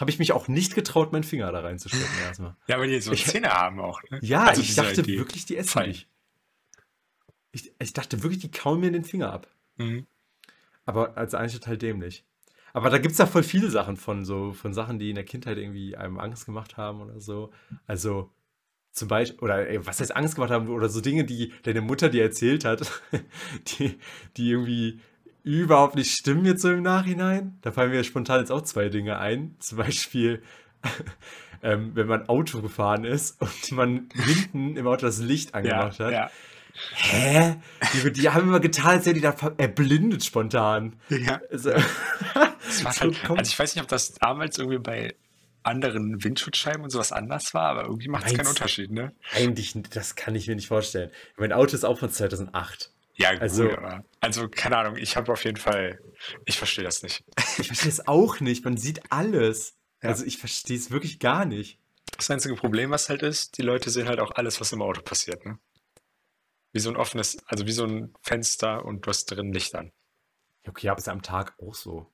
habe 0.00 0.10
ich 0.10 0.18
mich 0.18 0.32
auch 0.32 0.48
nicht 0.48 0.74
getraut, 0.74 1.12
meinen 1.12 1.22
Finger 1.22 1.52
da 1.52 1.60
reinzustecken 1.60 2.08
erstmal. 2.26 2.56
Ja, 2.66 2.78
weil 2.80 2.88
die 2.88 3.00
so 3.00 3.12
Ich- 3.12 3.26
Zähne 3.26 3.50
haben 3.50 3.78
auch, 3.80 4.02
ne? 4.10 4.18
Ja, 4.22 4.44
Also 4.44 4.60
ich 4.62 4.74
dachte 4.74 5.02
die 5.02 5.18
wirklich, 5.18 5.46
die 5.46 5.56
essen 5.56 5.86
mich. 5.86 6.08
Ich, 7.52 7.72
ich 7.78 7.92
dachte 7.92 8.22
wirklich, 8.22 8.40
die 8.40 8.50
kauen 8.50 8.80
mir 8.80 8.90
den 8.90 9.04
Finger 9.04 9.32
ab. 9.32 9.46
Mhm. 9.76 10.06
Aber 10.86 11.16
also 11.16 11.36
eigentlich 11.36 11.54
total 11.60 11.78
dämlich. 11.78 12.24
Aber 12.74 12.90
da 12.90 12.98
gibt 12.98 13.12
es 13.12 13.18
ja 13.18 13.26
voll 13.26 13.44
viele 13.44 13.70
Sachen 13.70 13.96
von 13.96 14.24
so, 14.24 14.52
von 14.52 14.74
Sachen, 14.74 14.98
die 14.98 15.08
in 15.08 15.14
der 15.14 15.24
Kindheit 15.24 15.56
irgendwie 15.58 15.96
einem 15.96 16.18
Angst 16.18 16.44
gemacht 16.44 16.76
haben 16.76 17.00
oder 17.00 17.20
so. 17.20 17.50
Also 17.86 18.30
zum 18.90 19.08
Beispiel, 19.08 19.38
oder 19.40 19.68
ey, 19.68 19.86
was 19.86 20.00
heißt 20.00 20.14
Angst 20.14 20.34
gemacht 20.34 20.50
haben, 20.50 20.68
oder 20.68 20.88
so 20.88 21.00
Dinge, 21.00 21.24
die 21.24 21.52
deine 21.62 21.80
Mutter 21.80 22.08
dir 22.08 22.22
erzählt 22.24 22.64
hat, 22.64 22.90
die, 23.78 23.98
die 24.36 24.50
irgendwie 24.50 25.00
überhaupt 25.44 25.94
nicht 25.94 26.10
stimmen 26.10 26.44
jetzt 26.46 26.62
so 26.62 26.70
im 26.72 26.82
Nachhinein. 26.82 27.58
Da 27.62 27.70
fallen 27.70 27.90
mir 27.90 28.02
spontan 28.02 28.40
jetzt 28.40 28.50
auch 28.50 28.62
zwei 28.62 28.88
Dinge 28.88 29.18
ein. 29.18 29.54
Zum 29.60 29.78
Beispiel, 29.78 30.42
ähm, 31.62 31.92
wenn 31.94 32.08
man 32.08 32.28
Auto 32.28 32.60
gefahren 32.60 33.04
ist 33.04 33.40
und 33.40 33.72
man 33.72 34.08
hinten 34.14 34.76
im 34.76 34.86
Auto 34.86 35.06
das 35.06 35.20
Licht 35.20 35.50
Ja, 35.50 35.58
angemacht 35.60 36.00
hat. 36.00 36.12
ja, 36.12 36.30
Hä? 36.96 37.56
Die, 37.92 38.12
die 38.12 38.30
haben 38.30 38.48
immer 38.48 38.58
getan, 38.60 38.92
als 38.96 39.06
wäre 39.06 39.14
die 39.14 39.20
da 39.20 39.34
erblindet 39.58 40.24
spontan. 40.24 40.96
ja. 41.08 41.40
Also, 41.50 41.70
Das 42.74 42.84
war 42.84 42.92
so 42.92 43.00
halt, 43.02 43.30
also 43.38 43.50
ich 43.50 43.58
weiß 43.58 43.74
nicht, 43.74 43.82
ob 43.82 43.88
das 43.88 44.12
damals 44.14 44.58
irgendwie 44.58 44.78
bei 44.78 45.14
anderen 45.62 46.22
Windschutzscheiben 46.22 46.82
und 46.82 46.90
sowas 46.90 47.10
anders 47.12 47.54
war, 47.54 47.70
aber 47.70 47.84
irgendwie 47.84 48.08
macht 48.08 48.26
es 48.26 48.34
keinen 48.34 48.48
Unterschied, 48.48 48.90
ne? 48.90 49.14
eigentlich, 49.32 49.74
das 49.90 50.14
kann 50.14 50.34
ich 50.34 50.46
mir 50.46 50.54
nicht 50.56 50.68
vorstellen. 50.68 51.10
Mein 51.36 51.52
Auto 51.52 51.74
ist 51.74 51.84
auch 51.84 51.98
von 51.98 52.10
2008. 52.10 52.90
Ja, 53.16 53.32
gut, 53.32 53.42
Also- 53.42 53.70
aber, 53.70 54.04
also 54.20 54.48
keine 54.48 54.76
Ahnung, 54.76 54.96
ich 54.96 55.16
habe 55.16 55.32
auf 55.32 55.44
jeden 55.44 55.56
Fall, 55.56 56.00
ich 56.44 56.58
verstehe 56.58 56.84
das 56.84 57.02
nicht. 57.02 57.24
Ich 57.58 57.68
verstehe 57.68 57.90
es 57.90 58.06
auch 58.08 58.40
nicht. 58.40 58.64
Man 58.64 58.76
sieht 58.76 59.00
alles. 59.10 59.76
Ja. 60.02 60.10
Also 60.10 60.24
ich 60.26 60.36
verstehe 60.38 60.76
es 60.76 60.90
wirklich 60.90 61.18
gar 61.18 61.44
nicht. 61.46 61.78
Das 62.18 62.30
einzige 62.30 62.56
Problem, 62.56 62.90
was 62.90 63.08
halt 63.08 63.22
ist, 63.22 63.56
die 63.56 63.62
Leute 63.62 63.88
sehen 63.90 64.08
halt 64.08 64.20
auch 64.20 64.32
alles, 64.32 64.60
was 64.60 64.72
im 64.72 64.82
Auto 64.82 65.00
passiert, 65.00 65.46
ne? 65.46 65.58
Wie 66.72 66.80
so 66.80 66.90
ein 66.90 66.96
offenes, 66.96 67.38
also 67.46 67.66
wie 67.66 67.72
so 67.72 67.84
ein 67.84 68.12
Fenster 68.20 68.84
und 68.84 69.06
du 69.06 69.10
hast 69.10 69.26
drin 69.26 69.52
Licht 69.52 69.74
an. 69.76 69.92
Okay, 70.66 70.88
aber 70.88 70.98
ist 70.98 71.08
am 71.08 71.22
Tag 71.22 71.54
auch 71.62 71.74
so. 71.74 72.10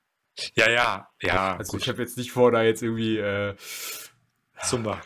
Ja, 0.55 0.69
ja, 0.69 1.09
ja, 1.21 1.57
Also 1.57 1.71
gut. 1.73 1.81
ich 1.81 1.89
habe 1.89 2.01
jetzt 2.01 2.17
nicht 2.17 2.31
vor, 2.31 2.51
da 2.51 2.63
jetzt 2.63 2.81
irgendwie, 2.81 3.17
äh, 3.17 3.55
Zumba. 4.63 5.01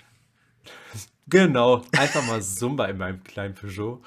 genau, 1.27 1.83
einfach 1.97 2.23
mal 2.25 2.41
Zumba 2.41 2.85
in 2.85 2.97
meinem 2.97 3.23
kleinen 3.23 3.53
Peugeot. 3.55 4.01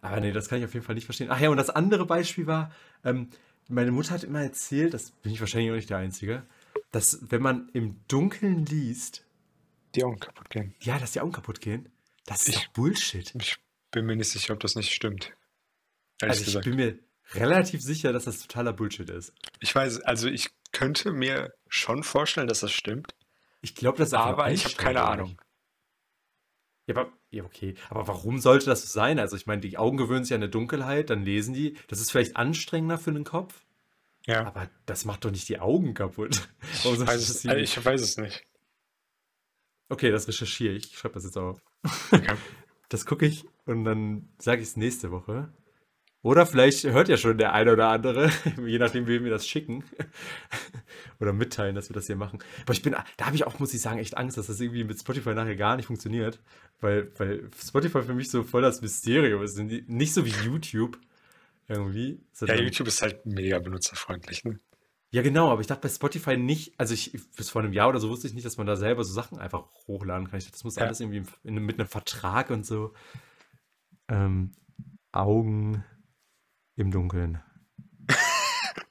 Aber 0.00 0.20
nee, 0.20 0.32
das 0.32 0.48
kann 0.48 0.58
ich 0.58 0.64
auf 0.64 0.74
jeden 0.74 0.84
Fall 0.84 0.96
nicht 0.96 1.04
verstehen. 1.04 1.28
Ach 1.30 1.38
ja, 1.40 1.48
und 1.48 1.56
das 1.56 1.70
andere 1.70 2.06
Beispiel 2.06 2.46
war, 2.46 2.72
ähm, 3.04 3.28
meine 3.68 3.92
Mutter 3.92 4.10
hat 4.10 4.24
immer 4.24 4.42
erzählt, 4.42 4.92
das 4.94 5.12
bin 5.12 5.32
ich 5.32 5.40
wahrscheinlich 5.40 5.70
auch 5.70 5.76
nicht 5.76 5.90
der 5.90 5.98
Einzige, 5.98 6.44
dass 6.90 7.18
wenn 7.30 7.40
man 7.42 7.68
im 7.72 8.00
Dunkeln 8.08 8.66
liest, 8.66 9.24
Die 9.94 10.02
Augen 10.04 10.18
kaputt 10.18 10.50
gehen. 10.50 10.74
ja, 10.80 10.98
dass 10.98 11.12
die 11.12 11.20
Augen 11.20 11.32
kaputt 11.32 11.60
gehen. 11.60 11.88
Das 12.26 12.42
ist 12.42 12.48
Ich- 12.48 12.64
doch 12.64 12.72
Bullshit. 12.72 13.32
Ich 13.40 13.56
bin 13.92 14.06
mir 14.06 14.16
nicht 14.16 14.30
sicher, 14.30 14.52
ob 14.54 14.60
das 14.60 14.74
nicht 14.74 14.92
stimmt. 14.92 15.32
Ehrlich 16.20 16.38
Also 16.38 16.40
ich 16.40 16.46
gesagt. 16.46 16.64
bin 16.64 16.76
mir 16.76 16.98
relativ 17.34 17.82
sicher, 17.82 18.12
dass 18.12 18.24
das 18.24 18.40
totaler 18.40 18.72
Bullshit 18.72 19.08
ist. 19.10 19.32
Ich 19.60 19.74
weiß, 19.74 20.00
also 20.02 20.28
ich 20.28 20.50
könnte 20.72 21.12
mir 21.12 21.52
schon 21.68 22.02
vorstellen, 22.02 22.48
dass 22.48 22.60
das 22.60 22.72
stimmt, 22.72 23.14
Ich 23.60 23.74
glaube, 23.74 23.98
das 23.98 24.12
aber 24.14 24.50
ich 24.50 24.64
habe 24.64 24.74
keine 24.76 25.02
Ahnung. 25.02 25.38
Ja, 26.86 26.96
aber, 26.96 27.12
ja, 27.30 27.44
okay. 27.44 27.74
Aber 27.90 28.08
warum 28.08 28.38
sollte 28.38 28.66
das 28.66 28.82
so 28.82 28.88
sein? 28.88 29.18
Also 29.20 29.36
ich 29.36 29.46
meine, 29.46 29.60
die 29.60 29.78
Augen 29.78 29.96
gewöhnen 29.96 30.24
sich 30.24 30.34
an 30.34 30.40
der 30.40 30.50
Dunkelheit, 30.50 31.10
dann 31.10 31.24
lesen 31.24 31.54
die. 31.54 31.76
Das 31.88 32.00
ist 32.00 32.10
vielleicht 32.10 32.36
anstrengender 32.36 32.98
für 32.98 33.12
den 33.12 33.24
Kopf, 33.24 33.62
Ja, 34.26 34.44
aber 34.46 34.68
das 34.86 35.04
macht 35.04 35.24
doch 35.24 35.30
nicht 35.30 35.48
die 35.48 35.60
Augen 35.60 35.94
kaputt. 35.94 36.48
Warum 36.82 36.96
soll 36.98 37.06
weiß 37.06 37.28
es, 37.28 37.46
also 37.46 37.60
ich 37.60 37.84
weiß 37.84 38.00
es 38.00 38.16
nicht. 38.16 38.44
Okay, 39.88 40.10
das 40.10 40.26
recherchiere 40.26 40.74
ich. 40.74 40.86
Ich 40.92 40.98
schreibe 40.98 41.14
das 41.14 41.24
jetzt 41.24 41.36
auf. 41.38 41.60
Okay. 42.10 42.34
Das 42.88 43.06
gucke 43.06 43.24
ich 43.24 43.46
und 43.64 43.84
dann 43.84 44.28
sage 44.38 44.60
ich 44.60 44.68
es 44.68 44.76
nächste 44.76 45.10
Woche. 45.10 45.50
Oder 46.22 46.46
vielleicht 46.46 46.84
hört 46.84 47.08
ja 47.08 47.16
schon 47.16 47.36
der 47.36 47.52
eine 47.52 47.72
oder 47.72 47.88
andere, 47.88 48.30
je 48.64 48.78
nachdem, 48.78 49.08
wie 49.08 49.24
wir 49.24 49.30
das 49.30 49.46
schicken. 49.46 49.84
oder 51.20 51.32
mitteilen, 51.32 51.74
dass 51.74 51.90
wir 51.90 51.94
das 51.94 52.06
hier 52.06 52.16
machen. 52.16 52.38
Aber 52.62 52.72
ich 52.72 52.82
bin, 52.82 52.92
da 53.16 53.26
habe 53.26 53.34
ich 53.34 53.44
auch, 53.44 53.58
muss 53.58 53.74
ich 53.74 53.80
sagen, 53.80 53.98
echt 53.98 54.16
Angst, 54.16 54.36
dass 54.38 54.46
das 54.46 54.60
irgendwie 54.60 54.84
mit 54.84 54.98
Spotify 55.00 55.34
nachher 55.34 55.56
gar 55.56 55.76
nicht 55.76 55.86
funktioniert. 55.86 56.40
Weil, 56.80 57.10
weil 57.18 57.50
Spotify 57.60 58.02
für 58.02 58.14
mich 58.14 58.30
so 58.30 58.44
voll 58.44 58.62
das 58.62 58.82
Mysterium 58.82 59.42
ist. 59.42 59.56
Nicht 59.58 60.14
so 60.14 60.24
wie 60.24 60.30
YouTube 60.44 60.98
irgendwie. 61.68 62.20
Ja, 62.40 62.54
YouTube 62.54 62.88
ist 62.88 63.02
halt 63.02 63.24
mega 63.26 63.58
benutzerfreundlich, 63.58 64.44
ne? 64.44 64.60
ja, 65.10 65.22
genau, 65.22 65.50
aber 65.50 65.60
ich 65.60 65.66
dachte 65.66 65.82
bei 65.82 65.88
Spotify 65.92 66.36
nicht, 66.38 66.72
also 66.78 66.94
ich, 66.94 67.12
bis 67.36 67.50
vor 67.50 67.62
einem 67.62 67.72
Jahr 67.72 67.88
oder 67.90 68.00
so 68.00 68.08
wusste 68.08 68.26
ich 68.26 68.34
nicht, 68.34 68.46
dass 68.46 68.56
man 68.56 68.66
da 68.66 68.76
selber 68.76 69.04
so 69.04 69.12
Sachen 69.12 69.38
einfach 69.38 69.66
hochladen 69.86 70.28
kann. 70.28 70.38
Ich 70.38 70.44
dachte, 70.44 70.56
das 70.56 70.64
muss 70.64 70.76
Ja. 70.76 70.84
alles 70.84 71.00
irgendwie 71.00 71.22
in, 71.44 71.54
mit 71.56 71.78
einem 71.78 71.88
Vertrag 71.88 72.50
und 72.50 72.64
so. 72.64 72.94
Ähm, 74.08 74.52
Augen 75.12 75.84
im 76.82 76.90
Dunkeln. 76.90 77.40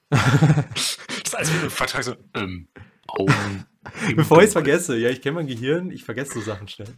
Das 0.10 0.98
ist 1.26 1.36
alles 1.36 1.50
einem 1.62 1.70
Vertrag 1.70 2.04
so, 2.04 2.16
ähm, 2.34 2.68
Augen. 3.08 3.66
Bevor 4.16 4.40
ich 4.40 4.48
es 4.48 4.54
vergesse, 4.54 4.98
ja, 4.98 5.10
ich 5.10 5.22
kenne 5.22 5.36
mein 5.36 5.48
Gehirn, 5.48 5.90
ich 5.90 6.04
vergesse 6.04 6.34
so 6.34 6.42
Sachen 6.42 6.68
schnell. 6.68 6.90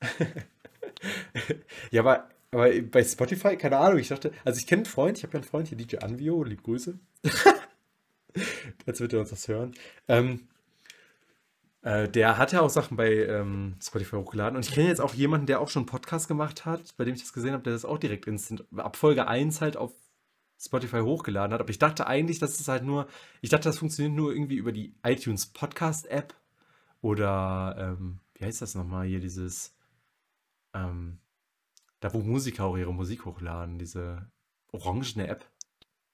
ja, 1.90 2.00
aber, 2.00 2.30
aber 2.50 2.70
bei 2.80 3.04
Spotify, 3.04 3.56
keine 3.56 3.76
Ahnung, 3.76 3.98
ich 3.98 4.08
dachte, 4.08 4.32
also 4.44 4.58
ich 4.58 4.66
kenne 4.66 4.80
einen 4.80 4.86
Freund, 4.86 5.18
ich 5.18 5.24
habe 5.24 5.34
ja 5.34 5.40
einen 5.40 5.48
Freund 5.48 5.68
hier, 5.68 5.76
DJ 5.76 5.98
Anvio, 5.98 6.42
lieb 6.44 6.62
Grüße. 6.62 6.98
Jetzt 8.86 9.00
wird 9.00 9.12
er 9.12 9.20
uns 9.20 9.30
das 9.30 9.46
hören. 9.46 9.74
Ähm, 10.08 10.48
äh, 11.82 12.08
der 12.08 12.38
hat 12.38 12.52
ja 12.52 12.62
auch 12.62 12.70
Sachen 12.70 12.96
bei 12.96 13.12
ähm, 13.26 13.76
Spotify 13.82 14.16
hochgeladen. 14.16 14.56
Und 14.56 14.66
ich 14.66 14.74
kenne 14.74 14.88
jetzt 14.88 15.00
auch 15.00 15.12
jemanden, 15.12 15.46
der 15.46 15.60
auch 15.60 15.68
schon 15.68 15.82
einen 15.82 15.90
Podcast 15.90 16.28
gemacht 16.28 16.64
hat, 16.64 16.96
bei 16.96 17.04
dem 17.04 17.14
ich 17.14 17.20
das 17.20 17.34
gesehen 17.34 17.52
habe, 17.52 17.62
der 17.62 17.74
das 17.74 17.84
auch 17.84 17.98
direkt 17.98 18.26
instant 18.26 18.64
ab 18.74 18.96
Folge 18.96 19.28
1 19.28 19.60
halt 19.60 19.76
auf 19.76 19.92
Spotify 20.58 21.00
hochgeladen 21.00 21.52
hat. 21.52 21.60
Aber 21.60 21.70
ich 21.70 21.78
dachte 21.78 22.06
eigentlich, 22.06 22.38
dass 22.38 22.58
es 22.60 22.68
halt 22.68 22.84
nur, 22.84 23.06
ich 23.40 23.50
dachte, 23.50 23.68
das 23.68 23.78
funktioniert 23.78 24.14
nur 24.14 24.32
irgendwie 24.32 24.56
über 24.56 24.72
die 24.72 24.94
iTunes 25.04 25.46
Podcast 25.46 26.06
App 26.06 26.34
oder, 27.00 27.76
ähm, 27.78 28.20
wie 28.34 28.44
heißt 28.44 28.62
das 28.62 28.74
nochmal 28.74 29.06
hier, 29.06 29.20
dieses, 29.20 29.74
ähm, 30.74 31.18
da 32.00 32.12
wo 32.12 32.18
Musiker 32.20 32.64
auch 32.64 32.76
ihre 32.76 32.92
Musik 32.94 33.24
hochladen, 33.24 33.78
diese 33.78 34.30
orangene 34.72 35.28
App. 35.28 35.44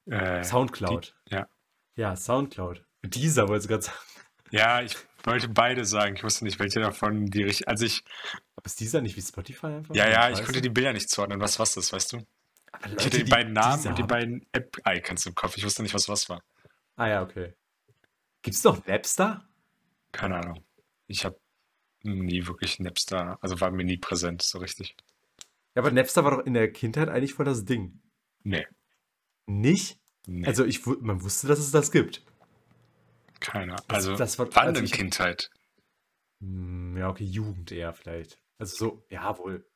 Äh, 0.07 0.43
Soundcloud. 0.45 1.15
die- 1.29 1.35
ja. 1.35 1.49
Ja, 1.97 2.17
Soundcloud. 2.17 2.85
Dieser 3.05 3.49
wollte 3.49 3.65
ich 3.65 3.69
gerade 3.69 3.83
sagen. 3.83 3.99
Ja, 4.51 4.83
ich 4.83 4.97
wollte 5.25 5.49
beide 5.49 5.85
sagen. 5.85 6.17
Ich 6.17 6.25
wusste 6.25 6.45
nicht, 6.45 6.59
welche 6.59 6.81
davon 6.81 7.27
die 7.27 7.43
richtig. 7.45 7.69
Also 7.69 7.85
ich, 7.87 8.03
Aber 8.57 8.67
ist 8.67 8.81
dieser 8.81 9.01
nicht 9.01 9.17
wie 9.17 9.23
Spotify 9.23 9.67
einfach? 9.67 9.95
ja, 9.95 10.09
ja, 10.09 10.31
ich 10.31 10.43
konnte 10.43 10.61
die 10.61 10.71
Bilder 10.71 10.93
nicht 10.93 11.09
zuordnen, 11.09 11.41
was 11.41 11.59
was 11.59 11.77
ist, 11.77 11.93
weißt 11.93 12.15
du? 12.15 12.27
Aber 12.73 12.87
Ich 12.87 12.91
Leute, 12.93 13.05
hatte 13.07 13.25
die, 13.25 13.31
beiden 13.31 13.53
Namen 13.53 13.87
und 13.87 13.99
die 13.99 14.03
beiden 14.03 14.47
App-Icons 14.53 15.27
im 15.27 15.35
Kopf. 15.35 15.57
Ich 15.57 15.65
wusste 15.65 15.83
nicht, 15.83 15.95
was 15.95 16.09
was 16.09 16.29
war. 16.29 16.43
Ah 16.97 17.09
ja, 17.09 17.23
okay. 17.23 17.55
Gibt's 18.43 18.65
noch 18.65 18.87
Napster? 18.87 19.47
Keine 20.13 20.37
Ahnung. 20.37 20.65
Ich 21.07 21.25
habe 21.25 21.39
nie 22.03 22.47
wirklich 22.47 22.79
Napster, 22.79 23.39
also 23.43 23.61
war 23.61 23.71
mir 23.71 23.85
nie 23.85 23.99
präsent, 23.99 24.43
so 24.43 24.59
richtig. 24.59 24.97
Ja, 25.75 25.83
aber 25.83 25.91
Napster 25.91 26.25
war 26.25 26.31
doch 26.33 26.47
in 26.47 26.55
der 26.55 26.73
Kindheit 26.73 27.09
eigentlich 27.09 27.35
voll 27.35 27.45
das 27.45 27.65
Ding. 27.65 28.01
Nee, 28.43 28.67
Nicht? 29.47 29.99
nee, 30.27 30.47
Also 30.47 30.65
ich, 30.65 30.85
man 30.87 31.23
wusste, 31.23 31.47
dass 31.47 31.59
es 31.59 31.71
das 31.73 31.91
gibt. 31.93 32.25
keine 33.41 33.73
Ahnung. 33.75 33.85
das- 33.89 33.97
Also, 33.97 34.17
das 34.17 34.39
war- 34.39 34.49
wann 34.55 34.69
also 34.69 34.83
ich- 34.83 34.93
Kindheit? 34.93 35.51
Hm, 36.41 36.97
ja, 36.97 37.09
okay, 37.11 37.25
Jugend 37.25 37.71
eher 37.73 37.93
vielleicht. 37.93 38.39
Also 38.59 38.77
so, 38.77 39.07
ja, 39.11 39.37
wohl. 39.39 39.67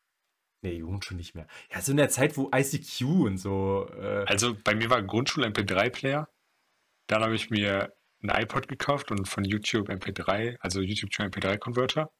Nee, 0.64 0.78
Jugend 0.78 1.04
schon 1.04 1.18
nicht 1.18 1.34
mehr. 1.34 1.46
Ja, 1.70 1.82
so 1.82 1.90
in 1.90 1.98
der 1.98 2.08
Zeit, 2.08 2.38
wo 2.38 2.50
ICQ 2.54 3.02
und 3.26 3.36
so. 3.36 3.86
Äh, 4.00 4.24
Also 4.26 4.56
bei 4.64 4.74
mir 4.74 4.88
war 4.88 5.02
Grundschule 5.02 5.46
MP3-Player. 5.48 6.26
Dann 7.06 7.22
habe 7.22 7.34
ich 7.34 7.50
mir 7.50 7.92
ein 8.22 8.30
iPod 8.30 8.66
gekauft 8.66 9.10
und 9.10 9.28
von 9.28 9.44
YouTube 9.44 9.90
MP3, 9.90 10.56
also 10.60 10.80
YouTube 10.80 11.10
to 11.10 11.22
MP3-Converter. 11.22 12.10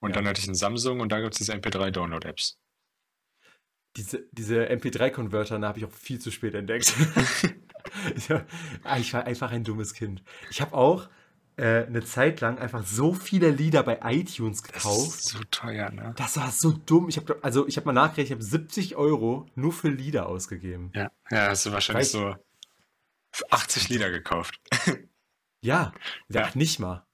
Und 0.00 0.10
Ja. 0.10 0.16
dann 0.16 0.26
hatte 0.26 0.40
ich 0.40 0.48
einen 0.48 0.56
Samsung 0.56 0.98
und 0.98 1.12
da 1.12 1.20
gibt 1.20 1.34
es 1.34 1.38
diese 1.38 1.52
MP3-Download-Apps. 1.54 2.58
diese, 3.96 4.26
diese 4.32 4.68
MP3-Converter, 4.68 5.58
da 5.60 5.68
habe 5.68 5.78
ich 5.78 5.84
auch 5.84 5.92
viel 5.92 6.18
zu 6.18 6.32
spät 6.32 6.54
entdeckt. 6.54 6.92
ich 8.16 8.28
war 9.14 9.24
einfach 9.24 9.52
ein 9.52 9.62
dummes 9.62 9.94
Kind. 9.94 10.24
Ich 10.50 10.60
habe 10.60 10.74
auch 10.74 11.08
eine 11.62 12.04
Zeit 12.04 12.40
lang 12.42 12.58
einfach 12.58 12.84
so 12.86 13.14
viele 13.14 13.50
Lieder 13.50 13.82
bei 13.82 13.98
iTunes 14.04 14.62
Das 14.62 14.72
gekauft. 14.72 15.18
ist 15.18 15.28
so 15.28 15.38
teuer, 15.50 15.90
ne? 15.90 16.12
Das 16.16 16.36
war 16.36 16.50
so 16.50 16.72
dumm. 16.72 17.08
Ich 17.08 17.16
habe 17.16 17.38
also 17.42 17.66
ich 17.66 17.76
habe 17.76 17.86
mal 17.86 17.92
nachgerechnet, 17.92 18.26
ich 18.26 18.32
habe 18.32 18.42
70 18.42 18.96
Euro 18.96 19.46
nur 19.54 19.72
für 19.72 19.88
Lieder 19.88 20.26
ausgegeben. 20.28 20.90
Ja, 20.94 21.10
ja, 21.30 21.48
hast 21.48 21.64
du 21.66 21.72
wahrscheinlich 21.72 22.08
Weiß- 22.08 22.12
so 22.12 22.34
für 23.32 23.52
80 23.52 23.88
Lieder 23.88 24.10
gekauft. 24.10 24.60
Ja, 25.62 25.92
ja. 26.28 26.42
Ja. 26.42 26.50
nicht 26.54 26.78
mal. 26.78 27.04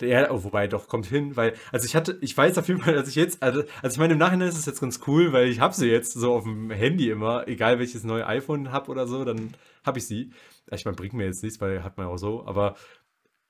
Der, 0.00 0.32
oh, 0.32 0.44
wobei, 0.44 0.66
doch, 0.66 0.88
kommt 0.88 1.04
hin, 1.06 1.36
weil, 1.36 1.54
also 1.72 1.84
ich 1.84 1.94
hatte, 1.94 2.16
ich 2.22 2.34
weiß 2.34 2.56
auf 2.56 2.66
jeden 2.68 2.80
Fall, 2.80 2.94
dass 2.94 3.06
ich 3.08 3.16
jetzt, 3.16 3.42
also, 3.42 3.64
also 3.82 3.94
ich 3.94 3.98
meine, 3.98 4.14
im 4.14 4.18
Nachhinein 4.18 4.48
ist 4.48 4.56
es 4.56 4.64
jetzt 4.66 4.80
ganz 4.80 5.00
cool, 5.06 5.32
weil 5.32 5.48
ich 5.48 5.60
habe 5.60 5.74
sie 5.74 5.88
jetzt 5.88 6.14
so 6.14 6.32
auf 6.34 6.44
dem 6.44 6.70
Handy 6.70 7.10
immer, 7.10 7.46
egal 7.48 7.78
welches 7.78 8.02
neue 8.02 8.26
iPhone 8.26 8.72
habe 8.72 8.90
oder 8.90 9.06
so, 9.06 9.24
dann 9.24 9.54
habe 9.84 9.98
ich 9.98 10.06
sie. 10.06 10.32
Ich 10.70 10.84
meine, 10.86 10.96
bringt 10.96 11.12
mir 11.12 11.26
jetzt 11.26 11.42
nichts, 11.42 11.60
weil 11.60 11.84
hat 11.84 11.98
man 11.98 12.06
auch 12.06 12.16
so, 12.16 12.46
aber 12.46 12.76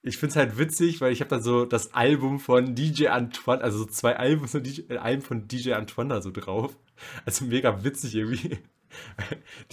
ich 0.02 0.18
finde 0.18 0.30
es 0.30 0.36
halt 0.36 0.58
witzig, 0.58 1.00
weil 1.00 1.12
ich 1.12 1.20
habe 1.20 1.30
dann 1.30 1.42
so 1.42 1.64
das 1.64 1.94
Album 1.94 2.40
von 2.40 2.74
DJ 2.74 3.08
Antoine, 3.08 3.62
also 3.62 3.78
so 3.78 3.84
zwei 3.84 4.16
Alben 4.16 4.48
von 4.48 4.62
DJ, 4.62 4.82
äh, 4.88 4.96
Alben 4.98 5.22
von 5.22 5.46
DJ 5.46 5.74
Antoine 5.74 6.14
da 6.14 6.22
so 6.22 6.30
drauf. 6.30 6.76
Also 7.24 7.46
mega 7.46 7.82
witzig 7.82 8.14
irgendwie. 8.14 8.58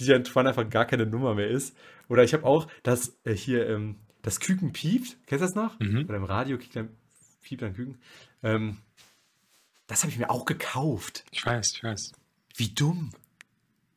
DJ 0.00 0.14
Antoine 0.14 0.48
einfach 0.48 0.68
gar 0.68 0.84
keine 0.84 1.06
Nummer 1.06 1.34
mehr 1.34 1.48
ist. 1.48 1.76
Oder 2.08 2.24
ich 2.24 2.32
habe 2.32 2.44
auch 2.44 2.66
das 2.82 3.18
äh, 3.24 3.34
hier, 3.34 3.68
ähm, 3.68 3.96
das 4.22 4.40
Küken 4.40 4.72
piept. 4.72 5.16
Kennst 5.26 5.42
du 5.42 5.46
das 5.46 5.54
noch? 5.54 5.78
Mhm. 5.78 6.06
Oder 6.08 6.16
im 6.16 6.24
Radio 6.24 6.58
piept 6.58 6.76
ein, 6.76 6.96
piept 7.42 7.62
ein 7.62 7.74
Küken. 7.74 8.00
Ähm, 8.42 8.78
das 9.86 10.02
habe 10.02 10.10
ich 10.10 10.18
mir 10.18 10.30
auch 10.30 10.44
gekauft. 10.44 11.24
Ich 11.30 11.44
weiß, 11.44 11.74
ich 11.74 11.84
weiß. 11.84 12.12
Wie 12.56 12.68
dumm. 12.68 13.10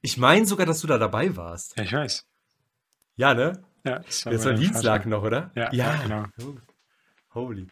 Ich 0.02 0.17
meine 0.17 0.46
sogar, 0.46 0.65
dass 0.65 0.82
du 0.82 0.88
da 0.88 0.98
dabei 0.98 1.36
warst. 1.38 1.78
Ja, 1.78 1.84
ich 1.84 1.93
weiß. 1.93 2.28
Ja, 3.15 3.34
ne? 3.34 3.63
Ja, 3.84 4.00
das 4.00 4.22
Das 4.24 4.46
war 4.46 4.54
Dienstag 4.54 4.84
Vater. 5.04 5.10
noch, 5.10 5.24
oder? 5.24 5.52
Ja, 5.56 5.72
ja, 5.74 5.96
genau. 6.04 6.26
Holy. 7.34 7.67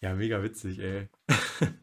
Ja, 0.00 0.14
mega 0.14 0.42
witzig, 0.42 0.78
ey. 0.78 1.08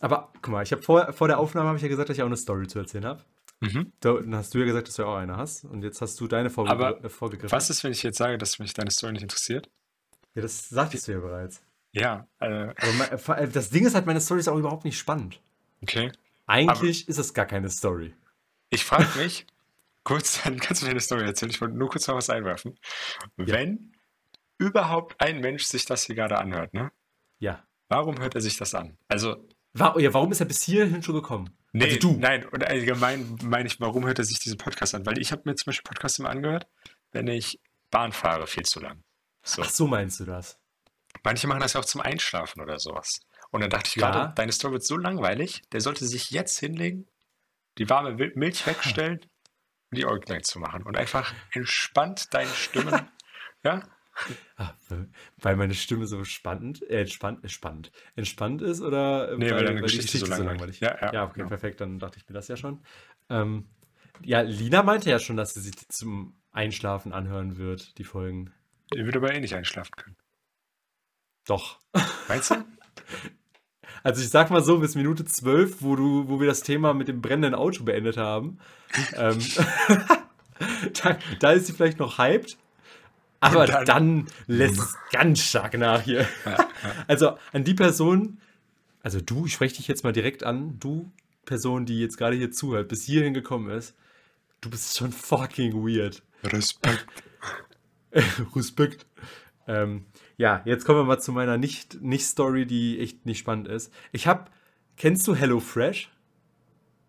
Aber 0.00 0.32
guck 0.42 0.48
mal, 0.48 0.62
ich 0.62 0.72
habe 0.72 0.82
vor, 0.82 1.12
vor 1.12 1.28
der 1.28 1.38
Aufnahme 1.38 1.68
habe 1.68 1.76
ich 1.76 1.82
ja 1.82 1.88
gesagt, 1.88 2.08
dass 2.08 2.16
ich 2.16 2.22
auch 2.22 2.26
eine 2.26 2.36
Story 2.36 2.66
zu 2.66 2.78
erzählen 2.78 3.04
habe. 3.04 3.24
Mhm. 3.60 3.92
Dann 4.00 4.34
hast 4.34 4.52
du 4.54 4.58
ja 4.58 4.64
gesagt, 4.64 4.88
dass 4.88 4.96
du 4.96 5.02
ja 5.02 5.08
auch 5.08 5.16
eine 5.16 5.36
hast. 5.36 5.64
Und 5.64 5.82
jetzt 5.84 6.00
hast 6.00 6.18
du 6.20 6.26
deine 6.26 6.50
vorgegr 6.50 6.72
Aber 6.72 7.04
äh, 7.04 7.08
vorgegriffen. 7.08 7.52
Was 7.52 7.70
ist, 7.70 7.84
wenn 7.84 7.92
ich 7.92 8.02
jetzt 8.02 8.18
sage, 8.18 8.36
dass 8.38 8.58
mich 8.58 8.74
deine 8.74 8.90
Story 8.90 9.12
nicht 9.12 9.22
interessiert? 9.22 9.70
Ja, 10.34 10.42
das 10.42 10.68
sagtest 10.68 11.06
du 11.06 11.12
ja 11.12 11.20
bereits. 11.20 11.62
Ja, 11.92 12.26
äh, 12.40 12.46
Aber 12.76 13.26
mein, 13.36 13.52
das 13.52 13.70
Ding 13.70 13.86
ist 13.86 13.94
halt, 13.94 14.06
meine 14.06 14.20
Story 14.20 14.40
ist 14.40 14.48
auch 14.48 14.56
überhaupt 14.58 14.84
nicht 14.84 14.98
spannend. 14.98 15.40
okay. 15.82 16.10
Eigentlich 16.46 17.08
ist 17.08 17.18
es 17.18 17.32
gar 17.34 17.46
keine 17.46 17.68
Story. 17.70 18.14
Ich 18.70 18.84
frage 18.84 19.06
mich, 19.18 19.46
kurz, 20.04 20.42
dann 20.44 20.58
kannst 20.60 20.82
du 20.82 20.86
mir 20.86 20.92
eine 20.92 21.00
Story 21.00 21.24
erzählen. 21.24 21.50
Ich 21.50 21.60
wollte 21.60 21.76
nur 21.76 21.88
kurz 21.88 22.06
noch 22.06 22.16
was 22.16 22.30
einwerfen. 22.30 22.78
Wenn 23.36 23.92
überhaupt 24.58 25.20
ein 25.20 25.40
Mensch 25.40 25.64
sich 25.64 25.84
das 25.84 26.04
hier 26.04 26.14
gerade 26.14 26.38
anhört, 26.38 26.72
ne? 26.74 26.92
Ja. 27.38 27.64
Warum 27.88 28.18
hört 28.20 28.34
er 28.34 28.40
sich 28.40 28.56
das 28.56 28.74
an? 28.74 28.96
Also, 29.08 29.46
Wa 29.74 29.94
ja, 29.98 30.12
warum 30.14 30.30
ist 30.32 30.40
er 30.40 30.46
bis 30.46 30.62
hierhin 30.62 31.02
schon 31.02 31.14
gekommen? 31.14 31.56
nee, 31.72 31.84
Also 31.84 31.98
du. 31.98 32.16
nein, 32.18 32.46
und 32.48 32.64
allgemein 32.64 33.38
meine 33.42 33.66
ich, 33.66 33.80
warum 33.80 34.06
hört 34.06 34.18
er 34.18 34.24
sich 34.24 34.38
diesen 34.38 34.58
Podcast 34.58 34.94
an? 34.94 35.04
Weil 35.06 35.18
ich 35.18 35.32
habe 35.32 35.42
mir 35.46 35.54
zum 35.54 35.66
Beispiel 35.66 35.88
Podcasts 35.88 36.18
immer 36.18 36.28
angehört, 36.30 36.66
wenn 37.12 37.26
ich 37.26 37.58
Bahn 37.90 38.12
fahre, 38.12 38.46
viel 38.46 38.64
zu 38.64 38.80
lang. 38.80 39.02
So. 39.42 39.62
Ach 39.62 39.70
so 39.70 39.86
meinst 39.86 40.20
du 40.20 40.24
das? 40.24 40.58
Manche 41.24 41.46
machen 41.46 41.60
das 41.60 41.72
ja 41.72 41.80
auch 41.80 41.84
zum 41.84 42.00
Einschlafen 42.00 42.60
oder 42.62 42.78
sowas. 42.78 43.20
Und 43.50 43.60
dann 43.62 43.70
dachte 43.70 43.88
ich 43.88 43.96
Ja. 43.96 44.10
gerade, 44.10 44.34
deine 44.34 44.52
Story 44.52 44.74
wird 44.74 44.84
so 44.84 44.96
langweilig, 44.96 45.62
der 45.72 45.80
sollte 45.80 46.06
sich 46.06 46.30
jetzt 46.30 46.58
hinlegen, 46.58 47.06
die 47.78 47.88
warme 47.90 48.12
Milch 48.34 48.66
wegstellen 48.66 49.20
die 49.96 50.06
Äuglein 50.06 50.42
zu 50.42 50.58
machen 50.58 50.82
und 50.82 50.96
einfach 50.96 51.32
entspannt 51.52 52.32
deine 52.34 52.50
Stimmen, 52.50 53.08
ja, 53.64 53.82
Ah, 54.56 54.74
weil- 54.90 55.08
weil 55.38 55.56
meine 55.56 55.72
Stimme 55.72 56.06
so 56.06 56.22
spannend, 56.24 56.82
äh, 56.82 57.00
entspannt, 57.00 57.42
äh, 57.44 57.48
spannend, 57.48 57.90
entspannt 58.14 58.60
ist 58.60 58.82
oder 58.82 59.32
äh, 59.32 59.38
Nee, 59.38 59.50
weil 59.50 59.64
deine 59.64 59.76
die 59.80 59.82
Geschichte 59.86 60.18
so 60.18 60.26
langweilig. 60.26 60.80
Ja, 60.80 60.98
ja, 61.00 61.12
Ja, 61.14 61.24
okay, 61.24 61.36
genau. 61.36 61.48
perfekt, 61.48 61.80
dann 61.80 61.98
dachte 61.98 62.18
ich 62.18 62.28
mir 62.28 62.34
das 62.34 62.46
ja 62.48 62.56
schon. 62.58 62.84
Ähm, 63.30 63.70
ja, 64.22 64.42
Lina 64.42 64.82
meinte 64.82 65.08
ja 65.08 65.18
schon, 65.18 65.36
dass 65.38 65.54
sie 65.54 65.62
sich 65.62 65.76
zum 65.88 66.38
Einschlafen 66.50 67.14
anhören 67.14 67.56
wird, 67.56 67.96
die 67.96 68.04
Folgen. 68.04 68.52
ihr 68.94 69.04
würdet 69.06 69.16
aber 69.22 69.32
eh 69.34 69.40
nicht 69.40 69.54
einschlafen 69.54 69.92
können. 69.96 70.16
Doch. 71.46 71.80
Meinst 72.28 72.50
du? 72.50 72.56
Also 74.02 74.20
ich 74.22 74.30
sag 74.30 74.50
mal 74.50 74.62
so, 74.62 74.78
bis 74.78 74.94
Minute 74.94 75.24
12, 75.24 75.76
wo 75.80 75.96
du, 75.96 76.28
wo 76.28 76.40
wir 76.40 76.46
das 76.48 76.62
Thema 76.62 76.92
mit 76.94 77.08
dem 77.08 77.20
brennenden 77.22 77.54
Auto 77.54 77.84
beendet 77.84 78.16
haben, 78.16 78.58
ähm, 79.16 79.38
da, 81.02 81.18
da 81.40 81.52
ist 81.52 81.66
sie 81.66 81.72
vielleicht 81.72 81.98
noch 81.98 82.18
hyped, 82.18 82.56
aber 83.40 83.66
dann, 83.66 83.84
dann- 83.84 84.26
lässt 84.46 84.78
es 84.78 84.96
ganz 85.10 85.40
stark 85.40 85.76
nach 85.78 86.02
hier. 86.02 86.26
Ja, 86.44 86.50
ja. 86.50 86.66
Also 87.06 87.36
an 87.52 87.64
die 87.64 87.74
Person, 87.74 88.38
also 89.02 89.20
du, 89.20 89.46
ich 89.46 89.52
spreche 89.54 89.76
dich 89.76 89.88
jetzt 89.88 90.04
mal 90.04 90.12
direkt 90.12 90.44
an, 90.44 90.78
du 90.78 91.10
Person, 91.44 91.86
die 91.86 91.98
jetzt 92.00 92.16
gerade 92.18 92.36
hier 92.36 92.52
zuhört, 92.52 92.88
bis 92.88 93.02
hierhin 93.04 93.34
gekommen 93.34 93.70
ist, 93.70 93.94
du 94.60 94.70
bist 94.70 94.96
schon 94.96 95.12
fucking 95.12 95.74
weird. 95.84 96.22
Respekt. 96.44 97.06
Respekt. 98.56 99.06
Ähm, 99.66 100.06
ja, 100.42 100.60
jetzt 100.64 100.84
kommen 100.84 100.98
wir 100.98 101.04
mal 101.04 101.20
zu 101.20 101.30
meiner 101.32 101.56
Nicht- 101.56 102.02
Nicht-Story, 102.02 102.66
die 102.66 102.98
echt 102.98 103.24
nicht 103.26 103.38
spannend 103.38 103.68
ist. 103.68 103.92
Ich 104.10 104.26
habe, 104.26 104.50
kennst 104.96 105.26
du 105.28 105.34
HelloFresh? 105.36 106.10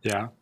Ja, 0.03 0.33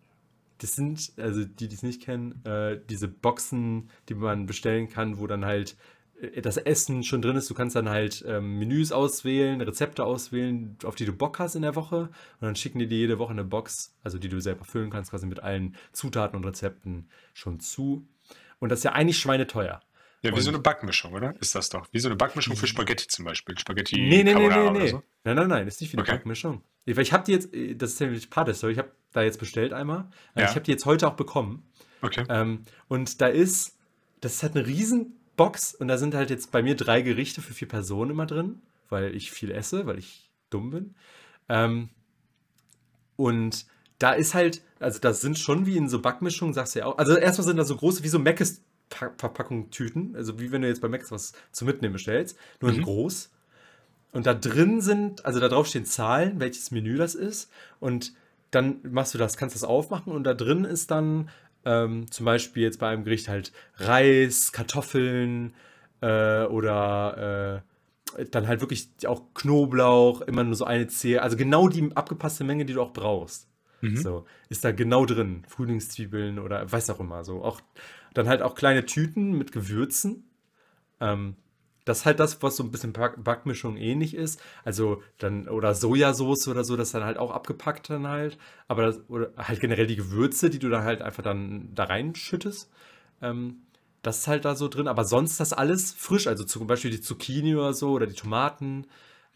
Das 0.58 0.76
sind, 0.76 1.14
also 1.18 1.44
die, 1.46 1.68
die 1.70 1.76
es 1.76 1.84
nicht 1.84 2.02
kennen, 2.04 2.44
äh, 2.46 2.80
diese 2.90 3.08
Boxen, 3.08 3.90
die 4.10 4.14
man 4.16 4.46
bestellen 4.46 4.90
kann, 4.90 5.18
wo 5.20 5.26
dann 5.26 5.44
halt 5.46 5.76
äh, 6.22 6.42
das 6.42 6.58
Essen 6.58 7.04
schon 7.04 7.22
drin 7.22 7.36
ist. 7.36 7.50
Du 7.50 7.54
kannst 7.56 7.76
dann 7.76 7.90
halt 7.90 8.24
ähm, 8.28 8.60
Menüs 8.60 8.92
auswählen, 8.92 9.62
Rezepte 9.62 10.04
auswählen, 10.04 10.78
auf 10.84 10.96
die 10.96 11.06
du 11.06 11.14
Bock 11.14 11.40
hast 11.40 11.56
in 11.56 11.62
der 11.64 11.76
Woche. 11.76 11.98
Und 12.40 12.42
dann 12.42 12.56
schicken 12.56 12.78
die 12.80 12.88
dir 12.88 12.98
jede 13.00 13.18
Woche 13.20 13.32
eine 13.32 13.44
Box, 13.46 13.96
also 14.04 14.20
die 14.20 14.30
du 14.30 14.40
selber 14.42 14.66
füllen 14.66 14.90
kannst, 14.92 15.12
quasi 15.12 15.26
mit 15.26 15.40
allen 15.42 15.76
Zutaten 15.94 16.36
und 16.38 16.46
Rezepten 16.46 17.08
schon 17.34 17.60
zu. 17.60 18.06
Und 18.60 18.70
das 18.70 18.80
ist 18.82 18.84
ja 18.84 18.92
eigentlich 18.94 19.18
schweineteuer. 19.18 19.80
Ja 20.24 20.32
wie 20.32 20.36
Und- 20.36 20.42
so 20.42 20.50
eine 20.50 20.60
Backmischung, 20.60 21.14
oder? 21.14 21.34
Ist 21.40 21.56
das 21.56 21.70
doch. 21.70 21.88
Wie 21.92 22.00
so 22.00 22.08
eine 22.08 22.16
Backmischung 22.16 22.56
für 22.56 22.68
Spaghetti 22.68 23.08
zum 23.08 23.26
Beispiel. 23.26 23.58
Spaghetti 23.58 23.96
Nee, 23.96 24.10
nee, 24.10 24.24
nee, 24.24 24.32
Carbonara 24.34 24.60
nee, 24.64 24.70
oder 24.70 24.80
nee. 24.80 24.88
so. 24.90 25.04
Nein, 25.24 25.36
nein, 25.36 25.48
nein, 25.48 25.68
ist 25.68 25.82
nicht 25.82 25.92
wie 25.94 25.98
eine 25.98 26.04
Okay. 26.04 26.12
Backmischung. 26.14 26.64
Weil 26.86 27.00
ich 27.00 27.14
habe 27.14 27.24
die 27.24 27.32
jetzt, 27.32 27.54
äh, 27.54 27.76
das 27.76 27.92
ist 27.94 28.00
nämlich 28.02 28.28
Story, 28.54 28.74
ich 28.74 28.78
habe 28.80 28.92
da 29.14 29.22
jetzt 29.24 29.40
bestellt 29.40 29.74
einmal. 29.74 30.10
Äh, 30.36 30.42
Ja. 30.42 30.46
Ich 30.50 30.56
habe 30.56 30.62
die 30.62 30.72
jetzt 30.72 30.86
heute 30.86 31.08
auch 31.08 31.16
bekommen. 31.16 31.64
Okay. 32.02 32.24
Ähm, 32.30 32.64
und 32.88 33.22
da 33.22 33.28
ist, 33.28 33.78
das 34.22 34.34
ist 34.36 34.44
halt 34.44 34.56
eine 34.56 34.66
Riesenbox 34.66 35.76
und 35.76 35.88
da 35.88 35.98
sind 35.98 36.16
halt 36.16 36.30
jetzt 36.30 36.52
bei 36.52 36.64
mir 36.64 36.76
drei 36.76 37.02
Gerichte 37.02 37.42
für 37.42 37.54
vier 37.54 37.68
Personen 37.68 38.12
immer 38.12 38.26
drin, 38.26 38.62
weil 38.90 39.16
ich 39.16 39.32
viel 39.32 39.52
esse, 39.52 39.86
weil 39.86 40.00
ich 40.00 40.30
dumm 40.50 40.72
bin. 40.72 40.95
Ähm, 41.50 41.89
und 43.16 43.66
da 44.00 44.14
ist 44.14 44.34
halt, 44.34 44.62
also 44.80 45.00
das 45.00 45.22
sind 45.22 45.38
schon 45.38 45.66
wie 45.66 45.78
in 45.78 45.89
so 45.89 46.02
Backmischungen, 46.02 46.54
sagst 46.54 46.76
du 46.76 46.80
ja 46.80 46.86
auch. 46.88 46.98
Also 46.98 47.16
erstmal 47.16 47.45
sind 47.45 47.58
da 47.58 47.64
so 47.64 47.76
große, 47.76 48.04
wie 48.04 48.08
so 48.08 48.18
Pa- 48.18 48.62
Verpackung 48.92 49.70
Tüten, 49.72 50.16
also 50.16 50.39
wie 50.39 50.52
wenn 50.52 50.62
du 50.62 50.68
jetzt 50.68 50.82
bei 50.82 50.89
Mc's 50.89 51.12
was 51.12 51.34
zum 51.52 51.68
Mitnehmen 51.68 51.94
bestellst, 51.94 52.38
nur 52.62 52.72
in 52.72 52.78
Mhm. 52.78 52.84
groß. 52.84 53.32
Und 54.12 54.26
da 54.26 54.34
drin 54.34 54.82
sind, 54.82 55.26
also 55.26 55.39
da 55.39 55.48
drauf 55.48 55.68
stehen 55.68 55.86
Zahlen, 55.86 56.39
welches 56.39 56.72
Menü 56.72 56.98
das 56.98 57.16
ist. 57.16 57.50
Und 57.80 58.14
dann 58.52 58.80
machst 58.84 59.14
du 59.14 59.18
das, 59.18 59.38
kannst 59.38 59.56
das 59.56 59.64
aufmachen 59.64 60.12
und 60.14 60.24
da 60.26 60.34
drin 60.34 60.66
ist 60.66 60.92
dann 60.92 61.30
Ähm, 61.64 62.10
zum 62.10 62.26
Beispiel 62.26 62.64
jetzt 62.64 62.80
bei 62.80 62.88
einem 62.89 63.04
Gericht 63.04 63.28
halt 63.28 63.52
Reis, 63.76 64.52
Kartoffeln 64.52 65.54
äh, 66.02 66.46
oder 66.46 67.64
äh, 68.18 68.26
dann 68.32 68.48
halt 68.48 68.62
wirklich 68.62 68.89
auch 69.06 69.22
Knoblauch, 69.36 70.22
immer 70.22 70.44
nur 70.44 70.56
so 70.56 70.66
eine 70.66 70.88
Zehe. 70.88 71.22
Also 71.22 71.38
genau 71.38 71.68
die 71.70 71.92
abgepasste 71.96 72.44
Menge, 72.44 72.66
die 72.66 72.74
du 72.74 72.82
auch 72.82 72.94
brauchst. 72.94 73.48
Mhm. 73.82 73.96
So, 73.96 74.26
ist 74.50 74.66
da 74.66 74.72
genau 74.72 75.06
drin. 75.06 75.44
Frühlingszwiebeln 75.48 76.39
oder 76.39 76.72
weiß 76.72 76.89
auch 76.89 77.00
immer 77.00 77.24
so. 77.24 77.44
Auch, 77.44 77.62
dann 78.14 78.28
halt 78.28 78.41
auch 78.41 78.55
kleine 78.55 78.86
Tüten 78.86 79.32
mit 79.38 79.51
Gewürzen. 79.51 80.30
Ähm, 80.99 81.36
das 81.86 81.99
ist 81.99 82.05
halt 82.05 82.20
das, 82.20 82.41
was 82.43 82.57
so 82.57 82.64
ein 82.64 82.72
bisschen 82.72 82.93
Back 82.93 83.24
Backmischung 83.24 83.78
ähnlich 83.78 84.14
ist. 84.16 84.41
Also 84.64 85.01
dann, 85.18 85.47
oder 85.49 85.74
Sojasauce 85.76 86.47
oder 86.47 86.64
so, 86.64 86.78
das 86.78 86.89
ist 86.89 86.93
dann 86.95 87.03
halt 87.03 87.18
auch 87.18 87.32
abgepackt 87.32 87.89
dann 87.89 88.07
halt. 88.07 88.38
Aber 88.68 88.84
das, 88.84 89.01
oder 89.09 89.32
halt 89.38 89.59
generell 89.59 89.88
die 89.88 89.95
Gewürze, 89.95 90.49
die 90.49 90.59
du 90.59 90.70
dann 90.70 90.84
halt 90.84 91.01
einfach 91.01 91.24
dann 91.24 91.74
da 91.74 91.86
reinschüttest. 91.86 92.70
Ähm, 93.22 93.64
das 94.03 94.20
ist 94.20 94.28
halt 94.28 94.45
da 94.45 94.55
so 94.55 94.68
drin. 94.68 94.88
Aber 94.88 95.05
sonst 95.05 95.39
das 95.39 95.53
alles 95.53 95.91
frisch. 95.93 96.28
Also 96.28 96.43
zum 96.43 96.68
Beispiel 96.68 96.91
die 96.91 97.01
Zucchini 97.01 97.55
oder 97.55 97.74
so 97.74 97.91
oder 97.91 98.07
die 98.07 98.16
Tomaten. 98.16 98.88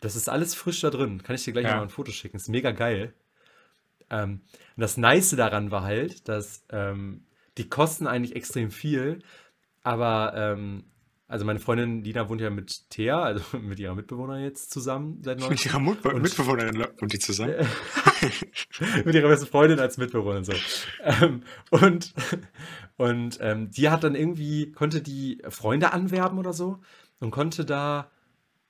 Das 0.02 0.16
ist 0.16 0.30
alles 0.30 0.54
frisch 0.56 0.82
da 0.82 0.90
drin. 0.92 1.24
Kann 1.24 1.36
ich 1.36 1.44
dir 1.44 1.54
gleich 1.54 1.66
Ja. 1.66 1.76
mal 1.78 1.84
ein 1.84 1.90
Foto 1.90 2.12
schicken. 2.12 2.38
Ist 2.38 2.50
mega 2.50 2.72
geil. 2.72 3.14
Ähm, 4.10 4.42
und 4.76 4.82
das 4.82 4.98
Nice 4.98 5.32
daran 5.32 5.72
war 5.72 5.84
halt, 5.84 6.28
dass 6.30 6.64
ähm, 6.70 7.25
die 7.58 7.70
kosten 7.70 8.08
eigentlich 8.08 8.36
extrem 8.36 8.72
viel, 8.72 9.20
aber 9.84 10.34
ähm, 10.36 10.86
also 11.28 11.44
meine 11.44 11.60
Freundin 11.60 12.04
Lina 12.04 12.30
wohnt 12.30 12.40
ja 12.42 12.50
mit 12.52 12.90
Thea, 12.92 13.22
also 13.24 13.58
mit 13.60 13.80
ihrer 13.80 13.96
Mitbewohnerin 13.96 14.44
jetzt 14.44 14.72
zusammen 14.72 15.22
seit 15.24 15.40
neuestem. 15.40 15.54
Mit 15.56 15.66
ihrer 15.66 15.80
Mut 15.80 16.06
Und- 16.06 16.22
Mitbewohnerin 16.22 16.86
und 17.02 17.14
die 17.14 17.20
zusammen. 17.20 17.56
mit 19.06 19.16
ihrer 19.16 19.28
besten 19.30 19.48
Freundin 19.48 19.80
als 19.80 19.98
Mitbewohnerin 19.98 20.44
so. 20.44 20.54
Ähm, 21.04 21.42
und 21.72 22.14
und 22.98 23.38
ähm, 23.42 23.72
die 23.72 23.90
hat 23.90 24.04
dann 24.04 24.16
irgendwie, 24.16 24.72
konnte 24.72 25.02
die 25.02 25.42
Freunde 25.50 25.94
anwerben 25.94 26.38
oder 26.40 26.54
so 26.54 26.80
und 27.20 27.32
konnte 27.32 27.66
da 27.66 28.12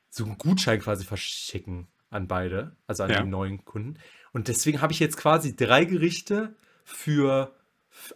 so 0.10 0.24
einen 0.24 0.38
Gutschein 0.38 0.80
quasi 0.80 1.04
verschicken 1.06 1.88
an 2.10 2.28
beide, 2.28 2.76
also 2.88 3.04
an 3.04 3.10
Ja. 3.12 3.22
die 3.22 3.30
neuen 3.30 3.66
Kunden. 3.66 3.96
Und 4.32 4.48
deswegen 4.48 4.82
habe 4.82 4.94
ich 4.94 5.00
jetzt 5.00 5.18
quasi 5.18 5.56
drei 5.56 5.84
Gerichte 5.86 6.56
für 6.86 7.54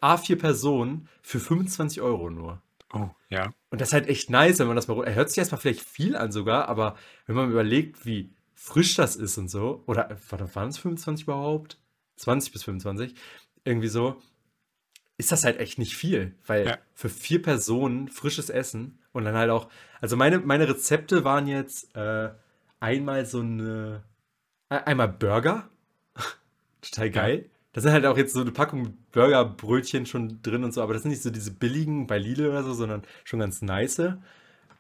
A4 0.01 0.37
Personen 0.37 1.07
für 1.21 1.39
25 1.39 2.01
Euro 2.01 2.29
nur. 2.29 2.61
Oh, 2.93 3.09
ja. 3.29 3.53
Und 3.69 3.81
das 3.81 3.89
ist 3.89 3.93
halt 3.93 4.07
echt 4.07 4.29
nice, 4.29 4.59
wenn 4.59 4.67
man 4.67 4.75
das 4.75 4.87
mal. 4.87 5.03
Er 5.05 5.15
hört 5.15 5.29
sich 5.29 5.37
erstmal 5.37 5.61
vielleicht 5.61 5.81
viel 5.81 6.15
an 6.15 6.31
sogar, 6.31 6.67
aber 6.67 6.95
wenn 7.27 7.35
man 7.35 7.49
überlegt, 7.51 8.05
wie 8.05 8.33
frisch 8.55 8.95
das 8.95 9.15
ist 9.15 9.37
und 9.37 9.47
so, 9.49 9.83
oder 9.85 10.17
waren 10.53 10.69
es 10.69 10.77
25 10.77 11.23
überhaupt? 11.23 11.77
20 12.17 12.51
bis 12.51 12.63
25, 12.63 13.15
irgendwie 13.63 13.87
so, 13.87 14.21
ist 15.17 15.31
das 15.31 15.43
halt 15.43 15.59
echt 15.59 15.77
nicht 15.77 15.95
viel, 15.95 16.35
weil 16.45 16.67
Ja. 16.67 16.77
für 16.93 17.09
vier 17.09 17.41
Personen 17.41 18.09
frisches 18.09 18.49
Essen 18.49 18.99
und 19.11 19.23
dann 19.25 19.35
halt 19.35 19.49
auch, 19.49 19.69
also 20.01 20.17
meine, 20.17 20.39
meine 20.39 20.67
Rezepte 20.67 21.23
waren 21.23 21.47
jetzt 21.47 21.95
äh, 21.95 22.31
einmal 22.79 23.25
so 23.25 23.39
eine, 23.39 24.03
äh, 24.69 24.75
einmal 24.79 25.09
Burger, 25.09 25.69
total 26.81 27.11
geil. 27.11 27.49
Da 27.71 27.81
sind 27.81 27.91
halt 27.91 28.05
auch 28.05 28.17
jetzt 28.17 28.33
so 28.33 28.41
eine 28.41 28.51
Packung 28.51 28.97
Burgerbrötchen 29.11 30.05
schon 30.05 30.41
drin 30.41 30.63
und 30.63 30.73
so, 30.73 30.81
aber 30.81 30.93
das 30.93 31.03
sind 31.03 31.11
nicht 31.11 31.21
so 31.21 31.29
diese 31.29 31.51
billigen 31.51 32.07
bei 32.07 32.17
Lidl 32.17 32.47
oder 32.47 32.63
so, 32.63 32.73
sondern 32.73 33.03
schon 33.23 33.39
ganz 33.39 33.61
nice. 33.61 34.01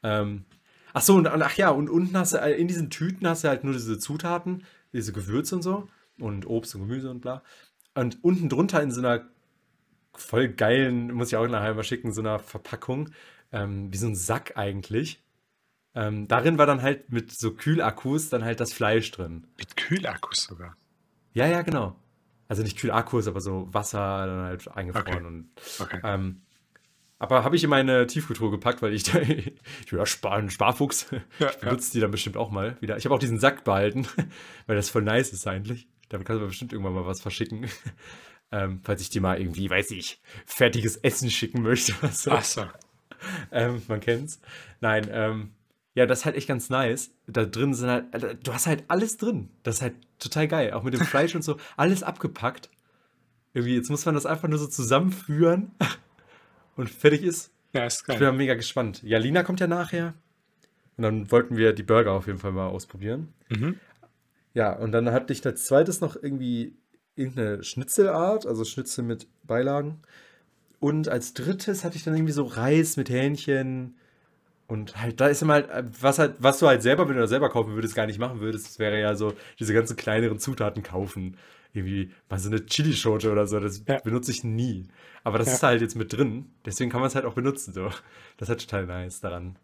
Ähm, 0.01 0.45
ach 0.93 1.01
so, 1.01 1.15
und, 1.15 1.27
ach 1.27 1.57
ja, 1.57 1.69
und 1.69 1.89
unten 1.89 2.17
hast 2.17 2.33
du, 2.33 2.37
äh, 2.37 2.53
in 2.53 2.67
diesen 2.67 2.89
Tüten 2.89 3.27
hast 3.27 3.43
du 3.43 3.49
halt 3.49 3.63
nur 3.63 3.73
diese 3.73 3.99
Zutaten, 3.99 4.63
diese 4.91 5.13
Gewürze 5.13 5.55
und 5.55 5.61
so 5.61 5.87
und 6.19 6.47
Obst 6.47 6.75
und 6.75 6.81
Gemüse 6.81 7.11
und 7.11 7.21
bla. 7.21 7.43
Und 7.93 8.23
unten 8.23 8.49
drunter 8.49 8.81
in 8.81 8.91
so 8.91 9.01
einer 9.01 9.27
voll 10.15 10.49
geilen, 10.49 11.13
muss 11.13 11.29
ich 11.29 11.35
auch 11.35 11.47
nachher 11.47 11.75
mal 11.75 11.83
schicken, 11.83 12.11
so 12.11 12.21
einer 12.21 12.39
Verpackung, 12.39 13.09
ähm, 13.51 13.91
wie 13.93 13.97
so 13.97 14.07
ein 14.07 14.15
Sack 14.15 14.57
eigentlich. 14.57 15.23
Ähm, 15.95 16.27
darin 16.27 16.57
war 16.57 16.65
dann 16.65 16.81
halt 16.81 17.11
mit 17.11 17.31
so 17.31 17.53
Kühlakkus 17.53 18.29
dann 18.29 18.43
halt 18.43 18.59
das 18.59 18.73
Fleisch 18.73 19.11
drin. 19.11 19.47
Mit 19.57 19.75
Kühlakkus 19.75 20.43
sogar. 20.43 20.75
Ja, 21.33 21.47
ja, 21.47 21.61
genau. 21.61 21.95
Also 22.49 22.63
nicht 22.63 22.77
Kühlakkus, 22.77 23.27
aber 23.27 23.39
so 23.39 23.67
Wasser 23.71 24.25
dann 24.27 24.39
halt 24.45 24.67
eingefroren 24.67 25.07
Okay. 25.07 25.25
und 25.25 25.49
Okay. 25.79 25.99
ähm, 26.03 26.41
aber 27.21 27.43
habe 27.43 27.55
ich 27.55 27.63
in 27.63 27.69
meine 27.69 28.07
Tiefkühltruhe 28.07 28.49
gepackt, 28.49 28.81
weil 28.81 28.93
ich 28.93 29.03
da, 29.03 29.19
ich 29.21 29.53
bin 29.89 29.99
ja 29.99 30.05
Spar, 30.05 30.33
ein 30.33 30.49
Sparfuchs. 30.49 31.07
Ja, 31.39 31.49
ich 31.51 31.57
benutze 31.57 31.91
die 31.93 31.99
dann 31.99 32.11
bestimmt 32.11 32.35
auch 32.37 32.49
mal 32.49 32.75
wieder. 32.81 32.97
Ich 32.97 33.05
habe 33.05 33.13
auch 33.15 33.19
diesen 33.19 33.39
Sack 33.39 33.63
behalten, 33.63 34.07
weil 34.67 34.75
das 34.75 34.89
voll 34.89 35.03
nice 35.03 35.31
ist 35.31 35.47
eigentlich. 35.47 35.87
Damit 36.09 36.25
kannst 36.25 36.39
du 36.39 36.41
mir 36.43 36.47
bestimmt 36.49 36.73
irgendwann 36.73 36.93
mal 36.95 37.05
was 37.05 37.21
verschicken. 37.21 37.67
Ähm, 38.51 38.81
falls 38.83 39.01
ich 39.01 39.11
dir 39.11 39.21
mal 39.21 39.39
irgendwie, 39.39 39.69
weiß 39.69 39.91
ich, 39.91 40.19
fertiges 40.47 40.97
Essen 40.97 41.29
schicken 41.29 41.61
möchte. 41.61 41.93
so. 42.11 42.31
Ach 42.31 42.43
so. 42.43 42.65
Ähm, 43.51 43.81
man 43.87 43.99
kennt's. 43.99 44.39
Nein, 44.81 45.07
ähm, 45.11 45.51
ja, 45.99 46.05
das 46.05 46.19
ist 46.19 46.25
halt 46.25 46.37
echt 46.37 46.47
ganz 46.47 46.69
nice. 46.69 47.11
Da 47.27 47.43
drin 47.43 47.73
sind 47.73 47.89
halt, 47.89 48.47
du 48.47 48.53
hast 48.53 48.67
halt 48.67 48.85
alles 48.87 49.17
drin. 49.17 49.49
Das 49.63 49.75
ist 49.75 49.81
halt 49.81 49.95
total 50.17 50.47
geil. 50.47 50.71
Auch 50.71 50.83
mit 50.83 50.93
dem 50.93 51.01
Fleisch 51.01 51.35
und 51.35 51.43
so. 51.43 51.57
Alles 51.75 52.03
abgepackt. 52.03 52.69
Irgendwie, 53.53 53.75
jetzt 53.75 53.89
muss 53.89 54.05
man 54.05 54.15
das 54.15 54.25
einfach 54.25 54.47
nur 54.47 54.59
so 54.59 54.67
zusammenführen 54.67 55.71
und 56.77 56.89
fertig 56.89 57.23
ist. 57.23 57.51
Ja, 57.73 57.85
ist 57.85 57.99
Ich 58.03 58.07
bin 58.07 58.19
geil. 58.19 58.31
mega 58.31 58.53
gespannt. 58.53 59.03
Ja, 59.03 59.17
Lina 59.17 59.43
kommt 59.43 59.59
ja 59.59 59.67
nachher. 59.67 60.13
Und 60.95 61.03
dann 61.03 61.29
wollten 61.31 61.57
wir 61.57 61.73
die 61.73 61.83
Burger 61.83 62.13
auf 62.13 62.27
jeden 62.27 62.39
Fall 62.39 62.53
mal 62.53 62.67
ausprobieren. 62.67 63.33
Mhm. 63.49 63.77
Ja, 64.53 64.71
und 64.71 64.93
dann 64.93 65.11
hatte 65.11 65.33
ich 65.33 65.45
als 65.45 65.65
zweites 65.65 65.99
noch 65.99 66.15
irgendwie 66.15 66.77
irgendeine 67.17 67.61
Schnitzelart, 67.61 68.45
also 68.45 68.63
Schnitzel 68.63 69.03
mit 69.03 69.27
Beilagen. 69.43 69.99
Und 70.79 71.09
als 71.09 71.33
drittes 71.33 71.83
hatte 71.83 71.97
ich 71.97 72.05
dann 72.05 72.15
irgendwie 72.15 72.31
so 72.31 72.43
Reis 72.45 72.95
mit 72.95 73.09
Hähnchen. 73.09 73.97
Und 74.69 75.01
halt, 75.01 75.19
da 75.19 75.27
ist 75.27 75.41
immer 75.41 75.53
halt, 75.55 75.67
was 75.99 76.19
halt, 76.19 76.35
was 76.39 76.59
du 76.59 76.67
halt 76.67 76.83
selber, 76.83 77.07
wenn 77.09 77.15
du 77.15 77.21
das 77.21 77.31
selber 77.31 77.49
kaufen 77.49 77.73
würdest, 77.73 77.95
gar 77.95 78.05
nicht 78.05 78.19
machen 78.19 78.39
würdest, 78.39 78.67
das 78.67 78.79
wäre 78.79 78.99
ja 78.99 79.15
so 79.15 79.33
diese 79.59 79.73
ganzen 79.73 79.97
kleineren 79.97 80.37
Zutaten 80.39 80.83
kaufen. 80.83 81.37
Irgendwie 81.73 82.11
mal 82.29 82.39
so 82.39 82.49
eine 82.49 82.63
Chilischote 82.65 83.31
oder 83.31 83.47
so, 83.47 83.59
das 83.59 83.83
Ja. 83.87 83.99
benutze 83.99 84.31
ich 84.31 84.43
nie. 84.43 84.87
Aber 85.23 85.39
das 85.39 85.47
Ja. 85.47 85.53
ist 85.55 85.63
halt 85.63 85.81
jetzt 85.81 85.95
mit 85.95 86.13
drin, 86.13 86.51
deswegen 86.65 86.91
kann 86.91 87.01
man 87.01 87.07
es 87.07 87.15
halt 87.15 87.25
auch 87.25 87.33
benutzen. 87.33 87.73
So. 87.73 87.85
Das 88.37 88.47
ist 88.47 88.49
halt 88.49 88.61
total 88.61 88.85
nice 88.85 89.19
daran. 89.21 89.57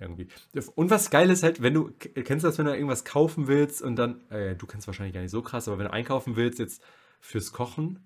Irgendwie. 0.00 0.28
Und 0.76 0.90
was 0.90 1.10
geil 1.10 1.30
ist 1.30 1.42
halt, 1.42 1.60
wenn 1.62 1.74
du, 1.74 1.90
kennst 1.98 2.44
du 2.44 2.48
das, 2.48 2.58
wenn 2.58 2.66
du 2.66 2.72
irgendwas 2.74 3.04
kaufen 3.04 3.46
willst 3.48 3.82
und 3.82 3.96
dann, 3.96 4.20
äh, 4.30 4.54
du 4.56 4.66
kennst 4.66 4.86
wahrscheinlich 4.86 5.14
gar 5.14 5.20
nicht 5.20 5.30
so 5.30 5.42
krass, 5.42 5.68
aber 5.68 5.78
wenn 5.78 5.86
du 5.86 5.92
einkaufen 5.92 6.36
willst 6.36 6.58
jetzt 6.58 6.82
fürs 7.20 7.52
Kochen, 7.52 8.00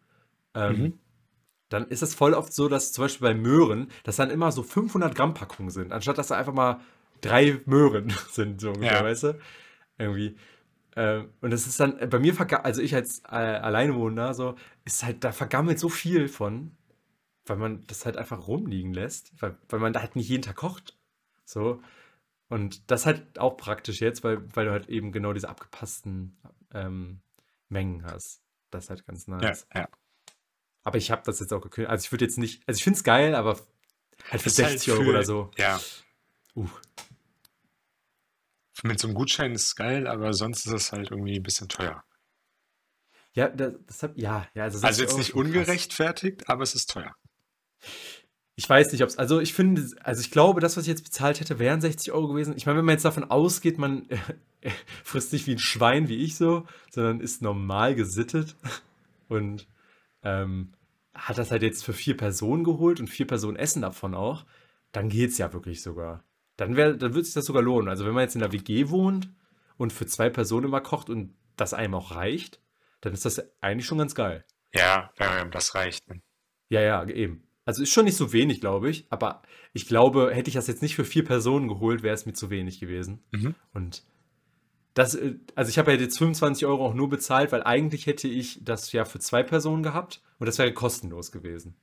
ähm, 0.55 0.76
Mhm. 0.82 0.99
Dann 1.69 1.89
ist 1.89 2.03
es 2.03 2.14
voll 2.14 2.35
oft 2.35 2.53
so, 2.53 2.69
dass 2.69 2.93
zum 2.93 3.05
Beispiel 3.05 3.29
bei 3.29 3.35
Möhren, 3.35 3.91
dass 4.05 4.16
dann 4.16 4.31
immer 4.31 4.53
so 4.53 4.62
500 4.62 5.14
Gramm 5.14 5.35
Packungen 5.35 5.71
sind, 5.71 5.93
anstatt 5.93 6.19
dass 6.19 6.29
da 6.29 6.37
einfach 6.37 6.55
mal 6.55 6.81
drei 7.21 7.61
Möhren 7.66 8.12
sind, 8.31 8.61
so 8.61 8.71
ungefähr, 8.73 8.99
Ja. 8.99 9.05
weißt 9.05 9.23
du? 9.25 9.39
Irgendwie. 9.99 10.37
Ähm, 10.97 11.31
und 11.41 11.51
das 11.53 11.66
ist 11.66 11.81
dann, 11.81 11.99
äh, 11.99 12.07
bei 12.07 12.19
mir, 12.19 12.35
also 12.64 12.83
ich 12.83 12.95
als 12.95 13.21
äh, 13.25 13.29
Alleinwohner, 13.37 14.35
so, 14.35 14.57
ist 14.85 15.05
halt, 15.05 15.25
da 15.25 15.33
vergammelt 15.33 15.79
so 15.79 15.89
viel 15.89 16.29
von, 16.29 16.73
weil 17.47 17.57
man 17.57 17.85
das 17.87 18.05
halt 18.07 18.16
einfach 18.16 18.47
rumliegen 18.49 18.93
lässt, 18.95 19.33
weil, 19.41 19.57
weil 19.69 19.81
man 19.81 19.93
da 19.93 20.01
halt 20.01 20.16
nicht 20.16 20.29
jeden 20.29 20.43
Tag 20.43 20.57
kocht. 20.57 20.97
So. 21.45 21.83
Und 22.49 22.91
das 22.91 23.03
ist 23.03 23.07
halt 23.07 23.39
auch 23.39 23.57
praktisch 23.57 24.01
jetzt, 24.01 24.25
weil, 24.25 24.43
weil 24.57 24.66
du 24.66 24.73
halt 24.73 24.89
eben 24.89 25.12
genau 25.12 25.33
diese 25.33 25.49
abgepassten 25.49 26.37
ähm, 26.75 27.21
Mengen 27.69 28.05
hast. 28.05 28.43
Das 28.71 28.85
ist 28.85 28.91
halt 28.91 29.07
ganz 29.07 29.27
Ja, 29.41 29.51
nice. 29.51 29.66
ja. 29.75 29.89
Aber 30.89 30.97
ich 30.97 31.11
habe 31.11 31.20
das 31.22 31.39
jetzt 31.39 31.53
auch 31.53 31.61
gekündigt. 31.61 31.91
Also 31.91 32.07
ich 32.07 32.12
würde 32.12 32.24
jetzt 32.24 32.39
nicht, 32.39 32.62
also 32.66 32.78
ich 32.78 32.82
finde 32.82 32.97
es 32.97 33.05
geil, 33.05 33.34
aber 33.34 33.59
halt 34.30 34.41
für 34.41 34.49
Ist 34.49 34.59
halt 34.59 34.70
60 34.70 34.93
Euro 34.95 35.03
für- 35.03 35.11
oder 35.11 35.22
so. 35.22 35.51
Ja. 35.59 35.78
Uh. 36.57 36.66
Mit 38.82 38.99
so 38.99 39.07
einem 39.07 39.14
Gutschein 39.14 39.53
ist 39.53 39.66
es 39.66 39.76
geil, 39.76 40.07
aber 40.07 40.32
sonst 40.32 40.64
ist 40.64 40.72
es 40.72 40.91
halt 40.91 41.11
irgendwie 41.11 41.36
ein 41.36 41.43
bisschen 41.43 41.68
teuer. 41.68 42.03
Ja, 43.34 43.51
das, 43.51 43.74
das 43.86 44.03
hab, 44.03 44.16
ja, 44.16 44.49
ja, 44.55 44.62
also, 44.62 44.78
60 44.78 44.89
Also 44.89 45.03
jetzt 45.03 45.18
nicht 45.18 45.26
schon 45.32 45.43
krass. 45.43 45.47
ungerechtfertigt, 45.47 46.49
aber 46.49 46.62
es 46.62 46.74
ist 46.74 46.89
teuer. 46.89 47.14
Ich 48.57 48.66
weiß 48.66 48.91
nicht, 48.93 49.03
ob 49.03 49.11
es, 49.11 49.18
also 49.18 49.41
ich 49.41 49.53
finde, 49.53 49.91
also 50.03 50.22
ich 50.22 50.30
glaube, 50.30 50.62
das, 50.62 50.78
was 50.78 50.84
ich 50.84 50.89
jetzt 50.89 51.05
bezahlt 51.05 51.39
hätte, 51.39 51.59
wären 51.59 51.82
60 51.82 52.12
Euro 52.12 52.28
gewesen. 52.28 52.57
Ich 52.57 52.64
meine, 52.64 52.78
wenn 52.78 52.86
man 52.86 52.95
jetzt 52.95 53.05
davon 53.05 53.24
ausgeht, 53.24 53.76
man 53.76 54.09
äh, 54.09 54.70
frisst 55.05 55.34
nicht 55.34 55.47
wie 55.47 55.53
ein 55.53 55.59
Schwein, 55.59 56.09
wie 56.09 56.24
ich 56.24 56.36
so, 56.36 56.66
sondern 56.91 57.20
ist 57.20 57.43
normal 57.43 57.95
gesittet 57.95 58.57
und 59.28 59.66
ähm, 60.22 60.72
hat 61.19 61.39
das 61.39 61.51
halt 61.51 61.62
jetzt 61.62 61.85
für 61.85 61.93
vier 61.93 62.16
Personen 62.16 62.64
geholt 62.64 63.01
und 63.01 63.09
vier 63.09 63.27
Personen 63.27 63.57
essen 63.57 63.83
davon 63.83 64.14
auch, 64.14 64.45
dann 64.93 65.09
geht's 65.09 65.39
ja 65.39 65.53
wirklich 65.53 65.83
sogar. 65.83 66.25
Dann 66.57 66.77
wäre, 66.77 66.97
dann 66.97 67.14
würde 67.14 67.25
sich 67.25 67.35
das 67.35 67.45
sogar 67.45 67.62
lohnen. 67.62 67.89
Also 67.89 68.07
wenn 68.07 68.14
man 68.14 68.23
jetzt 68.23 68.35
in 68.35 68.41
der 68.41 68.53
WG 68.53 68.89
wohnt 68.89 69.29
und 69.77 69.93
für 69.93 70.07
zwei 70.07 70.31
Personen 70.31 70.66
immer 70.66 70.81
kocht 70.81 71.11
und 71.11 71.35
das 71.57 71.75
einem 71.75 71.95
auch 71.95 72.14
reicht, 72.14 72.61
dann 73.01 73.12
ist 73.12 73.25
das 73.25 73.43
eigentlich 73.61 73.87
schon 73.87 73.99
ganz 73.99 74.14
geil. 74.14 74.45
Ja, 74.75 75.11
ja, 75.19 75.45
das 75.47 75.75
reicht. 75.75 76.09
ne? 76.09 76.21
Ja, 76.69 76.81
ja, 76.81 77.07
eben. 77.07 77.45
Also 77.64 77.83
ist 77.83 77.93
schon 77.93 78.07
nicht 78.07 78.16
so 78.16 78.33
wenig, 78.33 78.61
glaube 78.61 78.91
ich. 78.91 79.07
Aber 79.11 79.43
ich 79.73 79.87
glaube, 79.87 80.35
hätte 80.35 80.49
ich 80.49 80.55
das 80.55 80.66
jetzt 80.66 80.83
nicht 80.83 80.97
für 80.97 81.05
vier 81.05 81.25
Personen 81.25 81.69
geholt, 81.69 82.03
wäre 82.03 82.14
es 82.14 82.27
mir 82.27 82.33
zu 82.33 82.51
wenig 82.51 82.81
gewesen. 82.81 83.23
Mhm. 83.31 83.55
Und 83.73 84.05
das, 84.95 85.14
äh, 85.14 85.37
also 85.55 85.69
ich 85.69 85.79
habe 85.79 85.93
ja 85.93 85.99
jetzt 85.99 86.19
25 86.19 86.66
Euro 86.66 86.87
auch 86.87 86.95
nur 86.95 87.09
bezahlt, 87.09 87.53
weil 87.53 87.62
eigentlich 87.62 88.07
hätte 88.07 88.27
ich 88.27 88.64
das 88.64 88.91
ja 88.93 89.05
für 89.05 89.19
zwei 89.21 89.43
Personen 89.43 89.83
gehabt 89.83 90.23
und 90.39 90.47
das 90.47 90.59
wäre 90.59 90.72
kostenlos 90.72 91.32
gewesen. 91.32 91.76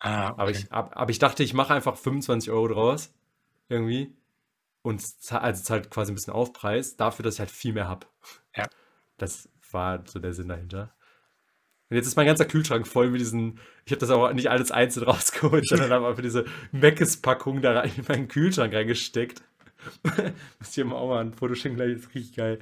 Ah, 0.00 0.30
okay. 0.30 0.40
Aber 0.40 0.50
ich, 0.50 0.72
ab, 0.72 0.92
aber 0.94 1.10
ich 1.10 1.18
dachte, 1.18 1.42
ich 1.42 1.54
mache 1.54 1.74
einfach 1.74 1.96
25 1.96 2.50
Euro 2.50 2.68
draus. 2.68 3.12
Irgendwie. 3.68 4.16
Und 4.82 5.02
also 5.30 5.62
zahlt 5.62 5.90
quasi 5.90 6.12
ein 6.12 6.14
bisschen 6.14 6.32
Aufpreis 6.32 6.96
dafür, 6.96 7.24
dass 7.24 7.34
ich 7.34 7.40
halt 7.40 7.50
viel 7.50 7.72
mehr 7.72 7.88
habe. 7.88 8.06
Ja. 8.56 8.66
Das 9.16 9.48
war 9.72 10.04
so 10.06 10.18
der 10.18 10.32
Sinn 10.32 10.48
dahinter. 10.48 10.94
Und 11.90 11.96
jetzt 11.96 12.06
ist 12.06 12.16
mein 12.16 12.26
ganzer 12.26 12.44
Kühlschrank 12.44 12.86
voll 12.86 13.10
mit 13.10 13.20
diesen. 13.20 13.58
Ich 13.86 13.92
habe 13.92 14.00
das 14.00 14.10
aber 14.10 14.32
nicht 14.34 14.50
alles 14.50 14.70
einzeln 14.70 15.04
rausgeholt, 15.08 15.66
sondern 15.66 15.90
habe 15.90 16.06
einfach 16.06 16.22
diese 16.22 16.44
Meckes-Packung 16.72 17.60
da 17.60 17.80
rein 17.80 17.92
in 17.96 18.04
meinen 18.06 18.28
Kühlschrank 18.28 18.72
reingesteckt. 18.72 19.42
Muss 20.58 20.76
ich 20.76 20.84
mal 20.84 20.96
auch 20.96 21.08
mal 21.08 21.20
ein 21.20 21.32
Foto 21.32 21.54
schicken, 21.54 21.76
gleich, 21.76 21.96
das 21.96 22.14
riecht 22.14 22.36
geil. 22.36 22.60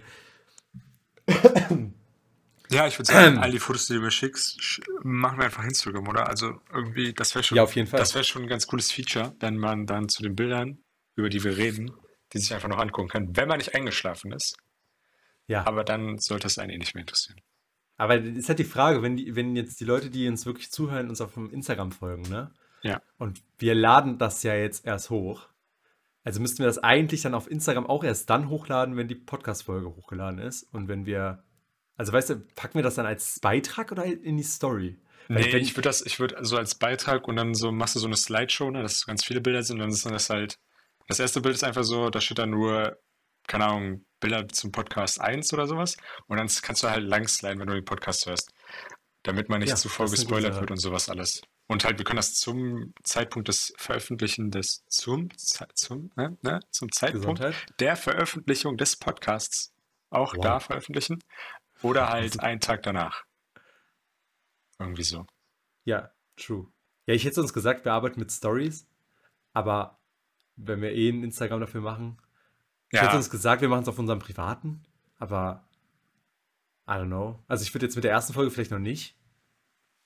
Ja, 2.71 2.87
ich 2.87 2.99
würde 2.99 3.13
sagen, 3.13 3.39
all 3.43 3.51
die 3.51 3.59
Fotos, 3.59 3.87
die 3.87 3.95
du 3.95 4.01
mir 4.01 4.11
schickst, 4.11 4.59
sch- 4.61 4.83
machen 5.03 5.39
wir 5.39 5.45
einfach 5.45 5.65
Instagram, 5.65 6.07
oder? 6.09 6.29
Also 6.29 6.61
irgendwie, 6.73 7.13
das 7.13 7.35
wäre 7.35 7.43
schon, 7.45 7.57
Ja, 7.57 7.63
auf 7.63 7.75
jeden 7.77 7.89
Fall. 7.89 7.99
das 7.99 8.15
wäre 8.15 8.25
schon 8.25 8.43
ein 8.43 8.49
ganz 8.49 8.67
cooles 8.67 8.91
Feature, 8.93 9.35
wenn 9.41 9.57
man 9.57 9.87
dann 9.87 10.09
zu 10.09 10.23
den 10.23 10.35
Bildern, 10.37 10.79
über 11.15 11.29
die 11.29 11.43
wir 11.45 11.57
reden, 11.57 11.93
die 12.33 12.39
sich 12.39 12.53
einfach 12.55 12.69
noch 12.69 12.79
angucken 12.79 13.09
kann, 13.09 13.37
wenn 13.37 13.49
man 13.49 13.59
nicht 13.59 13.75
eingeschlafen 13.75 14.33
ist. 14.33 14.57
Ja. 15.47 15.67
Aber 15.67 15.85
dann 15.85 16.19
sollte 16.19 16.49
es 16.49 16.59
einen 16.59 16.71
eh 16.71 16.79
nicht 16.79 16.95
mehr 16.95 17.03
interessieren. 17.03 17.41
Aber 17.97 18.19
das 18.19 18.37
ist 18.37 18.49
halt 18.49 18.59
die 18.59 18.65
Frage, 18.65 19.01
wenn, 19.03 19.17
die, 19.17 19.37
wenn 19.37 19.55
jetzt 19.57 19.81
die 19.81 19.85
Leute, 19.85 20.11
die 20.11 20.29
uns 20.29 20.45
wirklich 20.45 20.71
zuhören, 20.71 21.09
uns 21.09 21.21
auf 21.21 21.35
dem 21.35 21.51
Instagram 21.51 21.93
folgen, 21.93 22.23
ne? 22.23 22.53
Ja. 22.83 23.01
Und 23.17 23.43
wir 23.59 23.75
laden 23.75 24.19
das 24.19 24.43
ja 24.43 24.55
jetzt 24.55 24.85
erst 24.85 25.09
hoch. 25.11 25.49
Also 26.25 26.41
müssten 26.41 26.59
wir 26.59 26.67
das 26.67 26.79
eigentlich 26.79 27.23
dann 27.23 27.35
auf 27.35 27.51
Instagram 27.51 27.87
auch 27.87 28.03
erst 28.05 28.29
dann 28.29 28.49
hochladen, 28.51 28.97
wenn 28.97 29.09
die 29.09 29.15
Podcast-Folge 29.15 29.89
hochgeladen 29.89 30.41
ist. 30.41 30.65
Und 30.75 30.89
wenn 30.89 31.07
wir, 31.07 31.45
also 31.97 32.13
weißt 32.13 32.31
du, 32.31 32.37
packen 32.55 32.75
wir 32.75 32.83
das 32.83 32.95
dann 32.97 33.07
als 33.07 33.39
Beitrag 33.41 33.93
oder 33.93 34.05
in 34.05 34.37
die 34.37 34.43
Story? 34.43 34.99
Weil 35.29 35.43
Nee, 35.43 35.53
wenn- 35.55 35.63
ich 35.63 35.73
würde 35.77 35.89
das, 35.89 36.03
ich 36.03 36.21
würde 36.21 36.37
so 36.45 36.57
als 36.57 36.75
Beitrag 36.77 37.27
und 37.27 37.37
dann 37.37 37.55
so 37.55 37.73
machst 37.73 37.97
du 37.97 38.01
so 38.01 38.07
eine 38.07 38.17
Slideshow, 38.17 38.71
ne, 38.71 38.83
dass 38.83 39.07
ganz 39.07 39.25
viele 39.25 39.41
Bilder 39.41 39.63
sind 39.63 39.77
und 39.77 39.81
dann 39.81 39.91
ist 39.91 40.05
dann 40.07 40.13
das 40.13 40.31
halt, 40.31 40.59
das 41.09 41.19
erste 41.21 41.41
Bild 41.41 41.55
ist 41.55 41.65
einfach 41.65 41.85
so, 41.85 42.11
da 42.11 42.21
steht 42.21 42.39
dann 42.39 42.51
nur, 42.51 42.97
keine 43.49 43.67
Ahnung, 43.67 44.05
Bilder 44.21 44.47
zum 44.49 44.73
Podcast 44.73 45.21
1 45.21 45.53
oder 45.53 45.67
sowas 45.67 45.97
und 46.27 46.37
dann 46.37 46.49
kannst 46.63 46.83
du 46.83 46.91
halt 46.91 47.05
langsliden, 47.05 47.59
wenn 47.61 47.67
du 47.69 47.75
den 47.75 47.85
Podcast 47.85 48.27
hörst, 48.27 48.51
damit 49.25 49.49
man 49.49 49.61
nicht 49.61 49.71
Ja, 49.71 49.77
zu 49.77 49.89
voll 49.89 50.09
gespoilert 50.09 50.59
wird 50.61 50.71
und 50.71 50.79
sowas 50.79 51.09
alles. 51.09 51.43
Und 51.69 51.85
halt, 51.85 51.99
wir 51.99 52.05
können 52.05 52.19
das 52.19 52.35
zum 52.35 52.95
Zeitpunkt 53.03 53.49
des 53.49 53.73
Veröffentlichen 53.77 54.53
des, 54.53 54.85
zum, 54.89 55.29
zum, 55.75 56.13
ne, 56.15 56.39
ne, 56.43 56.61
zum 56.71 56.93
Zeitpunkt 56.93 57.41
Gesundheit. 57.41 57.67
der 57.81 57.97
Veröffentlichung 57.97 58.77
des 58.77 58.95
Podcasts 58.97 59.73
auch 60.11 60.35
Wow. 60.37 60.43
da 60.45 60.61
veröffentlichen 60.61 61.19
oder 61.83 62.09
halt 62.09 62.33
Also- 62.33 62.41
einen 62.41 62.61
Tag 62.61 62.83
danach. 62.83 63.25
Irgendwie 64.79 65.03
so. 65.05 65.27
Ja, 65.85 66.11
true. 66.37 66.67
Ja, 67.07 67.15
ich 67.15 67.25
hätte 67.25 67.41
uns 67.41 67.53
gesagt, 67.53 67.85
wir 67.85 67.93
arbeiten 67.93 68.21
mit 68.21 68.31
Stories, 68.33 68.87
aber 69.53 69.99
wenn 70.57 70.81
wir 70.83 70.93
eh 70.93 71.09
ein 71.11 71.23
Instagram 71.23 71.61
dafür 71.61 71.81
machen, 71.81 72.19
ich 72.91 72.99
hätte 73.01 73.13
Ja, 73.13 73.17
uns 73.17 73.31
gesagt, 73.31 73.63
wir 73.63 73.69
machen 73.69 73.83
es 73.83 73.89
auf 73.89 73.99
unserem 73.99 74.19
privaten, 74.19 74.85
aber 75.19 75.67
I 76.89 76.93
don't 76.93 77.07
know. 77.07 77.43
Also 77.49 77.63
ich 77.63 77.75
würde 77.75 77.87
jetzt 77.87 77.97
mit 77.97 78.05
der 78.05 78.13
ersten 78.13 78.33
Folge 78.33 78.51
vielleicht 78.51 78.71
noch 78.71 78.79
nicht. 78.79 79.16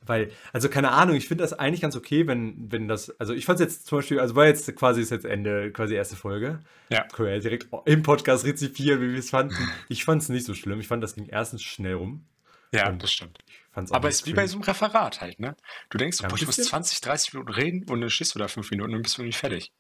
Weil, 0.07 0.33
also 0.53 0.69
keine 0.71 0.93
Ahnung, 0.93 1.15
ich 1.15 1.29
finde 1.29 1.43
das 1.45 1.53
eigentlich 1.53 1.83
ganz 1.83 1.95
okay, 1.95 2.27
wenn, 2.27 2.73
wenn 2.73 2.89
das, 2.89 3.11
also 3.21 3.35
ich 3.35 3.45
fand 3.45 3.61
es 3.61 3.67
jetzt 3.67 3.87
zum 3.87 3.99
Beispiel, 3.99 4.19
also 4.19 4.35
war 4.35 4.47
jetzt 4.47 4.75
quasi 4.75 5.03
ist 5.03 5.11
jetzt 5.11 5.27
Ende, 5.27 5.71
quasi 5.73 5.95
erste 5.95 6.17
Folge. 6.17 6.61
Ja. 6.89 7.03
Können 7.09 7.29
wir 7.29 7.35
ja 7.35 7.41
direkt 7.41 7.69
im 7.85 8.03
Podcast 8.03 8.45
rezipieren, 8.45 9.01
wie 9.03 9.13
wir 9.13 9.19
es 9.19 9.31
fanden. 9.31 9.55
Ich 9.89 10.05
fand 10.05 10.23
es 10.23 10.31
nicht 10.31 10.47
so 10.47 10.55
schlimm. 10.55 10.81
Ich 10.81 10.89
fand, 10.89 11.03
das 11.05 11.15
ging 11.15 11.27
erstens 11.27 11.63
schnell 11.63 11.95
rum. 11.95 12.25
ja, 12.73 12.89
Und 12.89 13.03
das 13.03 13.13
stimmt. 13.13 13.39
Aber 13.75 14.09
es 14.09 14.17
ist 14.23 14.27
wie 14.27 14.33
bei 14.33 14.47
so 14.47 14.57
einem 14.57 14.65
Referat 14.65 15.21
halt, 15.21 15.39
ne? 15.39 15.55
Du 15.91 15.99
denkst, 15.99 16.19
Ja, 16.21 16.27
ein 16.27 16.31
boah, 16.31 16.37
ich 16.37 16.47
muss 16.47 16.57
bisschen. 16.57 16.71
20, 16.71 17.01
30 17.03 17.35
Minuten 17.35 17.53
reden 17.53 17.85
und 17.91 18.01
dann 18.01 18.11
stehst 18.11 18.35
du 18.35 18.39
da 18.39 18.49
fünf 18.49 18.71
Minuten 18.71 18.95
und 18.95 19.03
bist 19.03 19.19
du 19.19 19.23
nicht 19.23 19.39
fertig. 19.39 19.71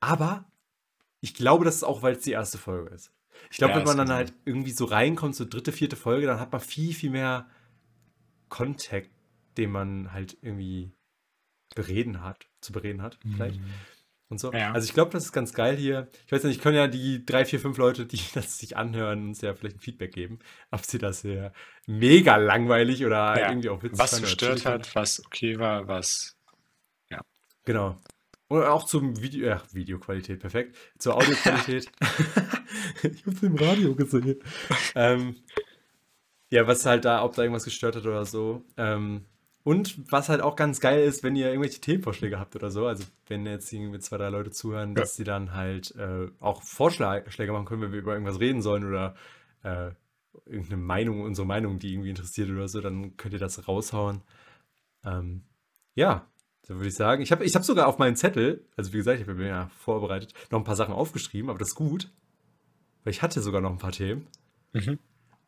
Aber 0.00 0.44
ich 1.20 1.34
glaube, 1.34 1.64
das 1.64 1.76
ist 1.76 1.82
auch, 1.84 2.00
weil 2.02 2.14
es 2.14 2.22
die 2.22 2.32
erste 2.32 2.58
Folge 2.58 2.94
ist. 2.94 3.10
Ich 3.50 3.58
glaube, 3.58 3.72
Ja, 3.72 3.78
wenn 3.80 3.84
man 3.86 3.96
dann 3.98 4.06
sein. 4.06 4.16
halt 4.16 4.34
irgendwie 4.44 4.70
so 4.70 4.84
reinkommt, 4.84 5.34
so 5.34 5.44
dritte, 5.44 5.72
vierte 5.72 5.96
Folge, 5.96 6.26
dann 6.26 6.38
hat 6.40 6.52
man 6.52 6.60
viel, 6.60 6.94
viel 6.94 7.10
mehr 7.10 7.46
Kontakt, 8.48 9.10
den 9.56 9.70
man 9.70 10.12
halt 10.12 10.36
irgendwie 10.42 10.92
bereden 11.74 12.22
hat, 12.22 12.46
zu 12.60 12.72
bereden 12.72 13.02
hat, 13.02 13.18
vielleicht. 13.34 13.60
Und 14.28 14.38
so. 14.38 14.52
Ja. 14.52 14.72
Also 14.72 14.86
ich 14.86 14.94
glaube, 14.94 15.10
das 15.10 15.24
ist 15.26 15.32
ganz 15.32 15.52
geil 15.52 15.76
hier. 15.76 16.08
Ich 16.26 16.32
weiß 16.32 16.44
nicht, 16.44 16.62
können 16.62 16.76
ja 16.76 16.86
die 16.88 17.26
drei, 17.26 17.44
vier, 17.44 17.60
fünf 17.60 17.76
Leute, 17.78 18.06
die 18.06 18.20
das 18.34 18.58
sich 18.58 18.76
anhören, 18.76 19.28
uns 19.28 19.40
ja 19.40 19.54
vielleicht 19.54 19.76
ein 19.76 19.80
Feedback 19.80 20.12
geben, 20.12 20.38
ob 20.70 20.84
sie 20.84 20.98
das 20.98 21.22
hier 21.22 21.52
mega 21.86 22.36
langweilig 22.36 23.04
oder 23.04 23.38
Ja. 23.38 23.48
irgendwie 23.50 23.68
auch 23.68 23.82
witzig 23.82 23.98
Was 23.98 24.12
oder 24.14 24.22
gestört 24.22 24.64
hat, 24.64 24.94
was 24.94 25.24
okay 25.26 25.58
war, 25.58 25.88
was. 25.88 26.36
Genau. 27.64 27.98
Und 28.48 28.62
auch 28.62 28.84
zum 28.84 29.20
Video, 29.20 29.46
ja, 29.46 29.62
Videoqualität, 29.72 30.40
perfekt. 30.40 30.76
Zur 30.98 31.16
Audioqualität. 31.16 31.90
ich 33.02 33.26
hab's 33.26 33.42
im 33.42 33.56
Radio 33.56 33.94
gesehen. 33.94 34.38
ähm, 34.94 35.36
ja, 36.50 36.66
was 36.66 36.84
halt 36.86 37.04
da, 37.04 37.24
ob 37.24 37.34
da 37.34 37.42
irgendwas 37.42 37.64
gestört 37.64 37.96
hat 37.96 38.04
oder 38.04 38.24
so. 38.26 38.62
Ähm, 38.76 39.24
und 39.64 40.12
was 40.12 40.28
halt 40.28 40.42
auch 40.42 40.56
ganz 40.56 40.78
geil 40.78 41.02
ist, 41.02 41.22
wenn 41.22 41.36
ihr 41.36 41.48
irgendwelche 41.48 41.80
Themenvorschläge 41.80 42.38
habt 42.38 42.54
oder 42.54 42.70
so, 42.70 42.86
also 42.86 43.04
wenn 43.26 43.46
jetzt 43.46 43.72
irgendwie 43.72 43.98
zwei, 43.98 44.18
drei 44.18 44.28
Leute 44.28 44.50
zuhören, 44.50 44.94
dass 44.94 45.16
sie 45.16 45.24
dann 45.24 45.54
halt 45.54 45.94
äh, 45.96 46.28
auch 46.38 46.62
Vorschläge 46.62 47.52
machen 47.52 47.64
können, 47.64 47.80
wenn 47.80 47.92
wir 47.92 48.00
über 48.00 48.12
irgendwas 48.12 48.40
reden 48.40 48.60
sollen 48.60 48.84
oder 48.84 49.14
äh, 49.62 49.92
irgendeine 50.44 50.82
Meinung, 50.82 51.22
unsere 51.22 51.46
Meinung, 51.46 51.78
die 51.78 51.94
irgendwie 51.94 52.10
interessiert 52.10 52.50
oder 52.50 52.68
so, 52.68 52.82
dann 52.82 53.16
könnt 53.16 53.32
ihr 53.32 53.40
das 53.40 53.66
raushauen. 53.66 54.20
Ähm, 55.02 55.44
ja, 55.94 56.26
so 56.66 56.74
würde 56.74 56.88
ich 56.88 56.94
sagen. 56.94 57.22
Ich 57.22 57.32
habe 57.32 57.44
ich 57.44 57.54
hab 57.54 57.64
sogar 57.64 57.86
auf 57.86 57.98
meinen 57.98 58.16
Zettel, 58.16 58.66
also 58.76 58.92
wie 58.92 58.98
gesagt, 58.98 59.18
ich 59.18 59.26
habe 59.26 59.38
mir 59.38 59.48
ja 59.48 59.70
vorbereitet, 59.78 60.34
noch 60.50 60.58
ein 60.58 60.64
paar 60.64 60.76
Sachen 60.76 60.92
aufgeschrieben, 60.92 61.48
aber 61.48 61.58
das 61.58 61.68
ist 61.68 61.74
gut. 61.74 62.12
Weil 63.02 63.12
ich 63.12 63.22
hatte 63.22 63.40
sogar 63.40 63.62
noch 63.62 63.70
ein 63.70 63.78
paar 63.78 63.92
Themen. 63.92 64.26
Mhm. 64.72 64.98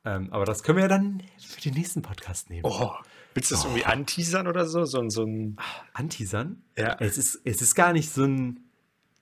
Ähm, 0.05 0.33
aber 0.33 0.47
das 0.47 0.63
können 0.63 0.77
wir 0.77 0.85
ja 0.85 0.89
dann 0.89 1.23
für 1.39 1.61
den 1.61 1.75
nächsten 1.75 2.01
Podcast 2.01 2.49
nehmen. 2.49 2.65
Oh, 2.65 2.93
willst 3.37 3.51
du 3.51 3.55
das 3.55 3.65
irgendwie 3.65 3.85
anteasern 3.85 4.49
oder 4.49 4.67
so? 4.67 4.85
So, 4.85 4.99
ein- 5.01 5.11
so 5.11 5.23
ein. 5.25 5.57
Anteasern? 5.93 6.63
Ja. 6.77 6.97
Es 6.99 7.17
ist, 7.19 7.41
es 7.45 7.63
ist 7.63 7.75
gar 7.75 7.93
nicht 7.93 8.11
so 8.11 8.25
ein 8.25 8.61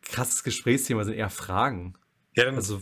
krasses 0.03 0.43
Gesprächsthema, 0.43 1.01
es 1.03 1.07
sind 1.07 1.17
eher 1.17 1.31
Fragen. 1.31 1.95
Ja, 2.35 2.45
dann, 2.45 2.57
Also, 2.57 2.81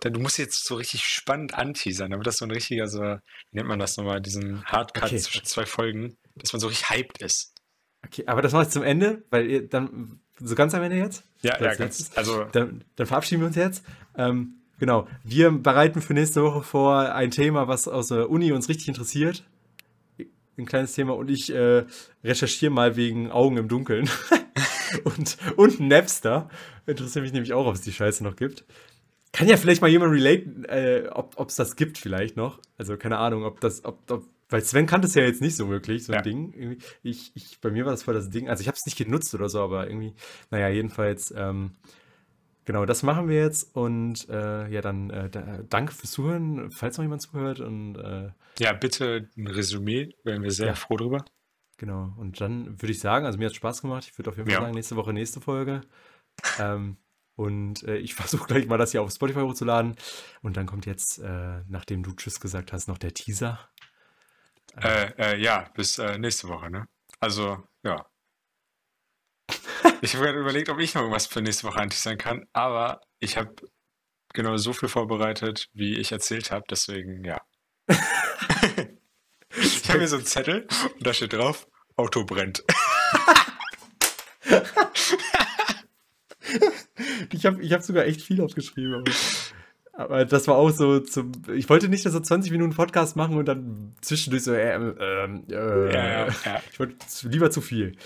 dann, 0.00 0.12
du 0.12 0.20
musst 0.20 0.38
jetzt 0.38 0.64
so 0.64 0.74
richtig 0.74 1.04
spannend 1.04 1.54
anteasern, 1.54 2.10
damit 2.10 2.26
das 2.26 2.38
so 2.38 2.44
ein 2.44 2.50
richtiger, 2.50 2.86
so, 2.88 3.00
wie 3.00 3.18
nennt 3.52 3.68
man 3.68 3.78
das 3.78 3.96
nochmal, 3.96 4.20
diesen 4.20 4.64
Hardcut 4.64 5.04
Okay. 5.04 5.18
zwischen 5.18 5.44
zwei 5.44 5.66
Folgen, 5.66 6.16
dass 6.36 6.52
man 6.52 6.60
so 6.60 6.66
richtig 6.68 6.90
hyped 6.90 7.22
ist. 7.22 7.54
okay, 8.04 8.24
aber 8.26 8.42
das 8.42 8.52
mache 8.52 8.64
ich 8.64 8.68
zum 8.70 8.82
Ende, 8.82 9.22
weil 9.30 9.48
ihr 9.50 9.68
dann, 9.68 10.20
so 10.38 10.54
ganz 10.54 10.74
am 10.74 10.82
Ende 10.82 10.96
jetzt? 10.96 11.24
Ja, 11.42 11.60
ja, 11.62 11.74
ganz. 11.74 12.10
Also, 12.16 12.44
Dann, 12.52 12.84
dann 12.96 13.06
verabschieden 13.06 13.42
wir 13.42 13.46
uns 13.48 13.56
jetzt. 13.56 13.84
Ähm, 14.16 14.54
genau. 14.78 15.06
Wir 15.24 15.50
bereiten 15.52 16.00
für 16.02 16.14
nächste 16.14 16.42
Woche 16.42 16.62
vor 16.62 17.12
ein 17.14 17.30
Thema, 17.30 17.68
was 17.68 17.86
aus 17.86 18.08
der 18.08 18.28
Uni 18.30 18.50
uns 18.52 18.68
richtig 18.68 18.88
interessiert. 18.88 19.44
Ein 20.58 20.66
kleines 20.66 20.92
Thema. 20.92 21.14
Und 21.14 21.30
ich 21.30 21.52
äh, 21.52 21.84
recherchiere 22.22 22.70
mal 22.72 22.96
wegen 22.96 23.30
Augen 23.30 23.56
im 23.56 23.68
Dunkeln. 23.68 24.08
und, 25.04 25.36
und 25.56 25.80
Napster. 25.80 26.48
Interessiert 26.86 27.22
mich 27.22 27.32
nämlich 27.32 27.52
auch, 27.52 27.66
ob 27.66 27.74
es 27.74 27.80
die 27.80 27.92
Scheiße 27.92 28.22
noch 28.22 28.36
gibt. 28.36 28.64
Kann 29.32 29.48
ja 29.48 29.56
vielleicht 29.56 29.80
mal 29.80 29.88
jemand 29.88 30.12
relaten, 30.12 30.64
äh, 30.66 31.08
ob 31.12 31.48
es 31.48 31.56
das 31.56 31.76
gibt 31.76 31.96
vielleicht 31.96 32.36
noch. 32.36 32.60
Also 32.76 32.98
keine 32.98 33.16
Ahnung, 33.16 33.44
ob 33.44 33.60
das, 33.60 33.84
ob, 33.84 34.10
ob 34.10 34.24
weil 34.52 34.62
Sven 34.62 34.86
kannte 34.86 35.08
es 35.08 35.14
ja 35.14 35.22
jetzt 35.22 35.40
nicht 35.40 35.56
so 35.56 35.70
wirklich, 35.70 36.04
so 36.04 36.12
ein 36.12 36.16
Ja. 36.18 36.22
Ding. 36.22 36.76
Ich, 37.02 37.32
ich, 37.34 37.58
bei 37.60 37.70
mir 37.70 37.86
war 37.86 37.92
das 37.92 38.02
voll 38.02 38.12
das 38.12 38.28
Ding. 38.28 38.50
Also 38.50 38.60
ich 38.60 38.68
habe 38.68 38.76
es 38.76 38.84
nicht 38.84 38.98
genutzt 38.98 39.34
oder 39.34 39.48
so, 39.48 39.60
aber 39.60 39.86
irgendwie, 39.88 40.12
naja, 40.50 40.68
jedenfalls, 40.68 41.32
ähm, 41.34 41.70
genau, 42.64 42.84
das 42.86 43.02
machen 43.02 43.28
wir 43.28 43.40
jetzt. 43.40 43.74
Und 43.74 44.28
äh, 44.28 44.68
ja, 44.68 44.80
dann 44.80 45.10
äh, 45.10 45.30
da, 45.30 45.62
danke 45.68 45.92
fürs 45.92 46.10
Zuhören, 46.12 46.70
falls 46.70 46.96
noch 46.98 47.04
jemand 47.04 47.22
zuhört. 47.22 47.60
Und 47.60 47.96
äh, 47.96 48.30
ja, 48.58 48.72
bitte 48.72 49.28
ein 49.36 49.46
Resümee, 49.46 50.14
wären 50.24 50.42
wir 50.42 50.50
sehr 50.50 50.68
Ja. 50.68 50.74
froh 50.74 50.96
drüber. 50.96 51.24
genau, 51.78 52.14
und 52.18 52.40
dann 52.40 52.80
würde 52.80 52.92
ich 52.92 53.00
sagen, 53.00 53.26
also 53.26 53.38
mir 53.38 53.46
hat 53.46 53.54
Spaß 53.54 53.82
gemacht. 53.82 54.06
Ich 54.10 54.18
würde 54.18 54.30
auf 54.30 54.36
jeden 54.36 54.48
Fall 54.48 54.54
Ja. 54.54 54.60
sagen, 54.60 54.74
nächste 54.74 54.96
Woche 54.96 55.12
nächste 55.12 55.40
Folge. 55.40 55.80
Ähm, 56.58 56.98
und 57.34 57.82
äh, 57.84 57.96
ich 57.96 58.14
versuche 58.44 58.46
gleich 58.46 58.66
mal 58.66 58.78
das 58.78 58.92
hier 58.92 59.02
auf 59.02 59.10
Spotify 59.10 59.40
hochzuladen. 59.40 59.96
Und 60.42 60.56
dann 60.56 60.66
kommt 60.66 60.86
jetzt, 60.86 61.18
äh, 61.18 61.62
nachdem 61.68 62.02
du 62.02 62.12
Tschüss 62.12 62.40
gesagt 62.40 62.72
hast, 62.72 62.88
noch 62.88 62.98
der 62.98 63.14
Teaser. 63.14 63.58
Äh, 64.76 65.38
ja, 65.40 65.68
bis 65.74 65.98
nächste 65.98 66.48
Woche, 66.48 66.70
ne? 66.70 66.86
Also, 67.20 67.62
ja. 67.82 68.06
Ich 70.04 70.16
habe 70.16 70.24
gerade 70.24 70.40
überlegt, 70.40 70.68
ob 70.68 70.80
ich 70.80 70.94
noch 70.94 71.02
irgendwas 71.02 71.28
für 71.28 71.40
nächste 71.40 71.64
Woche 71.68 71.78
anteasern 71.78 72.18
kann, 72.18 72.44
aber 72.52 73.02
ich 73.20 73.36
habe 73.36 73.54
genau 74.34 74.56
so 74.56 74.72
viel 74.72 74.88
vorbereitet, 74.88 75.68
wie 75.74 75.96
ich 75.96 76.10
erzählt 76.10 76.50
habe, 76.50 76.64
deswegen 76.68 77.24
ja. 77.24 77.40
ich 77.86 79.88
habe 79.88 80.00
hier 80.00 80.08
so 80.08 80.16
einen 80.16 80.26
Zettel 80.26 80.66
und 80.98 81.06
da 81.06 81.14
steht 81.14 81.32
drauf, 81.32 81.68
Auto 81.96 82.24
brennt. 82.24 82.64
Ich 87.32 87.46
habe 87.46 87.62
ich 87.62 87.72
hab 87.72 87.82
sogar 87.82 88.04
echt 88.04 88.20
viel 88.20 88.42
aufgeschrieben. 88.42 89.04
Aber, 89.94 90.04
aber 90.04 90.24
das 90.26 90.46
war 90.48 90.56
auch 90.56 90.68
so 90.70 91.00
zum. 91.00 91.32
Ich 91.54 91.66
wollte 91.70 91.88
nicht 91.88 92.02
so 92.02 92.20
20 92.20 92.52
Minuten 92.52 92.74
Podcast 92.74 93.16
machen 93.16 93.38
und 93.38 93.46
dann 93.46 93.94
zwischendurch 94.02 94.44
so. 94.44 94.52
Äh, 94.52 94.74
ähm, 94.74 95.44
äh, 95.48 95.94
Ja, 95.94 96.06
ja, 96.06 96.26
ja. 96.44 96.62
Ich 96.70 96.78
wollte 96.78 96.96
lieber 97.22 97.50
zu 97.50 97.62
viel. 97.62 97.96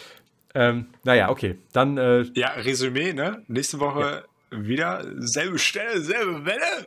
Ähm, 0.57 0.87
naja, 1.05 1.29
okay. 1.29 1.59
Dann. 1.73 1.99
Äh, 1.99 2.23
ja, 2.35 2.53
Resümee, 2.53 3.13
ne? 3.13 3.45
Nächste 3.47 3.79
Woche 3.79 4.25
ja. 4.51 4.59
wieder 4.65 5.05
selbe 5.19 5.59
Stelle, 5.59 6.01
selbe 6.01 6.47
Welle. 6.47 6.87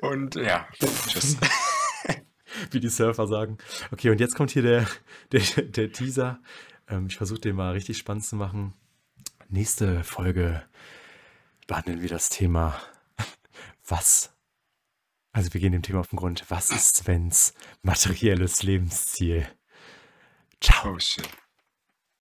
Und 0.00 0.36
ja, 0.36 0.66
tschüss. 1.06 1.36
Wie 2.70 2.80
die 2.80 2.88
Surfer 2.88 3.26
sagen. 3.26 3.58
Okay, 3.92 4.08
und 4.08 4.20
jetzt 4.20 4.34
kommt 4.36 4.52
hier 4.52 4.62
der, 4.62 4.86
der, 5.32 5.42
der 5.64 5.92
Teaser. 5.92 6.40
Ähm, 6.88 7.08
ich 7.10 7.18
versuche 7.18 7.40
den 7.40 7.56
mal 7.56 7.72
richtig 7.72 7.98
spannend 7.98 8.24
zu 8.24 8.36
machen. 8.36 8.72
Nächste 9.50 10.02
Folge 10.02 10.62
behandeln 11.66 12.00
wir 12.00 12.08
das 12.08 12.30
Thema, 12.30 12.80
was 13.86 14.32
also 15.32 15.52
wir 15.52 15.60
gehen 15.60 15.72
dem 15.72 15.82
Thema 15.82 16.00
auf 16.00 16.08
den 16.08 16.16
Grund. 16.16 16.44
Was 16.48 16.70
ist 16.70 16.96
Svens 16.96 17.52
materielles 17.82 18.62
Lebensziel? 18.62 19.46
Ciao. 20.60 20.94
Oh 20.94 20.98
shit. 20.98 21.28